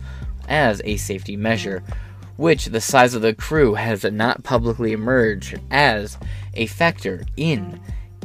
as 0.49 0.81
a 0.83 0.97
safety 0.97 1.37
measure 1.37 1.81
which 2.39 2.67
the 2.67 2.79
size 2.79 3.13
of 3.13 3.21
the 3.21 3.33
crew 3.33 3.73
has 3.73 4.05
not 4.05 4.41
publicly 4.43 4.93
emerged 4.93 5.59
as 5.71 6.17
a 6.53 6.65
factor 6.67 7.21
in 7.35 7.77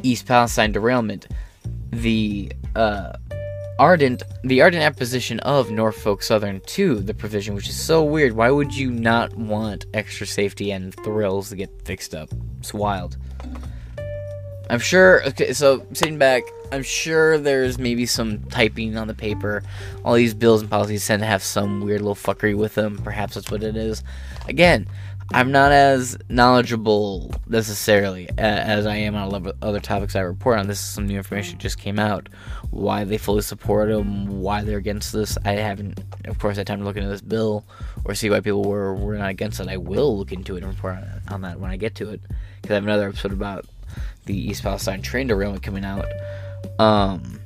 East 0.04 0.24
Palestine 0.24 0.70
derailment. 0.70 1.26
The 1.90 2.52
uh, 2.76 3.14
ardent 3.80 4.22
the 4.44 4.62
ardent 4.62 4.84
opposition 4.84 5.40
of 5.40 5.72
Norfolk 5.72 6.22
Southern 6.22 6.60
to 6.60 7.00
the 7.00 7.12
provision, 7.12 7.56
which 7.56 7.68
is 7.68 7.76
so 7.76 8.04
weird. 8.04 8.34
Why 8.34 8.52
would 8.52 8.72
you 8.72 8.92
not 8.92 9.34
want 9.36 9.86
extra 9.92 10.28
safety 10.28 10.70
and 10.70 10.94
thrills 10.94 11.48
to 11.48 11.56
get 11.56 11.82
fixed 11.84 12.14
up? 12.14 12.28
It's 12.60 12.72
wild. 12.72 13.16
I'm 14.70 14.78
sure. 14.78 15.24
Okay, 15.28 15.52
so 15.52 15.86
sitting 15.92 16.18
back, 16.18 16.42
I'm 16.72 16.82
sure 16.82 17.38
there's 17.38 17.78
maybe 17.78 18.06
some 18.06 18.42
typing 18.44 18.96
on 18.96 19.08
the 19.08 19.14
paper. 19.14 19.62
All 20.04 20.14
these 20.14 20.34
bills 20.34 20.62
and 20.62 20.70
policies 20.70 21.06
tend 21.06 21.20
to 21.20 21.26
have 21.26 21.42
some 21.42 21.80
weird 21.80 22.00
little 22.00 22.14
fuckery 22.14 22.56
with 22.56 22.74
them. 22.74 22.98
Perhaps 22.98 23.34
that's 23.34 23.50
what 23.50 23.62
it 23.62 23.76
is. 23.76 24.02
Again, 24.48 24.86
I'm 25.32 25.52
not 25.52 25.72
as 25.72 26.18
knowledgeable 26.28 27.34
necessarily 27.46 28.28
as 28.36 28.86
I 28.86 28.96
am 28.96 29.14
on 29.14 29.52
other 29.62 29.80
topics 29.80 30.14
I 30.14 30.20
report 30.20 30.58
on. 30.58 30.66
This 30.66 30.80
is 30.80 30.86
some 30.86 31.06
new 31.06 31.16
information 31.16 31.56
that 31.56 31.62
just 31.62 31.78
came 31.78 31.98
out. 31.98 32.28
Why 32.70 33.04
they 33.04 33.18
fully 33.18 33.42
support 33.42 33.88
them, 33.88 34.40
why 34.40 34.62
they're 34.62 34.78
against 34.78 35.12
this. 35.12 35.38
I 35.44 35.52
haven't, 35.52 36.00
of 36.26 36.38
course, 36.38 36.56
had 36.56 36.66
time 36.66 36.80
to 36.80 36.84
look 36.84 36.96
into 36.96 37.08
this 37.08 37.22
bill 37.22 37.64
or 38.04 38.14
see 38.14 38.30
why 38.30 38.40
people 38.40 38.64
were, 38.64 38.94
were 38.94 39.16
not 39.16 39.30
against 39.30 39.60
it. 39.60 39.68
I 39.68 39.76
will 39.76 40.18
look 40.18 40.32
into 40.32 40.56
it 40.56 40.62
and 40.62 40.72
report 40.72 40.96
on, 40.96 41.20
on 41.28 41.42
that 41.42 41.58
when 41.58 41.70
I 41.70 41.76
get 41.76 41.94
to 41.96 42.10
it. 42.10 42.20
Because 42.60 42.72
I 42.72 42.74
have 42.74 42.84
another 42.84 43.08
episode 43.08 43.32
about 43.32 43.66
the 44.26 44.36
East 44.36 44.62
Palestine 44.62 45.02
train 45.02 45.26
derailment 45.26 45.62
coming 45.62 45.84
out. 45.84 46.06
Um, 46.78 47.40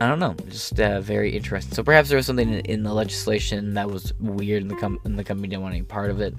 I 0.00 0.08
don't 0.08 0.18
know, 0.18 0.34
just 0.48 0.80
uh, 0.80 1.00
very 1.00 1.30
interesting. 1.36 1.74
So 1.74 1.84
perhaps 1.84 2.08
there 2.08 2.16
was 2.16 2.26
something 2.26 2.52
in, 2.52 2.60
in 2.60 2.82
the 2.82 2.92
legislation 2.92 3.74
that 3.74 3.88
was 3.88 4.12
weird, 4.18 4.62
and 4.62 4.70
the 4.70 4.76
com- 4.76 4.98
and 5.04 5.18
the 5.18 5.24
company 5.24 5.48
didn't 5.48 5.62
want 5.62 5.74
any 5.74 5.84
part 5.84 6.10
of 6.10 6.20
it. 6.20 6.34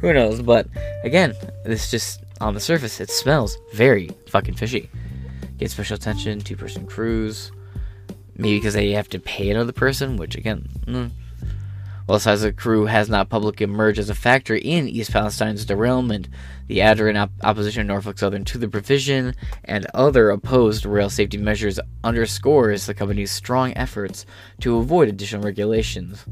Who 0.00 0.12
knows? 0.12 0.42
But 0.42 0.66
again, 1.04 1.34
this 1.64 1.90
just 1.90 2.24
on 2.40 2.54
the 2.54 2.60
surface, 2.60 3.00
it 3.00 3.10
smells 3.10 3.58
very 3.72 4.10
fucking 4.28 4.54
fishy. 4.54 4.90
Get 5.58 5.70
special 5.70 5.94
attention, 5.94 6.40
two 6.40 6.56
person 6.56 6.86
crews. 6.86 7.52
Maybe 8.36 8.58
because 8.58 8.74
they 8.74 8.90
have 8.92 9.08
to 9.10 9.18
pay 9.18 9.50
another 9.50 9.72
person, 9.72 10.16
which 10.16 10.36
again, 10.36 10.68
mm, 10.84 11.10
while 12.06 12.20
size 12.20 12.44
of 12.44 12.54
crew 12.54 12.86
has 12.86 13.08
not 13.08 13.28
publicly 13.28 13.64
emerged 13.64 13.98
as 13.98 14.08
a 14.08 14.14
factor 14.14 14.54
in 14.54 14.88
East 14.88 15.12
Palestine's 15.12 15.64
derailment, 15.64 16.28
the 16.68 16.80
adherent 16.80 17.18
op- 17.18 17.32
opposition 17.42 17.80
of 17.82 17.88
Norfolk 17.88 18.18
Southern 18.18 18.44
to 18.44 18.58
the 18.58 18.68
provision 18.68 19.34
and 19.64 19.86
other 19.92 20.30
opposed 20.30 20.86
rail 20.86 21.10
safety 21.10 21.36
measures 21.36 21.80
underscores 22.04 22.86
the 22.86 22.94
company's 22.94 23.32
strong 23.32 23.72
efforts 23.76 24.24
to 24.60 24.76
avoid 24.76 25.08
additional 25.08 25.42
regulations. 25.42 26.24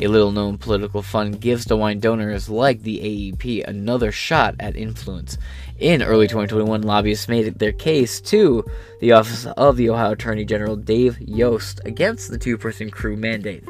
A 0.00 0.08
little 0.08 0.32
known 0.32 0.58
political 0.58 1.00
fund 1.00 1.40
gives 1.40 1.64
DeWine 1.64 2.00
donors 2.00 2.48
like 2.48 2.82
the 2.82 2.98
AEP 2.98 3.64
another 3.64 4.10
shot 4.10 4.56
at 4.58 4.76
influence. 4.76 5.38
In 5.78 6.02
early 6.02 6.26
2021, 6.26 6.82
lobbyists 6.82 7.28
made 7.28 7.58
their 7.58 7.72
case 7.72 8.20
to 8.22 8.64
the 9.00 9.12
office 9.12 9.46
of 9.46 9.76
the 9.76 9.90
Ohio 9.90 10.12
Attorney 10.12 10.44
General 10.44 10.76
Dave 10.76 11.20
Yost 11.20 11.80
against 11.84 12.30
the 12.30 12.38
two 12.38 12.58
person 12.58 12.90
crew 12.90 13.16
mandate. 13.16 13.64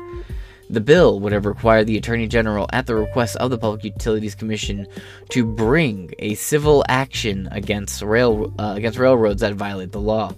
The 0.71 0.81
bill 0.81 1.19
would 1.19 1.33
have 1.33 1.47
required 1.47 1.89
the 1.89 1.97
Attorney 1.97 2.29
General, 2.29 2.69
at 2.73 2.87
the 2.87 2.95
request 2.95 3.35
of 3.39 3.51
the 3.51 3.59
Public 3.59 3.83
Utilities 3.83 4.37
Commission, 4.37 4.87
to 5.31 5.45
bring 5.45 6.15
a 6.21 6.37
civil 6.37 6.85
action 6.89 7.49
against 7.51 8.03
rail 8.03 8.55
uh, 8.57 8.75
against 8.77 8.97
railroads 8.97 9.41
that 9.41 9.55
violate 9.55 9.91
the 9.91 10.01
law. 10.01 10.33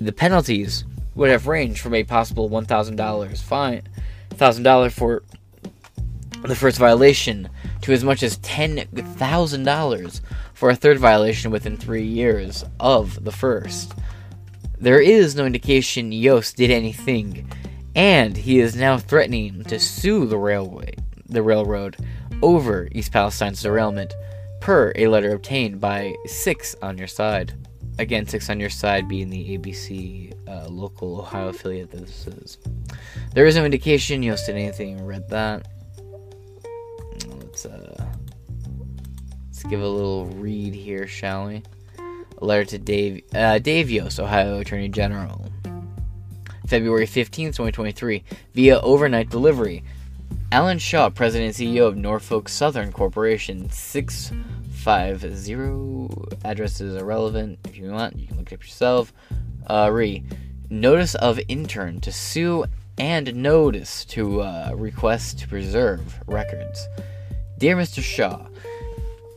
The 0.00 0.10
penalties 0.10 0.84
would 1.14 1.30
have 1.30 1.46
ranged 1.46 1.80
from 1.80 1.94
a 1.94 2.02
possible 2.02 2.48
one 2.48 2.64
thousand 2.64 2.96
dollars 2.96 3.40
fine, 3.40 3.82
thousand 4.30 4.64
dollars 4.64 4.92
for 4.92 5.22
the 6.42 6.56
first 6.56 6.78
violation, 6.78 7.48
to 7.82 7.92
as 7.92 8.02
much 8.02 8.24
as 8.24 8.38
ten 8.38 8.88
thousand 9.18 9.62
dollars 9.62 10.20
for 10.52 10.68
a 10.70 10.74
third 10.74 10.98
violation 10.98 11.52
within 11.52 11.76
three 11.76 12.04
years 12.04 12.64
of 12.80 13.24
the 13.24 13.32
first. 13.32 13.94
There 14.80 15.00
is 15.00 15.36
no 15.36 15.46
indication 15.46 16.10
Yost 16.10 16.56
did 16.56 16.72
anything 16.72 17.48
and 17.98 18.36
he 18.36 18.60
is 18.60 18.76
now 18.76 18.96
threatening 18.96 19.64
to 19.64 19.76
sue 19.80 20.24
the 20.24 20.38
railway, 20.38 20.94
the 21.26 21.42
railroad, 21.42 21.96
over 22.42 22.88
East 22.92 23.10
Palestine's 23.10 23.60
derailment, 23.60 24.14
per 24.60 24.92
a 24.94 25.08
letter 25.08 25.34
obtained 25.34 25.80
by 25.80 26.14
Six 26.24 26.76
on 26.80 26.96
Your 26.96 27.08
Side. 27.08 27.54
Again, 27.98 28.24
Six 28.24 28.48
on 28.50 28.60
Your 28.60 28.70
Side 28.70 29.08
being 29.08 29.28
the 29.28 29.58
ABC 29.58 30.32
uh, 30.48 30.68
local 30.68 31.22
Ohio 31.22 31.48
affiliate 31.48 31.90
that 31.90 32.06
this 32.06 32.28
is. 32.28 32.58
There 33.34 33.46
is 33.46 33.56
no 33.56 33.64
indication 33.64 34.22
Yost 34.22 34.46
did 34.46 34.54
anything 34.54 35.04
read 35.04 35.28
that. 35.30 35.66
Let's 37.26 37.66
uh, 37.66 38.06
Let's 39.48 39.64
give 39.64 39.80
a 39.80 39.88
little 39.88 40.26
read 40.26 40.72
here, 40.72 41.08
shall 41.08 41.48
we? 41.48 41.64
A 42.40 42.44
letter 42.44 42.64
to 42.66 42.78
Dave 42.78 43.24
uh, 43.34 43.58
Dave 43.58 43.90
Yost, 43.90 44.20
Ohio 44.20 44.60
Attorney 44.60 44.88
General. 44.88 45.48
February 46.68 47.06
15, 47.06 47.48
2023, 47.48 48.22
via 48.52 48.78
overnight 48.80 49.30
delivery. 49.30 49.82
Alan 50.52 50.78
Shaw, 50.78 51.08
President 51.08 51.58
and 51.58 51.68
CEO 51.68 51.86
of 51.86 51.96
Norfolk 51.96 52.46
Southern 52.48 52.92
Corporation, 52.92 53.70
650. 53.70 56.36
Addresses 56.44 57.00
are 57.00 57.06
relevant. 57.06 57.58
If 57.64 57.78
you 57.78 57.90
want, 57.90 58.18
you 58.18 58.26
can 58.26 58.36
look 58.36 58.52
it 58.52 58.56
up 58.56 58.62
yourself. 58.62 59.14
Uh, 59.66 59.88
re. 59.90 60.22
Notice 60.68 61.14
of 61.14 61.40
intern 61.48 62.02
to 62.02 62.12
sue 62.12 62.66
and 62.98 63.34
notice 63.34 64.04
to 64.06 64.42
uh, 64.42 64.72
request 64.74 65.38
to 65.38 65.48
preserve 65.48 66.20
records. 66.26 66.86
Dear 67.56 67.76
Mr. 67.76 68.02
Shaw, 68.02 68.46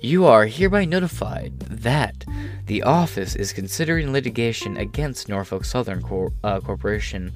you 0.01 0.25
are 0.25 0.47
hereby 0.47 0.83
notified 0.83 1.57
that 1.59 2.25
the 2.71 2.84
office 2.84 3.36
is 3.36 3.51
considering 3.51 4.13
litigation 4.13 4.77
against 4.77 5.27
Norfolk 5.27 5.65
Southern 5.65 6.01
Cor- 6.01 6.31
uh, 6.41 6.62
Corporation 6.62 7.34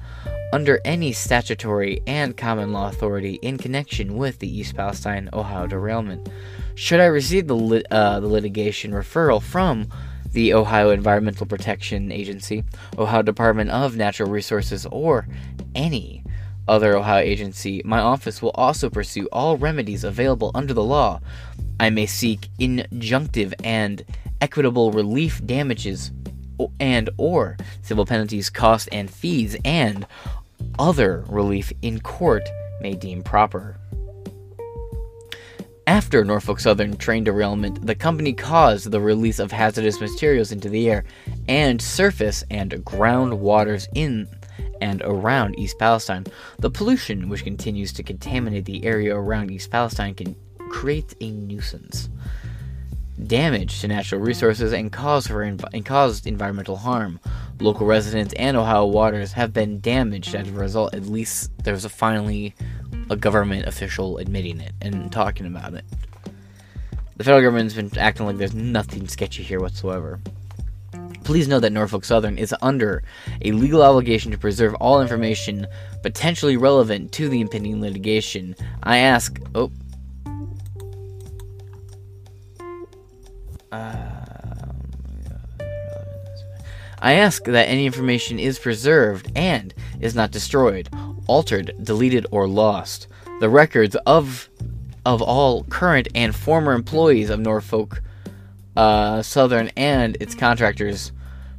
under 0.50 0.80
any 0.82 1.12
statutory 1.12 2.00
and 2.06 2.34
common 2.34 2.72
law 2.72 2.88
authority 2.88 3.34
in 3.42 3.58
connection 3.58 4.16
with 4.16 4.38
the 4.38 4.48
East 4.48 4.74
Palestine, 4.74 5.28
Ohio 5.34 5.66
derailment. 5.66 6.30
Should 6.74 7.00
I 7.00 7.04
receive 7.04 7.48
the, 7.48 7.84
uh, 7.90 8.18
the 8.18 8.26
litigation 8.26 8.92
referral 8.92 9.42
from 9.42 9.88
the 10.32 10.54
Ohio 10.54 10.88
Environmental 10.88 11.44
Protection 11.44 12.10
Agency, 12.10 12.64
Ohio 12.96 13.20
Department 13.20 13.68
of 13.68 13.94
Natural 13.94 14.30
Resources, 14.30 14.86
or 14.86 15.28
any 15.74 16.24
other 16.66 16.96
Ohio 16.96 17.20
agency, 17.22 17.82
my 17.84 18.00
office 18.00 18.40
will 18.40 18.52
also 18.54 18.88
pursue 18.88 19.28
all 19.30 19.58
remedies 19.58 20.02
available 20.02 20.50
under 20.54 20.72
the 20.72 20.82
law. 20.82 21.20
I 21.78 21.90
may 21.90 22.06
seek 22.06 22.48
injunctive 22.58 23.52
and 23.62 24.02
equitable 24.40 24.92
relief 24.92 25.44
damages 25.44 26.12
and 26.80 27.10
or 27.18 27.56
civil 27.82 28.06
penalties, 28.06 28.50
costs 28.50 28.88
and 28.92 29.10
fees 29.10 29.56
and 29.64 30.06
other 30.78 31.24
relief 31.28 31.72
in 31.82 32.00
court 32.00 32.48
may 32.80 32.94
deem 32.94 33.22
proper. 33.22 33.78
After 35.88 36.24
Norfolk 36.24 36.58
Southern 36.58 36.96
train 36.96 37.22
derailment, 37.22 37.86
the 37.86 37.94
company 37.94 38.32
caused 38.32 38.90
the 38.90 39.00
release 39.00 39.38
of 39.38 39.52
hazardous 39.52 40.00
materials 40.00 40.50
into 40.50 40.68
the 40.68 40.90
air 40.90 41.04
and 41.46 41.80
surface 41.80 42.42
and 42.50 42.84
ground 42.84 43.38
waters 43.38 43.86
in 43.94 44.26
and 44.80 45.00
around 45.02 45.58
East 45.58 45.78
Palestine. 45.78 46.26
The 46.58 46.70
pollution, 46.70 47.28
which 47.28 47.44
continues 47.44 47.92
to 47.94 48.02
contaminate 48.02 48.64
the 48.64 48.84
area 48.84 49.14
around 49.14 49.50
East 49.52 49.70
Palestine, 49.70 50.14
can 50.14 50.34
create 50.70 51.14
a 51.20 51.30
nuisance, 51.30 52.08
damage 53.24 53.80
to 53.80 53.88
natural 53.88 54.20
resources, 54.20 54.72
and 54.72 54.94
for 54.94 55.00
env- 55.00 55.68
and 55.72 55.84
caused 55.84 56.26
environmental 56.26 56.76
harm. 56.76 57.20
Local 57.60 57.86
residents 57.86 58.34
and 58.34 58.56
Ohio 58.56 58.86
waters 58.86 59.32
have 59.32 59.52
been 59.52 59.80
damaged 59.80 60.34
as 60.34 60.48
a 60.48 60.52
result. 60.52 60.94
At 60.94 61.06
least 61.06 61.50
there's 61.64 61.84
a 61.84 61.88
finally 61.88 62.54
a 63.08 63.16
government 63.16 63.66
official 63.66 64.18
admitting 64.18 64.60
it 64.60 64.72
and 64.80 65.10
talking 65.10 65.46
about 65.46 65.74
it. 65.74 65.84
The 67.16 67.24
federal 67.24 67.42
government's 67.42 67.74
been 67.74 67.96
acting 67.98 68.26
like 68.26 68.36
there's 68.36 68.54
nothing 68.54 69.08
sketchy 69.08 69.42
here 69.42 69.60
whatsoever. 69.60 70.20
Please 71.24 71.48
know 71.48 71.58
that 71.58 71.72
Norfolk 71.72 72.04
Southern 72.04 72.38
is 72.38 72.54
under 72.62 73.02
a 73.42 73.52
legal 73.52 73.82
obligation 73.82 74.30
to 74.32 74.38
preserve 74.38 74.74
all 74.74 75.00
information 75.00 75.66
potentially 76.02 76.56
relevant 76.56 77.10
to 77.12 77.28
the 77.28 77.40
impending 77.40 77.80
litigation. 77.80 78.54
I 78.82 78.98
ask. 78.98 79.40
Oh. 79.54 79.72
I 87.06 87.12
ask 87.12 87.44
that 87.44 87.68
any 87.68 87.86
information 87.86 88.40
is 88.40 88.58
preserved 88.58 89.30
and 89.36 89.72
is 90.00 90.16
not 90.16 90.32
destroyed, 90.32 90.88
altered, 91.28 91.72
deleted, 91.80 92.26
or 92.32 92.48
lost. 92.48 93.06
The 93.38 93.48
records 93.48 93.94
of 94.06 94.48
of 95.04 95.22
all 95.22 95.62
current 95.62 96.08
and 96.16 96.34
former 96.34 96.72
employees 96.72 97.30
of 97.30 97.38
Norfolk 97.38 98.02
uh, 98.76 99.22
Southern 99.22 99.70
and 99.76 100.16
its 100.20 100.34
contractors 100.34 101.12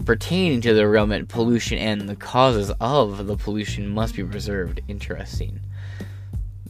pertaining 0.04 0.60
to 0.60 0.74
the 0.74 0.82
derailment, 0.82 1.30
pollution, 1.30 1.78
and 1.78 2.10
the 2.10 2.18
causes 2.18 2.70
of 2.82 3.26
the 3.26 3.38
pollution 3.38 3.88
must 3.88 4.18
be 4.18 4.26
preserved. 4.26 4.82
Interesting. 4.90 5.62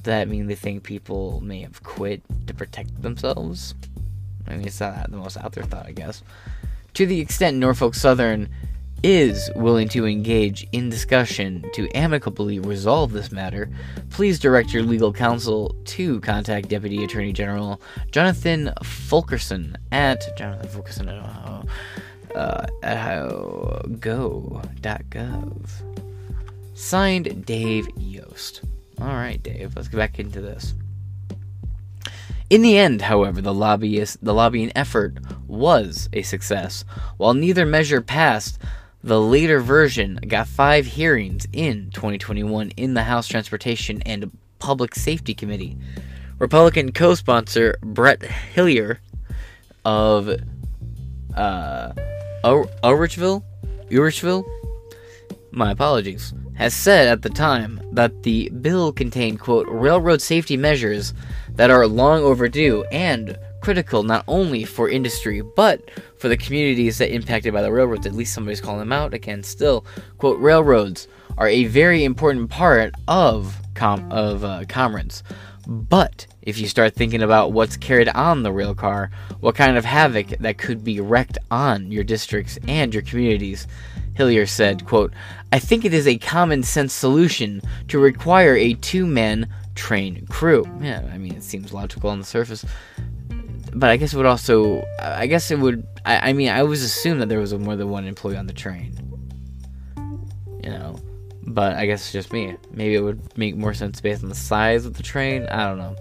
That 0.03 0.27
mean 0.27 0.45
they 0.45 0.53
think 0.53 0.83
people 0.83 1.41
may 1.41 1.61
have 1.61 1.81
quit 1.81 2.21
to 2.45 2.53
protect 2.53 3.01
themselves? 3.01 3.73
I 4.47 4.55
mean, 4.55 4.67
it's 4.67 4.79
not 4.79 5.09
the 5.09 5.17
most 5.17 5.35
out 5.35 5.53
there 5.53 5.63
thought, 5.63 5.87
I 5.87 5.93
guess. 5.93 6.21
To 6.97 7.05
the 7.05 7.19
extent 7.19 7.57
Norfolk 7.57 7.93
Southern 7.93 8.49
is 9.03 9.51
willing 9.55 9.87
to 9.89 10.07
engage 10.07 10.67
in 10.71 10.89
discussion 10.89 11.63
to 11.75 11.87
amicably 11.95 12.59
resolve 12.59 13.11
this 13.11 13.31
matter, 13.31 13.69
please 14.09 14.39
direct 14.39 14.73
your 14.73 14.81
legal 14.81 15.13
counsel 15.13 15.75
to 15.85 16.19
contact 16.21 16.69
Deputy 16.69 17.03
Attorney 17.03 17.33
General 17.33 17.79
Jonathan 18.09 18.73
Fulkerson 18.83 19.77
at 19.91 20.35
Jonathan 20.35 20.69
Fulkerson 20.69 21.07
at 21.07 21.17
Ohio, 21.19 21.65
uh, 22.33 22.65
ohio.go.gov. 22.83 24.01
Signed, 26.73 27.45
Dave 27.45 27.87
Yost. 27.95 28.61
All 28.99 29.05
right, 29.05 29.43
Dave. 29.43 29.75
Let's 29.75 29.87
get 29.87 29.97
back 29.97 30.17
into 30.17 30.41
this. 30.41 30.73
In 32.49 32.61
the 32.61 32.77
end, 32.77 33.01
however, 33.01 33.41
the 33.41 33.53
lobbyist 33.53 34.23
the 34.23 34.33
lobbying 34.33 34.71
effort 34.75 35.17
was 35.47 36.07
a 36.13 36.21
success. 36.21 36.85
While 37.17 37.33
neither 37.33 37.65
measure 37.65 38.01
passed, 38.01 38.59
the 39.03 39.19
later 39.19 39.59
version 39.59 40.19
got 40.27 40.47
five 40.47 40.85
hearings 40.85 41.45
in 41.51 41.91
2021 41.91 42.71
in 42.77 42.93
the 42.93 43.03
House 43.03 43.27
Transportation 43.27 44.01
and 44.03 44.31
Public 44.59 44.95
Safety 44.95 45.33
Committee. 45.33 45.77
Republican 46.39 46.93
co-sponsor 46.93 47.77
Brett 47.81 48.19
Hillyer 48.19 48.99
of 49.83 50.29
uh, 51.35 51.91
Ulrichville, 52.43 53.43
Ulrichville, 53.89 54.45
my 55.51 55.71
apologies, 55.71 56.33
has 56.55 56.73
said 56.73 57.07
at 57.07 57.21
the 57.21 57.29
time 57.29 57.79
that 57.91 58.23
the 58.23 58.49
bill 58.49 58.91
contained 58.91 59.39
quote 59.39 59.67
railroad 59.69 60.21
safety 60.21 60.57
measures 60.57 61.13
that 61.57 61.69
are 61.69 61.85
long 61.85 62.23
overdue 62.23 62.85
and 62.91 63.37
critical 63.61 64.03
not 64.03 64.23
only 64.27 64.63
for 64.63 64.87
industry 64.87 65.41
but 65.41 65.81
for 66.17 66.29
the 66.29 66.37
communities 66.37 66.99
that 66.99 67.13
impacted 67.13 67.53
by 67.53 67.61
the 67.61 67.71
railroads. 67.71 68.07
At 68.07 68.13
least 68.13 68.33
somebody's 68.33 68.61
calling 68.61 68.79
them 68.79 68.93
out 68.93 69.13
again. 69.13 69.43
Still, 69.43 69.85
quote 70.17 70.39
railroads 70.39 71.07
are 71.37 71.47
a 71.47 71.65
very 71.65 72.03
important 72.03 72.49
part 72.49 72.93
of 73.07 73.57
com- 73.75 74.11
of 74.11 74.43
uh, 74.43 74.63
commerce. 74.69 75.23
But 75.67 76.27
if 76.43 76.57
you 76.59 76.67
start 76.69 76.95
thinking 76.95 77.21
about 77.21 77.51
what's 77.51 77.75
carried 77.75 78.07
on 78.09 78.41
the 78.41 78.53
rail 78.53 78.73
car, 78.73 79.11
what 79.41 79.55
kind 79.55 79.77
of 79.77 79.83
havoc 79.83 80.29
that 80.39 80.57
could 80.57 80.81
be 80.81 81.01
wreaked 81.01 81.37
on 81.51 81.91
your 81.91 82.05
districts 82.05 82.57
and 82.69 82.93
your 82.93 83.03
communities, 83.03 83.67
Hillyer 84.13 84.47
said, 84.47 84.85
quote, 84.85 85.11
I 85.51 85.59
think 85.59 85.83
it 85.83 85.93
is 85.93 86.07
a 86.07 86.17
common 86.17 86.63
sense 86.63 86.93
solution 86.93 87.61
to 87.89 87.99
require 87.99 88.55
a 88.55 88.75
two-man 88.75 89.49
train 89.77 90.25
crew. 90.27 90.65
Yeah, 90.81 91.07
I 91.13 91.17
mean, 91.17 91.35
it 91.35 91.43
seems 91.43 91.71
logical 91.71 92.09
on 92.09 92.19
the 92.19 92.25
surface. 92.25 92.65
But 93.73 93.91
I 93.91 93.97
guess 93.97 94.13
it 94.13 94.17
would 94.17 94.25
also, 94.25 94.83
I 94.99 95.27
guess 95.27 95.51
it 95.51 95.59
would, 95.59 95.85
I, 96.05 96.29
I 96.29 96.33
mean, 96.33 96.49
I 96.49 96.61
always 96.61 96.83
assumed 96.83 97.21
that 97.21 97.29
there 97.29 97.39
was 97.39 97.53
more 97.53 97.75
than 97.75 97.89
one 97.89 98.05
employee 98.05 98.35
on 98.35 98.47
the 98.47 98.53
train. 98.53 98.97
You 100.63 100.71
know, 100.71 100.99
but 101.43 101.77
I 101.77 101.85
guess 101.85 102.01
it's 102.01 102.11
just 102.11 102.33
me. 102.33 102.57
Maybe 102.71 102.95
it 102.95 103.01
would 103.01 103.37
make 103.37 103.55
more 103.55 103.73
sense 103.73 104.01
based 104.01 104.23
on 104.23 104.29
the 104.29 104.35
size 104.35 104.85
of 104.85 104.95
the 104.95 105.03
train. 105.03 105.45
I 105.47 105.67
don't 105.67 105.77
know. 105.77 105.95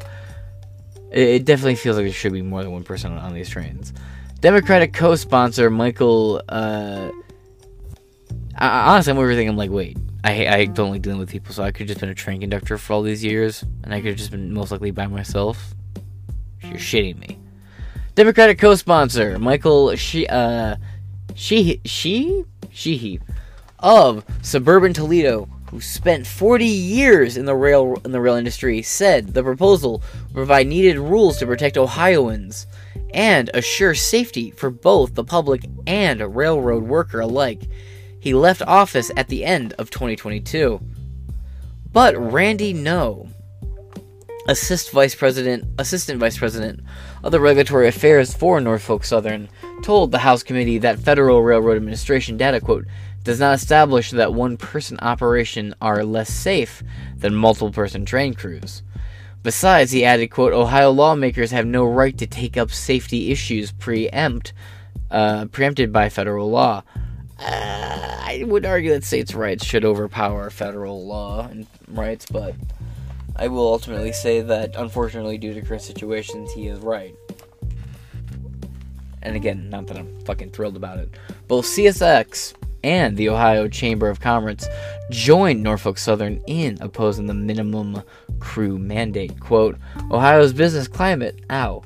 It, 1.12 1.28
it 1.28 1.44
definitely 1.44 1.76
feels 1.76 1.96
like 1.96 2.06
there 2.06 2.12
should 2.12 2.32
be 2.32 2.42
more 2.42 2.62
than 2.62 2.72
one 2.72 2.82
person 2.82 3.12
on, 3.12 3.18
on 3.18 3.34
these 3.34 3.48
trains. 3.48 3.92
Democratic 4.40 4.92
co-sponsor 4.92 5.70
Michael. 5.70 6.42
Uh, 6.48 7.10
I, 8.56 8.92
honestly, 8.92 9.10
I'm 9.10 9.18
overthinking. 9.18 9.48
I'm 9.48 9.56
like, 9.56 9.70
wait, 9.70 9.98
I 10.26 10.48
I 10.48 10.64
don't 10.64 10.90
like 10.90 11.02
dealing 11.02 11.20
with 11.20 11.30
people, 11.30 11.54
so 11.54 11.62
I 11.62 11.70
could 11.70 11.86
just 11.86 12.00
been 12.00 12.08
a 12.08 12.14
train 12.14 12.40
conductor 12.40 12.76
for 12.78 12.94
all 12.94 13.02
these 13.02 13.22
years, 13.22 13.62
and 13.84 13.94
I 13.94 14.00
could 14.00 14.08
have 14.08 14.16
just 14.16 14.32
been 14.32 14.52
most 14.52 14.72
likely 14.72 14.90
by 14.90 15.06
myself. 15.06 15.72
You're 16.62 16.74
shitting 16.74 17.18
me. 17.18 17.38
Democratic 18.16 18.58
co-sponsor 18.58 19.38
Michael 19.38 19.94
she 19.94 20.26
uh 20.26 20.76
she 21.36 21.80
she 21.84 22.44
she 22.70 23.20
of 23.78 24.24
suburban 24.42 24.92
Toledo, 24.92 25.48
who 25.70 25.80
spent 25.80 26.26
40 26.26 26.64
years 26.64 27.36
in 27.36 27.44
the 27.44 27.54
rail 27.54 28.00
in 28.04 28.10
the 28.10 28.20
rail 28.20 28.34
industry, 28.34 28.82
said 28.82 29.28
the 29.28 29.44
proposal 29.44 30.02
will 30.28 30.34
provide 30.34 30.66
needed 30.66 30.98
rules 30.98 31.38
to 31.38 31.46
protect 31.46 31.78
Ohioans 31.78 32.66
and 33.14 33.48
assure 33.54 33.94
safety 33.94 34.50
for 34.50 34.70
both 34.70 35.14
the 35.14 35.22
public 35.22 35.66
and 35.86 36.20
railroad 36.34 36.82
worker 36.82 37.20
alike. 37.20 37.68
He 38.26 38.34
left 38.34 38.60
office 38.62 39.12
at 39.16 39.28
the 39.28 39.44
end 39.44 39.72
of 39.74 39.88
2022. 39.90 40.80
But 41.92 42.16
Randy 42.16 42.72
No, 42.72 43.28
assist 44.48 44.90
vice 44.90 45.14
president, 45.14 45.64
assistant 45.78 46.18
vice 46.18 46.36
president 46.36 46.80
of 47.22 47.30
the 47.30 47.38
regulatory 47.38 47.86
affairs 47.86 48.34
for 48.34 48.60
Norfolk 48.60 49.04
Southern, 49.04 49.48
told 49.84 50.10
the 50.10 50.18
House 50.18 50.42
committee 50.42 50.78
that 50.78 50.98
Federal 50.98 51.44
Railroad 51.44 51.76
Administration 51.76 52.36
data 52.36 52.60
quote 52.60 52.86
does 53.22 53.38
not 53.38 53.54
establish 53.54 54.10
that 54.10 54.34
one 54.34 54.56
person 54.56 54.98
operation 55.02 55.72
are 55.80 56.02
less 56.02 56.32
safe 56.32 56.82
than 57.16 57.32
multiple 57.32 57.70
person 57.70 58.04
train 58.04 58.34
crews. 58.34 58.82
Besides, 59.44 59.92
he 59.92 60.04
added, 60.04 60.32
quote, 60.32 60.52
Ohio 60.52 60.90
lawmakers 60.90 61.52
have 61.52 61.64
no 61.64 61.84
right 61.84 62.18
to 62.18 62.26
take 62.26 62.56
up 62.56 62.72
safety 62.72 63.30
issues 63.30 63.70
preempt, 63.70 64.52
uh, 65.12 65.44
preempted 65.44 65.92
by 65.92 66.08
federal 66.08 66.50
law. 66.50 66.82
Uh, 67.38 68.18
I 68.22 68.44
would 68.46 68.66
argue 68.66 68.90
that 68.90 69.04
states' 69.04 69.34
rights 69.34 69.64
should 69.64 69.84
overpower 69.84 70.50
federal 70.50 71.06
law 71.06 71.46
and 71.46 71.66
rights, 71.88 72.26
but 72.26 72.54
I 73.36 73.48
will 73.48 73.66
ultimately 73.66 74.12
say 74.12 74.40
that, 74.40 74.74
unfortunately, 74.76 75.38
due 75.38 75.54
to 75.54 75.60
current 75.60 75.82
situations, 75.82 76.52
he 76.52 76.68
is 76.68 76.78
right. 76.80 77.14
And 79.22 79.36
again, 79.36 79.68
not 79.68 79.86
that 79.88 79.98
I'm 79.98 80.20
fucking 80.20 80.50
thrilled 80.50 80.76
about 80.76 80.98
it. 80.98 81.10
Both 81.48 81.66
CSX 81.66 82.54
and 82.84 83.16
the 83.16 83.28
Ohio 83.28 83.68
Chamber 83.68 84.08
of 84.08 84.20
Commerce 84.20 84.66
joined 85.10 85.62
Norfolk 85.62 85.98
Southern 85.98 86.40
in 86.46 86.78
opposing 86.80 87.26
the 87.26 87.34
minimum 87.34 88.02
crew 88.38 88.78
mandate. 88.78 89.40
Quote, 89.40 89.76
Ohio's 90.10 90.52
business 90.52 90.86
climate, 90.86 91.40
ow, 91.50 91.82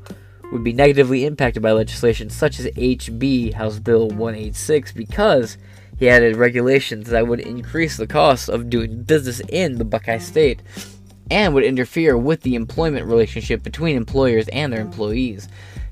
would 0.52 0.64
be 0.64 0.72
negatively 0.72 1.24
impacted 1.24 1.62
by 1.62 1.72
legislation 1.72 2.30
such 2.30 2.58
as 2.58 2.66
HB 2.66 3.54
House 3.54 3.78
Bill 3.78 4.08
186 4.08 4.92
because 4.92 5.56
he 5.98 6.08
added 6.08 6.36
regulations 6.36 7.10
that 7.10 7.28
would 7.28 7.40
increase 7.40 7.96
the 7.96 8.06
cost 8.06 8.48
of 8.48 8.70
doing 8.70 9.02
business 9.02 9.40
in 9.48 9.76
the 9.76 9.84
Buckeye 9.84 10.18
State 10.18 10.62
and 11.30 11.54
would 11.54 11.62
interfere 11.62 12.16
with 12.16 12.42
the 12.42 12.54
employment 12.54 13.06
relationship 13.06 13.62
between 13.62 13.96
employers 13.96 14.48
and 14.48 14.72
their 14.72 14.80
employees. 14.80 15.48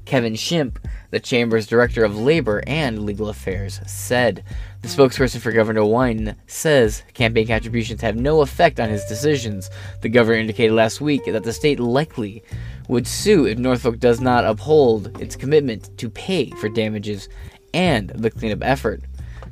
Kevin 0.08 0.36
Shimp, 0.36 0.78
the 1.10 1.20
Chamber's 1.20 1.66
Director 1.66 2.02
of 2.02 2.18
Labor 2.18 2.62
and 2.66 3.04
Legal 3.04 3.28
Affairs, 3.28 3.78
said. 3.86 4.42
The 4.80 4.88
spokesperson 4.88 5.38
for 5.38 5.52
Governor 5.52 5.82
DeWine 5.82 6.34
says 6.46 7.02
campaign 7.12 7.46
contributions 7.46 8.00
have 8.00 8.16
no 8.16 8.40
effect 8.40 8.80
on 8.80 8.88
his 8.88 9.04
decisions. 9.04 9.68
The 10.00 10.08
governor 10.08 10.38
indicated 10.38 10.72
last 10.72 11.02
week 11.02 11.26
that 11.26 11.44
the 11.44 11.52
state 11.52 11.78
likely 11.78 12.42
would 12.88 13.06
sue 13.06 13.44
if 13.44 13.58
Norfolk 13.58 13.98
does 13.98 14.18
not 14.18 14.46
uphold 14.46 15.20
its 15.20 15.36
commitment 15.36 15.94
to 15.98 16.08
pay 16.08 16.48
for 16.52 16.70
damages 16.70 17.28
and 17.74 18.08
the 18.08 18.30
cleanup 18.30 18.62
effort. 18.62 19.02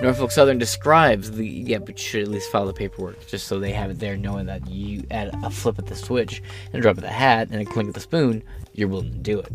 Norfolk 0.00 0.30
Southern 0.30 0.56
describes 0.56 1.32
the 1.32 1.46
yeah, 1.46 1.78
but 1.78 1.98
should 1.98 2.22
at 2.22 2.28
least 2.28 2.50
file 2.50 2.64
the 2.64 2.72
paperwork 2.72 3.26
just 3.26 3.46
so 3.46 3.58
they 3.58 3.72
have 3.72 3.90
it 3.90 3.98
there, 3.98 4.16
knowing 4.16 4.46
that 4.46 4.66
you 4.68 5.04
add 5.10 5.38
a 5.42 5.50
flip 5.50 5.78
of 5.78 5.84
the 5.84 5.96
switch 5.96 6.42
and 6.72 6.76
a 6.76 6.80
drop 6.80 6.96
of 6.96 7.02
the 7.02 7.10
hat 7.10 7.48
and 7.50 7.60
a 7.60 7.64
clink 7.66 7.88
of 7.88 7.94
the 7.94 8.00
spoon, 8.00 8.42
you're 8.72 8.88
willing 8.88 9.12
to 9.12 9.18
do 9.18 9.38
it. 9.38 9.52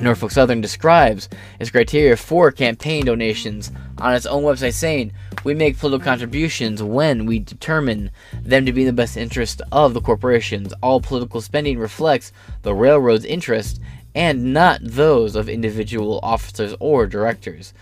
Norfolk 0.00 0.30
Southern 0.30 0.60
describes 0.60 1.28
its 1.60 1.70
criteria 1.70 2.16
for 2.16 2.50
campaign 2.50 3.04
donations 3.04 3.70
on 3.98 4.14
its 4.14 4.26
own 4.26 4.42
website, 4.42 4.72
saying, 4.72 5.12
We 5.44 5.54
make 5.54 5.78
political 5.78 6.04
contributions 6.04 6.82
when 6.82 7.26
we 7.26 7.38
determine 7.38 8.10
them 8.42 8.66
to 8.66 8.72
be 8.72 8.82
in 8.82 8.86
the 8.86 8.92
best 8.92 9.16
interest 9.16 9.62
of 9.70 9.94
the 9.94 10.00
corporations. 10.00 10.72
All 10.82 11.00
political 11.00 11.40
spending 11.40 11.78
reflects 11.78 12.32
the 12.62 12.74
railroad's 12.74 13.24
interest 13.24 13.80
and 14.14 14.52
not 14.52 14.80
those 14.82 15.36
of 15.36 15.48
individual 15.48 16.20
officers 16.22 16.74
or 16.80 17.06
directors. 17.06 17.72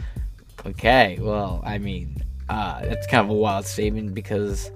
Okay, 0.66 1.18
well, 1.20 1.62
I 1.64 1.78
mean, 1.78 2.22
uh, 2.48 2.82
that's 2.82 3.06
kind 3.06 3.24
of 3.24 3.30
a 3.30 3.38
wild 3.38 3.64
statement 3.64 4.14
because 4.14 4.70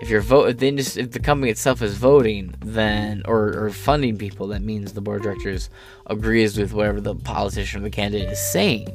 if 0.00 0.08
you're 0.08 0.20
vote 0.20 0.58
the 0.58 0.68
if 0.68 1.10
the 1.10 1.20
company 1.20 1.50
itself 1.50 1.82
is 1.82 1.96
voting 1.96 2.54
then 2.64 3.22
or, 3.26 3.64
or 3.64 3.70
funding 3.70 4.16
people 4.16 4.46
that 4.48 4.62
means 4.62 4.92
the 4.92 5.00
board 5.00 5.18
of 5.18 5.22
directors 5.22 5.70
agrees 6.06 6.56
with 6.56 6.72
whatever 6.72 7.00
the 7.00 7.14
politician 7.14 7.80
or 7.80 7.84
the 7.84 7.90
candidate 7.90 8.30
is 8.30 8.52
saying 8.52 8.88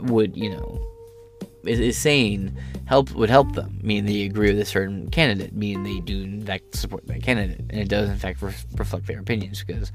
would 0.00 0.36
you 0.36 0.50
know 0.50 0.88
is, 1.64 1.80
is 1.80 1.98
saying 1.98 2.56
help 2.86 3.12
would 3.12 3.30
help 3.30 3.54
them. 3.54 3.78
Meaning 3.82 4.06
they 4.06 4.22
agree 4.22 4.48
with 4.48 4.60
a 4.60 4.64
certain 4.64 5.10
candidate. 5.10 5.52
Meaning 5.52 5.84
they 5.84 6.00
do 6.00 6.22
in 6.22 6.44
fact 6.44 6.76
support 6.76 7.06
that 7.06 7.22
candidate. 7.22 7.60
And 7.70 7.80
it 7.80 7.88
does 7.88 8.08
in 8.08 8.16
fact 8.16 8.42
re- 8.42 8.54
reflect 8.76 9.06
their 9.06 9.20
opinions 9.20 9.62
because 9.62 9.92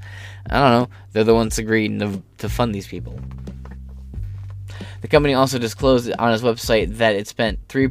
i 0.48 0.60
don't 0.60 0.70
know 0.70 0.88
they're 1.12 1.24
the 1.24 1.34
ones 1.34 1.58
agreeing 1.58 1.98
to, 1.98 2.22
to 2.38 2.48
fund 2.48 2.74
these 2.74 2.86
people. 2.86 3.18
The 5.02 5.08
company 5.08 5.34
also 5.34 5.58
disclosed 5.58 6.10
on 6.18 6.32
its 6.32 6.42
website 6.42 6.96
that 6.96 7.14
it 7.14 7.28
spent 7.28 7.58
3 7.68 7.88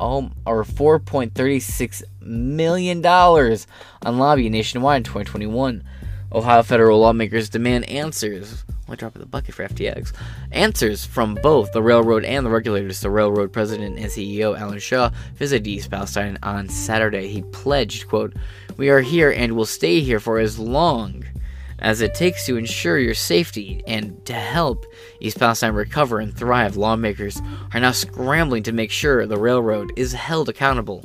oh, 0.00 0.30
or 0.46 0.64
4.36 0.64 2.02
million 2.20 3.00
dollars 3.00 3.66
on 4.04 4.18
lobbying 4.18 4.52
nationwide 4.52 4.98
in 4.98 5.04
2021. 5.04 5.84
Ohio 6.32 6.62
federal 6.62 7.00
lawmakers 7.00 7.48
demand 7.48 7.88
answers. 7.88 8.64
Why 8.86 8.94
drop 8.94 9.16
in 9.16 9.20
the 9.20 9.26
bucket 9.26 9.54
for 9.54 9.66
FTX? 9.66 10.12
Answers 10.52 11.04
from 11.04 11.34
both 11.36 11.72
the 11.72 11.82
railroad 11.82 12.24
and 12.24 12.44
the 12.46 12.50
regulators. 12.50 13.00
The 13.00 13.10
railroad 13.10 13.52
president 13.52 13.98
and 13.98 14.06
CEO 14.06 14.56
Alan 14.56 14.78
Shaw 14.78 15.10
visited 15.34 15.66
East 15.66 15.90
Palestine 15.90 16.38
on 16.42 16.68
Saturday. 16.68 17.28
He 17.28 17.42
pledged, 17.42 18.08
"quote 18.08 18.34
We 18.76 18.88
are 18.90 19.00
here 19.00 19.30
and 19.30 19.56
will 19.56 19.66
stay 19.66 20.00
here 20.00 20.20
for 20.20 20.38
as 20.38 20.58
long." 20.58 21.24
As 21.78 22.00
it 22.00 22.14
takes 22.14 22.46
to 22.46 22.56
ensure 22.56 22.98
your 22.98 23.14
safety 23.14 23.82
and 23.86 24.24
to 24.26 24.32
help 24.32 24.86
East 25.20 25.38
Palestine 25.38 25.74
recover 25.74 26.20
and 26.20 26.36
thrive, 26.36 26.76
lawmakers 26.76 27.40
are 27.72 27.80
now 27.80 27.92
scrambling 27.92 28.62
to 28.64 28.72
make 28.72 28.90
sure 28.90 29.26
the 29.26 29.36
railroad 29.36 29.92
is 29.96 30.12
held 30.12 30.48
accountable. 30.48 31.04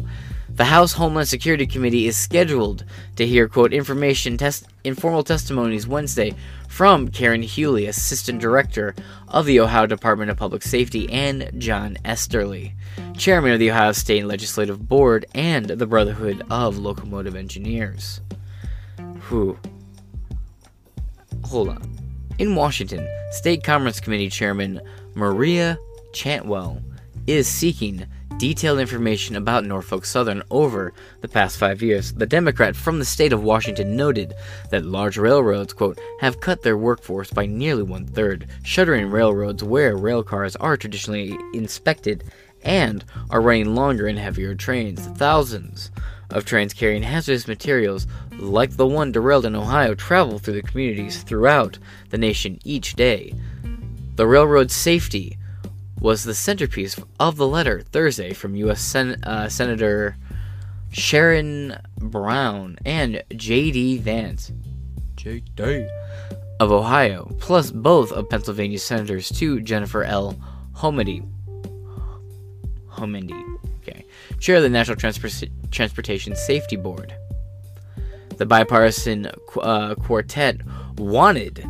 The 0.54 0.66
House 0.66 0.94
Homeland 0.94 1.30
Security 1.30 1.66
Committee 1.66 2.08
is 2.08 2.18
scheduled 2.18 2.84
to 3.16 3.26
hear, 3.26 3.48
quote, 3.48 3.74
information 3.74 4.38
test 4.38 4.66
informal 4.84 5.24
testimonies 5.24 5.88
Wednesday 5.88 6.36
from 6.68 7.08
Karen 7.08 7.42
Hewley, 7.42 7.88
Assistant 7.88 8.40
Director 8.40 8.94
of 9.30 9.46
the 9.46 9.62
Ohio 9.62 9.88
Department 9.88 10.30
of 10.30 10.38
Public 10.38 10.62
Safety, 10.62 11.10
and 11.10 11.52
John 11.58 11.98
Esterly, 12.04 12.74
Chairman 13.18 13.54
of 13.54 13.60
the 13.60 13.72
Ohio 13.72 13.94
State 13.94 14.26
Legislative 14.26 14.90
Board 14.90 15.26
and 15.34 15.68
the 15.68 15.88
Brotherhood 15.88 16.44
of 16.50 16.78
Locomotive 16.78 17.36
Engineers. 17.36 18.20
Whew, 19.30 19.58
In 22.40 22.56
Washington, 22.56 23.06
State 23.32 23.62
Commerce 23.62 24.00
Committee 24.00 24.30
Chairman 24.30 24.80
Maria 25.16 25.78
Cantwell 26.14 26.82
is 27.28 27.46
seeking 27.46 28.08
detailed 28.38 28.80
information 28.80 29.36
about 29.36 29.66
Norfolk 29.66 30.06
Southern 30.06 30.44
over 30.50 30.94
the 31.20 31.28
past 31.28 31.58
five 31.58 31.82
years. 31.82 32.14
The 32.14 32.26
Democrat 32.26 32.74
from 32.74 33.00
the 33.00 33.06
state 33.06 33.34
of 33.34 33.44
Washington 33.44 33.98
noted 33.98 34.34
that 34.70 34.86
large 34.86 35.18
railroads, 35.18 35.74
quote, 35.74 36.00
have 36.22 36.40
cut 36.40 36.62
their 36.62 36.78
workforce 36.78 37.30
by 37.32 37.48
nearly 37.48 37.84
one 37.84 38.08
third, 38.08 38.48
shuttering 38.64 39.12
railroads 39.12 39.62
where 39.62 39.98
rail 39.98 40.24
cars 40.24 40.56
are 40.56 40.78
traditionally 40.78 41.38
inspected 41.54 42.24
and 42.64 43.04
are 43.30 43.42
running 43.42 43.76
longer 43.76 44.08
and 44.08 44.18
heavier 44.18 44.56
trains. 44.56 45.06
Thousands 45.18 45.92
of 46.32 46.46
trains 46.46 46.74
carrying 46.74 47.04
hazardous 47.04 47.48
materials, 47.48 48.08
like 48.38 48.72
the 48.72 48.88
one 48.88 49.12
derailed 49.12 49.46
in 49.46 49.56
Ohio, 49.56 49.96
travel 49.96 50.40
through 50.40 50.54
the 50.56 50.62
communities 50.62 51.24
throughout 51.24 51.78
the 52.10 52.18
nation 52.18 52.60
each 52.64 52.96
day. 52.96 53.34
The 54.16 54.28
railroad 54.28 54.72
safety 54.72 55.38
was 56.00 56.24
the 56.24 56.34
centerpiece 56.34 57.00
of 57.20 57.38
the 57.38 57.48
letter 57.48 57.82
Thursday 57.82 58.34
from 58.34 58.56
U.S. 58.56 58.82
Sen- 58.82 59.24
uh, 59.24 59.50
Senator 59.50 60.18
Sherrod 60.92 61.82
Brown 61.98 62.78
and 62.86 63.24
J.D. 63.36 64.00
Vance. 64.00 64.52
J.D. 65.16 65.88
Of 66.60 66.72
Ohio, 66.72 67.32
plus 67.40 67.72
both 67.72 68.12
of 68.12 68.30
Pennsylvania 68.30 68.80
senators 68.80 69.30
to 69.30 69.62
Jennifer 69.62 70.04
L. 70.04 70.40
Homedy. 70.76 71.28
Homendy 72.90 73.61
chair 74.42 74.58
of 74.58 74.64
the 74.64 74.70
National 74.70 74.98
Transportation 74.98 76.36
Safety 76.36 76.76
Board. 76.76 77.16
The 78.38 78.46
bipartisan 78.46 79.28
uh, 79.62 79.96
quartet 79.96 80.58
wanted 80.98 81.66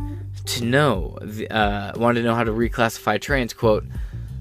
to 0.46 0.64
know 0.64 1.18
uh, 1.50 1.92
wanted 1.96 2.22
to 2.22 2.26
know 2.26 2.34
how 2.34 2.44
to 2.44 2.50
reclassify 2.50 3.20
trains. 3.20 3.52
"Quote: 3.52 3.84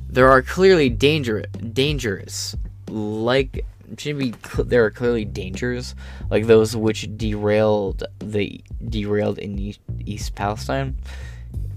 There 0.10 0.30
are 0.30 0.42
clearly 0.42 0.90
danger 0.90 1.44
dangerous 1.74 2.56
like 2.88 3.66
should 3.98 4.18
be 4.18 4.34
there 4.64 4.86
are 4.86 4.92
clearly 4.92 5.26
dangers 5.26 5.96
like 6.30 6.48
those 6.48 6.76
which 6.76 7.10
derailed 7.18 8.04
the 8.20 8.62
derailed 8.88 9.38
in 9.38 9.76
East 10.06 10.36
Palestine 10.36 10.96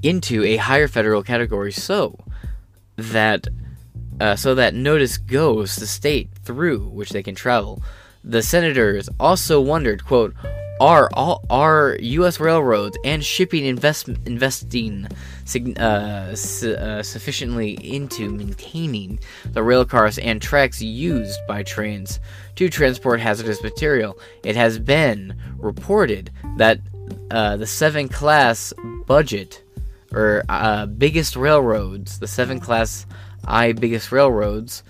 into 0.02 0.44
a 0.44 0.57
higher 0.57 0.86
federal 0.86 1.24
category 1.24 1.72
so 1.72 2.16
that 2.96 3.48
uh, 4.20 4.36
so 4.36 4.54
that 4.54 4.74
notice 4.74 5.18
goes 5.18 5.76
the 5.76 5.86
state 5.86 6.30
through 6.44 6.88
which 6.88 7.10
they 7.10 7.22
can 7.22 7.34
travel. 7.34 7.82
The 8.22 8.42
senators 8.42 9.08
also 9.20 9.60
wondered, 9.60 10.04
quote, 10.04 10.34
are 10.80 11.08
all 11.12 11.44
are 11.50 11.96
U.S. 12.00 12.40
railroads 12.40 12.98
and 13.04 13.24
shipping 13.24 13.64
invest, 13.64 14.08
investing 14.26 15.06
uh, 15.76 16.34
su- 16.34 16.74
uh, 16.74 17.02
sufficiently 17.02 17.72
into 17.82 18.30
maintaining 18.30 19.20
the 19.52 19.62
rail 19.62 19.84
cars 19.84 20.18
and 20.18 20.42
tracks 20.42 20.82
used 20.82 21.38
by 21.46 21.62
trains 21.62 22.18
to 22.56 22.68
transport 22.68 23.20
hazardous 23.20 23.62
material. 23.62 24.18
It 24.42 24.56
has 24.56 24.78
been 24.78 25.36
reported 25.58 26.30
that 26.56 26.80
uh, 27.30 27.56
the 27.56 27.66
seven 27.66 28.08
class 28.08 28.72
budget 29.06 29.62
or 30.12 30.44
uh, 30.48 30.86
biggest 30.86 31.36
railroads, 31.36 32.18
the 32.18 32.28
seven 32.28 32.60
class 32.60 33.06
I 33.47 33.72
biggest 33.72 34.12
railroads 34.12 34.82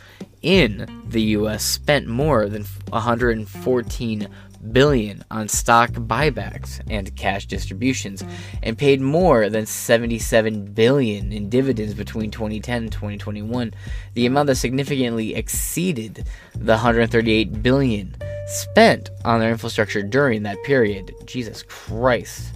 in 0.43 1.03
the 1.09 1.23
U.S. 1.23 1.65
spent 1.65 2.07
more 2.07 2.49
than 2.49 2.65
114 2.91 4.29
billion 4.73 5.25
on 5.31 5.49
stock 5.49 5.91
buybacks 5.91 6.81
and 6.89 7.15
cash 7.17 7.47
distributions 7.47 8.25
and 8.63 8.79
paid 8.79 9.01
more 9.01 9.51
than 9.51 9.67
77 9.67 10.73
billion 10.73 11.33
in 11.33 11.49
dividends 11.49 11.95
between 11.95 12.31
2010 12.31 12.85
and 12.85 12.93
2021 12.93 13.75
the 14.15 14.27
amount 14.27 14.47
that 14.47 14.57
significantly 14.57 15.35
exceeded 15.35 16.27
the 16.55 16.73
138 16.73 17.63
billion 17.63 18.17
spent 18.47 19.11
on 19.25 19.41
their 19.41 19.51
infrastructure 19.51 20.03
during 20.03 20.43
that 20.43 20.63
period 20.65 21.15
jesus 21.27 21.63
christ 21.65 22.55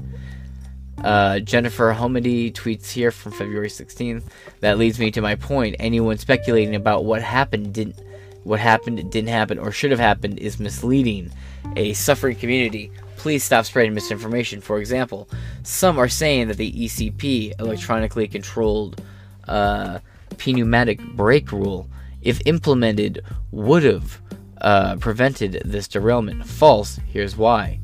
uh, 1.04 1.38
Jennifer 1.40 1.94
Homendy 1.94 2.52
tweets 2.52 2.90
here 2.90 3.10
from 3.10 3.32
February 3.32 3.68
16th. 3.68 4.24
That 4.60 4.78
leads 4.78 4.98
me 4.98 5.10
to 5.12 5.20
my 5.20 5.34
point. 5.34 5.76
Anyone 5.78 6.18
speculating 6.18 6.74
about 6.74 7.04
what 7.04 7.22
happened 7.22 7.72
didn't, 7.72 8.00
what 8.44 8.60
happened 8.60 9.10
didn't 9.10 9.28
happen, 9.28 9.58
or 9.58 9.70
should 9.70 9.90
have 9.90 10.00
happened 10.00 10.38
is 10.38 10.58
misleading 10.58 11.30
a 11.76 11.92
suffering 11.92 12.36
community, 12.36 12.90
please 13.16 13.44
stop 13.44 13.64
spreading 13.64 13.94
misinformation. 13.94 14.60
For 14.60 14.78
example, 14.78 15.28
some 15.62 15.98
are 15.98 16.08
saying 16.08 16.48
that 16.48 16.56
the 16.56 16.72
ECP, 16.72 17.58
electronically 17.60 18.28
controlled 18.28 19.02
uh, 19.46 19.98
pneumatic 20.44 21.00
brake 21.14 21.52
rule, 21.52 21.88
if 22.22 22.40
implemented, 22.46 23.24
would 23.50 23.84
have 23.84 24.20
uh, 24.60 24.96
prevented 24.96 25.62
this 25.64 25.88
derailment. 25.88 26.46
False. 26.46 26.98
Here's 27.06 27.36
why. 27.36 27.80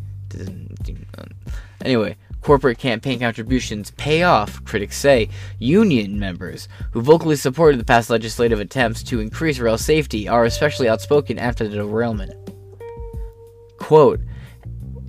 Anyway, 1.84 2.16
corporate 2.44 2.78
campaign 2.78 3.18
contributions 3.18 3.90
pay 3.92 4.22
off, 4.22 4.62
critics 4.64 4.98
say. 4.98 5.30
Union 5.58 6.18
members 6.18 6.68
who 6.92 7.00
vocally 7.00 7.36
supported 7.36 7.80
the 7.80 7.84
past 7.84 8.10
legislative 8.10 8.60
attempts 8.60 9.02
to 9.02 9.18
increase 9.18 9.58
rail 9.58 9.78
safety 9.78 10.28
are 10.28 10.44
especially 10.44 10.88
outspoken 10.88 11.38
after 11.38 11.66
the 11.66 11.76
derailment. 11.76 12.34
Quote, 13.78 14.20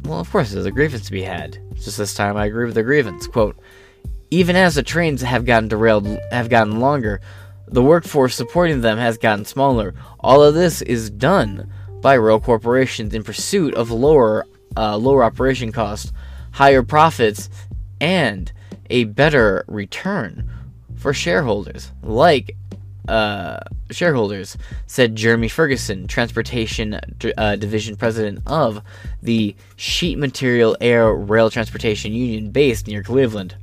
well, 0.05 0.19
of 0.19 0.31
course, 0.31 0.51
there's 0.51 0.65
a 0.65 0.71
grievance 0.71 1.05
to 1.05 1.11
be 1.11 1.23
had. 1.23 1.59
Just 1.75 1.97
this 1.97 2.13
time, 2.13 2.37
I 2.37 2.45
agree 2.45 2.65
with 2.65 2.75
the 2.75 2.83
grievance. 2.83 3.27
Quote, 3.27 3.57
even 4.31 4.55
as 4.55 4.75
the 4.75 4.83
trains 4.83 5.21
have 5.21 5.45
gotten 5.45 5.67
derailed, 5.67 6.07
have 6.31 6.49
gotten 6.49 6.79
longer, 6.79 7.21
the 7.67 7.83
workforce 7.83 8.35
supporting 8.35 8.81
them 8.81 8.97
has 8.97 9.17
gotten 9.17 9.43
smaller. 9.43 9.93
All 10.19 10.41
of 10.41 10.53
this 10.53 10.81
is 10.81 11.09
done 11.09 11.71
by 12.01 12.13
rail 12.13 12.39
corporations 12.39 13.13
in 13.13 13.23
pursuit 13.23 13.73
of 13.73 13.91
lower, 13.91 14.45
uh, 14.77 14.95
lower 14.95 15.23
operation 15.23 15.71
costs, 15.71 16.13
higher 16.55 16.83
profits, 16.83 17.49
and 17.99 18.51
a 18.89 19.03
better 19.03 19.65
return 19.67 20.49
for 20.95 21.13
shareholders, 21.13 21.91
like 22.01 22.55
uh, 23.09 23.59
shareholders, 23.91 24.57
said 24.87 25.17
Jeremy 25.17 25.49
Ferguson, 25.49 26.07
Transportation 26.07 26.99
uh, 27.37 27.55
Division 27.57 27.97
President 27.97 28.39
of 28.47 28.81
the 29.21 29.53
Sheet 29.75 30.17
Material 30.17 30.77
Air 30.79 31.13
Rail 31.13 31.49
Transportation 31.49 32.13
Union 32.13 32.51
based 32.51 32.87
near 32.87 33.03
Cleveland. 33.03 33.55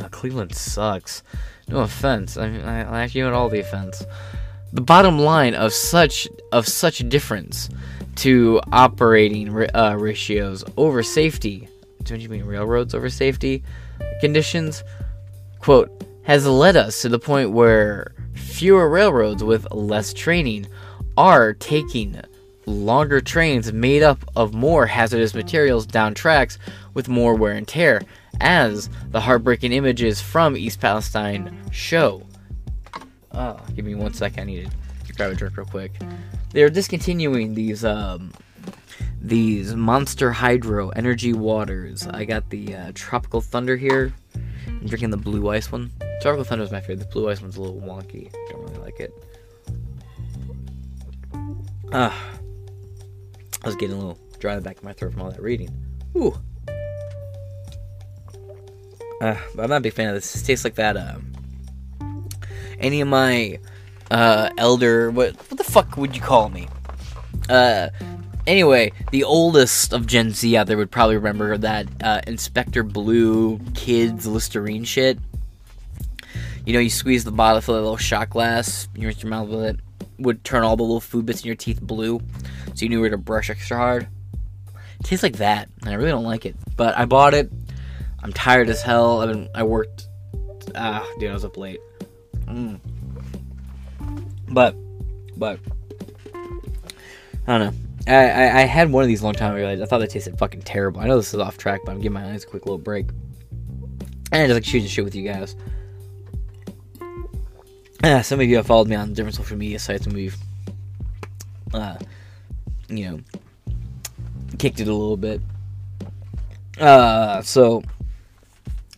Oh, 0.00 0.08
Cleveland 0.10 0.54
sucks. 0.54 1.22
No 1.68 1.80
offense. 1.80 2.38
I, 2.38 2.46
I, 2.46 2.80
I 2.82 3.00
actually 3.02 3.24
want 3.24 3.34
all 3.34 3.50
the 3.50 3.60
offense. 3.60 4.04
The 4.72 4.80
bottom 4.80 5.18
line 5.18 5.54
of 5.54 5.72
such 5.74 6.26
of 6.50 6.66
such 6.66 7.06
difference 7.10 7.68
to 8.16 8.60
operating 8.72 9.54
uh, 9.74 9.96
ratios 9.98 10.64
over 10.76 11.02
safety. 11.02 11.68
Don't 12.04 12.20
you 12.20 12.28
mean 12.28 12.44
railroads 12.44 12.94
over 12.94 13.08
safety 13.08 13.62
conditions? 14.20 14.84
Quote 15.58 16.04
has 16.24 16.46
led 16.46 16.76
us 16.76 17.02
to 17.02 17.08
the 17.08 17.18
point 17.18 17.52
where 17.52 18.14
fewer 18.34 18.88
railroads 18.88 19.44
with 19.44 19.70
less 19.70 20.12
training 20.12 20.66
are 21.16 21.52
taking 21.52 22.20
longer 22.66 23.20
trains 23.20 23.72
made 23.72 24.02
up 24.02 24.24
of 24.34 24.54
more 24.54 24.86
hazardous 24.86 25.34
materials 25.34 25.86
down 25.86 26.14
tracks 26.14 26.58
with 26.94 27.08
more 27.08 27.34
wear 27.34 27.52
and 27.52 27.68
tear, 27.68 28.02
as 28.40 28.88
the 29.10 29.20
heartbreaking 29.20 29.72
images 29.72 30.20
from 30.20 30.56
East 30.56 30.80
Palestine 30.80 31.56
show. 31.70 32.22
Oh, 33.32 33.60
give 33.74 33.84
me 33.84 33.94
one 33.94 34.14
second. 34.14 34.40
I 34.40 34.44
need 34.44 34.70
to 35.06 35.12
grab 35.12 35.32
a 35.32 35.34
drink 35.34 35.56
real 35.56 35.66
quick. 35.66 35.92
They're 36.52 36.70
discontinuing 36.70 37.54
these 37.54 37.84
um, 37.84 38.32
these 39.24 39.74
Monster 39.74 40.32
Hydro 40.32 40.90
energy 40.90 41.32
waters. 41.32 42.06
I 42.06 42.26
got 42.26 42.50
the 42.50 42.74
uh, 42.74 42.92
Tropical 42.94 43.40
Thunder 43.40 43.74
here. 43.74 44.12
I'm 44.66 44.86
drinking 44.86 45.10
the 45.10 45.16
Blue 45.16 45.48
Ice 45.48 45.72
one. 45.72 45.90
Tropical 46.20 46.44
Thunder 46.44 46.64
is 46.64 46.70
my 46.70 46.80
favorite. 46.80 47.00
The 47.00 47.06
Blue 47.06 47.30
Ice 47.30 47.40
one's 47.40 47.56
a 47.56 47.62
little 47.62 47.80
wonky. 47.80 48.28
I 48.28 48.52
don't 48.52 48.62
really 48.62 48.78
like 48.78 49.00
it. 49.00 49.12
Ah, 51.92 52.30
I 53.62 53.66
was 53.66 53.76
getting 53.76 53.96
a 53.96 53.98
little 53.98 54.18
dry 54.40 54.52
in 54.52 54.58
the 54.58 54.62
back 54.62 54.76
of 54.76 54.84
my 54.84 54.92
throat 54.92 55.12
from 55.12 55.22
all 55.22 55.30
that 55.30 55.40
reading. 55.40 55.70
Ooh. 56.16 56.36
Uh, 59.22 59.36
I'm 59.58 59.70
not 59.70 59.76
a 59.76 59.80
big 59.80 59.94
fan 59.94 60.08
of 60.08 60.14
this. 60.14 60.34
It 60.34 60.44
tastes 60.44 60.64
like 60.64 60.74
that. 60.74 60.98
Uh, 60.98 61.16
any 62.78 63.00
of 63.00 63.08
my 63.08 63.58
uh, 64.10 64.50
elder, 64.58 65.10
what 65.10 65.34
what 65.50 65.56
the 65.56 65.64
fuck 65.64 65.96
would 65.96 66.14
you 66.14 66.20
call 66.20 66.50
me? 66.50 66.68
Uh, 67.48 67.88
anyway, 68.46 68.92
the 69.10 69.24
oldest 69.24 69.92
of 69.92 70.06
Gen 70.06 70.30
Z 70.30 70.56
out 70.56 70.66
there 70.66 70.76
would 70.76 70.90
probably 70.90 71.16
remember 71.16 71.56
that 71.58 71.86
uh, 72.02 72.20
Inspector 72.26 72.82
Blue 72.84 73.58
kids 73.74 74.26
Listerine 74.26 74.84
shit. 74.84 75.18
You 76.64 76.72
know, 76.72 76.78
you 76.80 76.90
squeeze 76.90 77.24
the 77.24 77.30
bottle, 77.30 77.60
fill 77.60 77.74
a 77.74 77.76
little 77.76 77.96
shot 77.96 78.30
glass, 78.30 78.88
you 78.94 79.06
rinse 79.06 79.22
your 79.22 79.30
mouth 79.30 79.48
with 79.48 79.64
it, 79.64 79.80
would 80.18 80.44
turn 80.44 80.62
all 80.62 80.76
the 80.76 80.82
little 80.82 81.00
food 81.00 81.26
bits 81.26 81.42
in 81.42 81.46
your 81.46 81.56
teeth 81.56 81.80
blue, 81.80 82.20
so 82.74 82.84
you 82.84 82.88
knew 82.88 83.00
where 83.00 83.10
to 83.10 83.18
brush 83.18 83.50
extra 83.50 83.76
hard. 83.76 84.08
It 85.00 85.04
tastes 85.04 85.22
like 85.22 85.36
that, 85.36 85.68
and 85.82 85.90
I 85.90 85.94
really 85.94 86.10
don't 86.10 86.24
like 86.24 86.46
it. 86.46 86.56
But 86.76 86.96
I 86.96 87.04
bought 87.04 87.34
it. 87.34 87.52
I'm 88.22 88.32
tired 88.32 88.70
as 88.70 88.80
hell. 88.80 89.20
I 89.20 89.26
mean, 89.26 89.48
I 89.54 89.64
worked. 89.64 90.06
Ah, 90.74 91.06
dude, 91.18 91.30
I 91.30 91.34
was 91.34 91.44
up 91.44 91.58
late. 91.58 91.80
Mm. 92.46 92.80
But, 94.48 94.74
but, 95.36 95.60
I 97.46 97.58
don't 97.58 97.60
know. 97.60 97.83
I, 98.06 98.62
I, 98.62 98.64
had 98.64 98.92
one 98.92 99.02
of 99.02 99.08
these 99.08 99.22
a 99.22 99.24
long 99.24 99.34
time 99.34 99.56
ago. 99.56 99.82
I 99.82 99.86
thought 99.86 99.98
they 99.98 100.06
tasted 100.06 100.38
fucking 100.38 100.62
terrible. 100.62 101.00
I 101.00 101.06
know 101.06 101.16
this 101.16 101.32
is 101.32 101.40
off 101.40 101.56
track, 101.56 101.80
but 101.84 101.92
I'm 101.92 102.00
giving 102.00 102.14
my 102.14 102.32
eyes 102.32 102.44
a 102.44 102.46
quick 102.46 102.66
little 102.66 102.78
break. 102.78 103.08
And 104.30 104.42
I 104.42 104.46
just 104.46 104.54
like 104.54 104.64
shooting 104.64 104.88
shit 104.88 105.04
with 105.04 105.14
you 105.14 105.22
guys. 105.22 105.56
Uh, 108.02 108.20
some 108.20 108.40
of 108.40 108.46
you 108.46 108.56
have 108.56 108.66
followed 108.66 108.88
me 108.88 108.96
on 108.96 109.14
different 109.14 109.34
social 109.34 109.56
media 109.56 109.78
sites, 109.78 110.04
and 110.04 110.14
we've, 110.14 110.36
uh, 111.72 111.96
you 112.88 113.10
know, 113.10 113.20
kicked 114.58 114.80
it 114.80 114.88
a 114.88 114.92
little 114.92 115.16
bit. 115.16 115.40
Uh, 116.78 117.40
so 117.40 117.82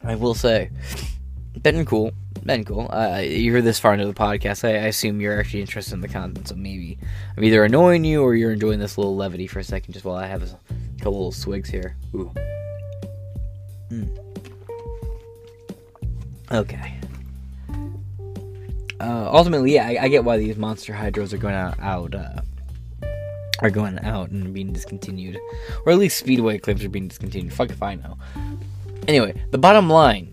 I 0.02 0.16
will 0.16 0.34
say, 0.34 0.70
been 1.62 1.84
cool, 1.84 2.10
been 2.46 2.64
cool. 2.64 2.88
Uh, 2.90 3.18
you're 3.18 3.62
this 3.62 3.78
far 3.78 3.94
into 3.94 4.06
the 4.06 4.14
podcast. 4.14 4.64
I, 4.64 4.72
I, 4.74 4.86
assume 4.86 5.20
you're 5.20 5.38
actually 5.38 5.60
interested 5.60 5.94
in 5.94 6.00
the 6.00 6.08
content, 6.08 6.48
so 6.48 6.54
maybe 6.54 6.98
I'm 7.36 7.44
either 7.44 7.64
annoying 7.64 8.04
you 8.04 8.22
or 8.22 8.34
you're 8.34 8.52
enjoying 8.52 8.78
this 8.78 8.96
little 8.96 9.16
levity 9.16 9.46
for 9.46 9.58
a 9.58 9.64
second, 9.64 9.92
just 9.92 10.04
while 10.04 10.16
I 10.16 10.26
have 10.26 10.42
a 10.42 10.58
couple 10.98 11.12
little 11.12 11.32
swigs 11.32 11.68
here. 11.68 11.96
Ooh. 12.14 12.32
Mm. 13.90 14.18
Okay 16.52 16.96
uh, 19.00 19.30
ultimately, 19.32 19.74
yeah, 19.74 19.86
I, 19.86 20.04
I, 20.04 20.08
get 20.08 20.24
why 20.24 20.38
these 20.38 20.56
monster 20.56 20.92
hydros 20.92 21.32
are 21.32 21.38
going 21.38 21.54
out, 21.54 21.78
out 21.80 22.14
uh, 22.14 22.40
are 23.60 23.70
going 23.70 23.98
out 24.00 24.30
and 24.30 24.52
being 24.54 24.72
discontinued, 24.72 25.38
or 25.84 25.92
at 25.92 25.98
least 25.98 26.18
speedway 26.18 26.58
clips 26.58 26.82
are 26.82 26.88
being 26.88 27.08
discontinued. 27.08 27.52
Fuck 27.52 27.70
if 27.70 27.82
I 27.82 27.94
know. 27.94 28.16
Anyway, 29.06 29.34
the 29.50 29.58
bottom 29.58 29.88
line 29.88 30.32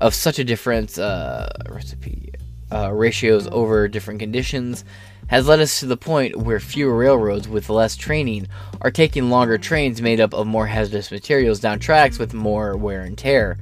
of 0.00 0.14
such 0.14 0.38
a 0.38 0.44
different 0.44 0.98
uh, 0.98 1.48
recipe 1.68 2.32
uh, 2.72 2.92
ratios 2.92 3.48
over 3.48 3.88
different 3.88 4.20
conditions 4.20 4.84
has 5.26 5.46
led 5.46 5.60
us 5.60 5.78
to 5.78 5.86
the 5.86 5.96
point 5.96 6.36
where 6.36 6.58
fewer 6.58 6.96
railroads 6.96 7.48
with 7.48 7.70
less 7.70 7.94
training 7.96 8.48
are 8.80 8.90
taking 8.90 9.30
longer 9.30 9.58
trains 9.58 10.02
made 10.02 10.20
up 10.20 10.34
of 10.34 10.46
more 10.46 10.66
hazardous 10.66 11.10
materials 11.10 11.60
down 11.60 11.78
tracks 11.78 12.18
with 12.18 12.34
more 12.34 12.76
wear 12.76 13.02
and 13.02 13.16
tear. 13.16 13.56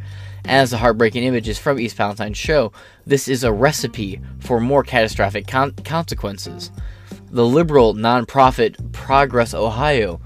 As 0.47 0.70
the 0.70 0.78
heartbreaking 0.78 1.24
images 1.24 1.59
from 1.59 1.78
East 1.78 1.97
Palestine 1.99 2.32
show, 2.32 2.72
this 3.05 3.28
is 3.28 3.45
a 3.45 3.53
recipe 3.53 4.18
for 4.39 4.61
more 4.61 4.82
catastrophic 4.82 5.47
con- 5.47 5.72
consequences. 5.84 6.70
The 7.30 7.45
liberal 7.45 7.95
nonprofit 7.95 8.93
Progress 8.93 9.53
Ohio 9.53 10.22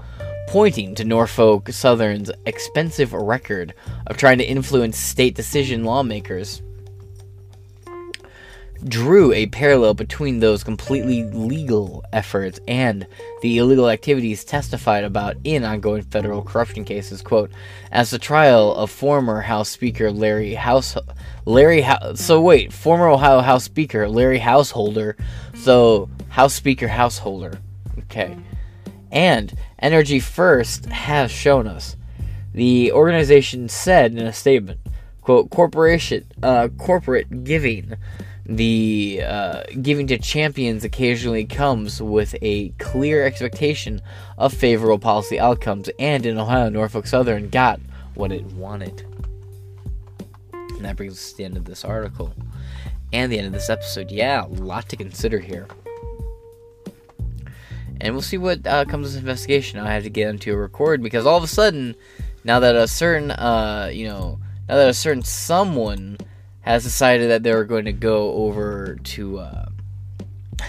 pointing 0.47 0.95
to 0.95 1.03
Norfolk 1.03 1.69
Southern's 1.69 2.31
expensive 2.45 3.13
record 3.13 3.73
of 4.07 4.17
trying 4.17 4.37
to 4.37 4.43
influence 4.43 4.97
state 4.97 5.35
decision 5.35 5.83
lawmakers 5.83 6.61
drew 8.85 9.31
a 9.31 9.45
parallel 9.47 9.93
between 9.93 10.39
those 10.39 10.63
completely 10.63 11.23
legal 11.23 12.03
efforts 12.11 12.59
and 12.67 13.07
the 13.41 13.57
illegal 13.57 13.89
activities 13.89 14.43
testified 14.43 15.03
about 15.03 15.37
in 15.43 15.63
ongoing 15.63 16.03
federal 16.03 16.41
corruption 16.41 16.83
cases. 16.83 17.21
Quote, 17.21 17.51
as 17.91 18.09
the 18.09 18.19
trial 18.19 18.73
of 18.75 18.91
former 18.91 19.41
House 19.41 19.69
Speaker 19.69 20.11
Larry 20.11 20.53
House, 20.55 20.97
Larry, 21.45 21.85
so 22.15 22.41
wait, 22.41 22.73
former 22.73 23.07
Ohio 23.07 23.39
House 23.41 23.63
Speaker 23.63 24.07
Larry 24.07 24.39
Householder, 24.39 25.15
so 25.55 26.09
House 26.29 26.53
Speaker 26.53 26.87
Householder, 26.87 27.59
okay, 27.99 28.35
and 29.13 29.53
Energy 29.79 30.19
First 30.19 30.87
has 30.87 31.31
shown 31.31 31.67
us. 31.67 31.95
The 32.53 32.91
organization 32.91 33.69
said 33.69 34.13
in 34.13 34.25
a 34.25 34.33
statement, 34.33 34.79
quote, 35.21 35.49
corporation, 35.49 36.25
uh, 36.41 36.67
corporate 36.77 37.43
giving 37.43 37.93
the 38.45 39.21
uh, 39.25 39.63
giving 39.81 40.05
to 40.07 40.17
champions 40.17 40.83
occasionally 40.83 41.45
comes 41.45 42.01
with 42.01 42.35
a 42.41 42.69
clear 42.71 43.25
expectation 43.25 44.01
of 44.37 44.53
favorable 44.53 44.99
policy 44.99 45.39
outcomes, 45.39 45.89
and 45.97 46.25
in 46.25 46.37
Ohio, 46.37 46.67
Norfolk 46.67 47.07
Southern 47.07 47.49
got 47.49 47.79
what 48.15 48.33
it 48.33 48.43
wanted. 48.47 49.05
And 50.51 50.83
that 50.83 50.97
brings 50.97 51.13
us 51.13 51.31
to 51.31 51.37
the 51.37 51.45
end 51.45 51.55
of 51.55 51.65
this 51.65 51.85
article 51.85 52.33
and 53.13 53.31
the 53.31 53.37
end 53.37 53.47
of 53.47 53.53
this 53.53 53.69
episode. 53.69 54.11
Yeah, 54.11 54.45
a 54.45 54.47
lot 54.47 54.89
to 54.89 54.97
consider 54.97 55.39
here. 55.39 55.67
And 58.03 58.13
we'll 58.13 58.21
see 58.21 58.37
what 58.37 58.67
uh, 58.67 58.83
comes 58.83 59.07
of 59.07 59.13
this 59.13 59.21
investigation. 59.21 59.79
I 59.79 59.93
have 59.93 60.03
to 60.03 60.09
get 60.09 60.27
into 60.27 60.51
a 60.53 60.57
record 60.57 61.01
because 61.01 61.25
all 61.25 61.37
of 61.37 61.43
a 61.43 61.47
sudden, 61.47 61.95
now 62.43 62.59
that 62.59 62.75
a 62.75 62.85
certain, 62.85 63.31
uh, 63.31 63.89
you 63.93 64.05
know, 64.05 64.39
now 64.67 64.75
that 64.75 64.89
a 64.89 64.93
certain 64.93 65.23
someone 65.23 66.17
has 66.61 66.83
decided 66.83 67.29
that 67.29 67.43
they're 67.43 67.63
going 67.63 67.85
to 67.85 67.93
go 67.93 68.33
over 68.33 68.97
to 69.03 69.39
uh, 69.39 69.65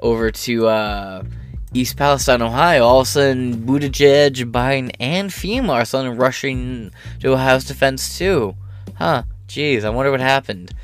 over 0.00 0.30
to 0.30 0.66
uh, 0.66 1.24
East 1.72 1.96
Palestine, 1.96 2.42
Ohio. 2.42 2.84
All 2.84 3.00
of 3.00 3.06
a 3.06 3.10
sudden, 3.10 3.66
Buttigieg, 3.66 4.52
Biden, 4.52 4.94
and 5.00 5.30
FEMA 5.30 5.70
are 5.70 5.84
suddenly 5.86 6.18
rushing 6.18 6.92
to 7.20 7.32
Ohio's 7.32 7.64
defense 7.64 8.18
too. 8.18 8.56
Huh? 8.96 9.22
Jeez, 9.48 9.84
I 9.84 9.88
wonder 9.88 10.10
what 10.10 10.20
happened. 10.20 10.74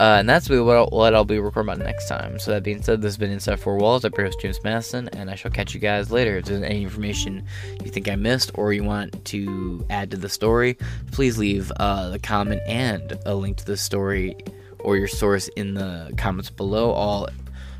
Uh, 0.00 0.16
and 0.18 0.26
that's 0.26 0.48
what 0.48 0.76
I'll, 0.76 0.86
what 0.86 1.14
I'll 1.14 1.26
be 1.26 1.38
recording 1.38 1.74
about 1.74 1.84
next 1.84 2.08
time. 2.08 2.38
So 2.38 2.52
that 2.52 2.62
being 2.62 2.80
said, 2.80 3.02
this 3.02 3.10
has 3.10 3.18
been 3.18 3.30
Inside 3.30 3.60
Four 3.60 3.76
Walls. 3.76 4.02
I'm 4.02 4.14
your 4.16 4.24
host 4.24 4.40
James 4.40 4.58
Madison, 4.64 5.08
and 5.10 5.30
I 5.30 5.34
shall 5.34 5.50
catch 5.50 5.74
you 5.74 5.80
guys 5.80 6.10
later. 6.10 6.38
If 6.38 6.46
there's 6.46 6.62
any 6.62 6.84
information 6.84 7.44
you 7.84 7.90
think 7.90 8.08
I 8.08 8.16
missed 8.16 8.50
or 8.54 8.72
you 8.72 8.82
want 8.82 9.22
to 9.26 9.84
add 9.90 10.10
to 10.12 10.16
the 10.16 10.30
story, 10.30 10.78
please 11.12 11.36
leave 11.36 11.70
uh, 11.76 12.12
a 12.14 12.18
comment 12.18 12.62
and 12.66 13.12
a 13.26 13.34
link 13.34 13.58
to 13.58 13.66
the 13.66 13.76
story 13.76 14.36
or 14.78 14.96
your 14.96 15.06
source 15.06 15.48
in 15.48 15.74
the 15.74 16.14
comments 16.16 16.48
below. 16.48 16.92
All 16.92 17.28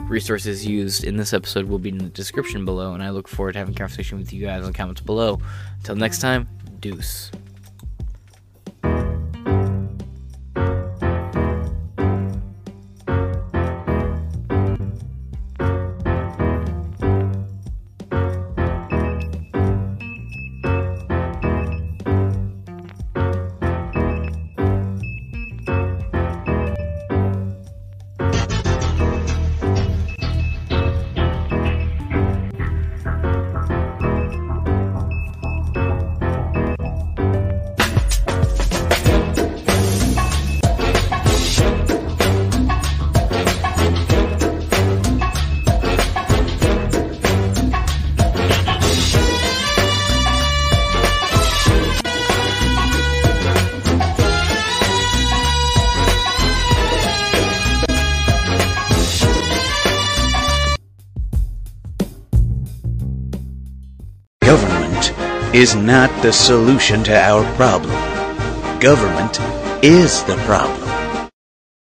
resources 0.01 0.67
used 0.67 1.05
in 1.05 1.17
this 1.17 1.33
episode 1.33 1.71
will 1.71 1.79
be 1.79 1.89
in 1.89 1.97
the 1.97 2.11
description 2.11 2.67
below, 2.67 2.93
and 2.93 3.03
I 3.03 3.09
look 3.09 3.29
forward 3.29 3.53
to 3.53 3.61
having 3.61 3.75
a 3.75 3.79
conversation 3.79 4.19
with 4.19 4.31
you 4.31 4.45
guys 4.45 4.61
in 4.61 4.67
the 4.67 4.77
comments 4.77 5.01
below. 5.01 5.41
Until 5.79 5.97
next 5.97 6.19
time, 6.19 6.47
deuce. 6.81 7.31
Is 65.53 65.75
not 65.75 66.11
the 66.23 66.33
solution 66.33 67.03
to 67.03 67.13
our 67.13 67.45
problem. 67.57 67.91
Government 68.81 69.39
is 69.83 70.23
the 70.25 70.37
problem. 70.47 70.80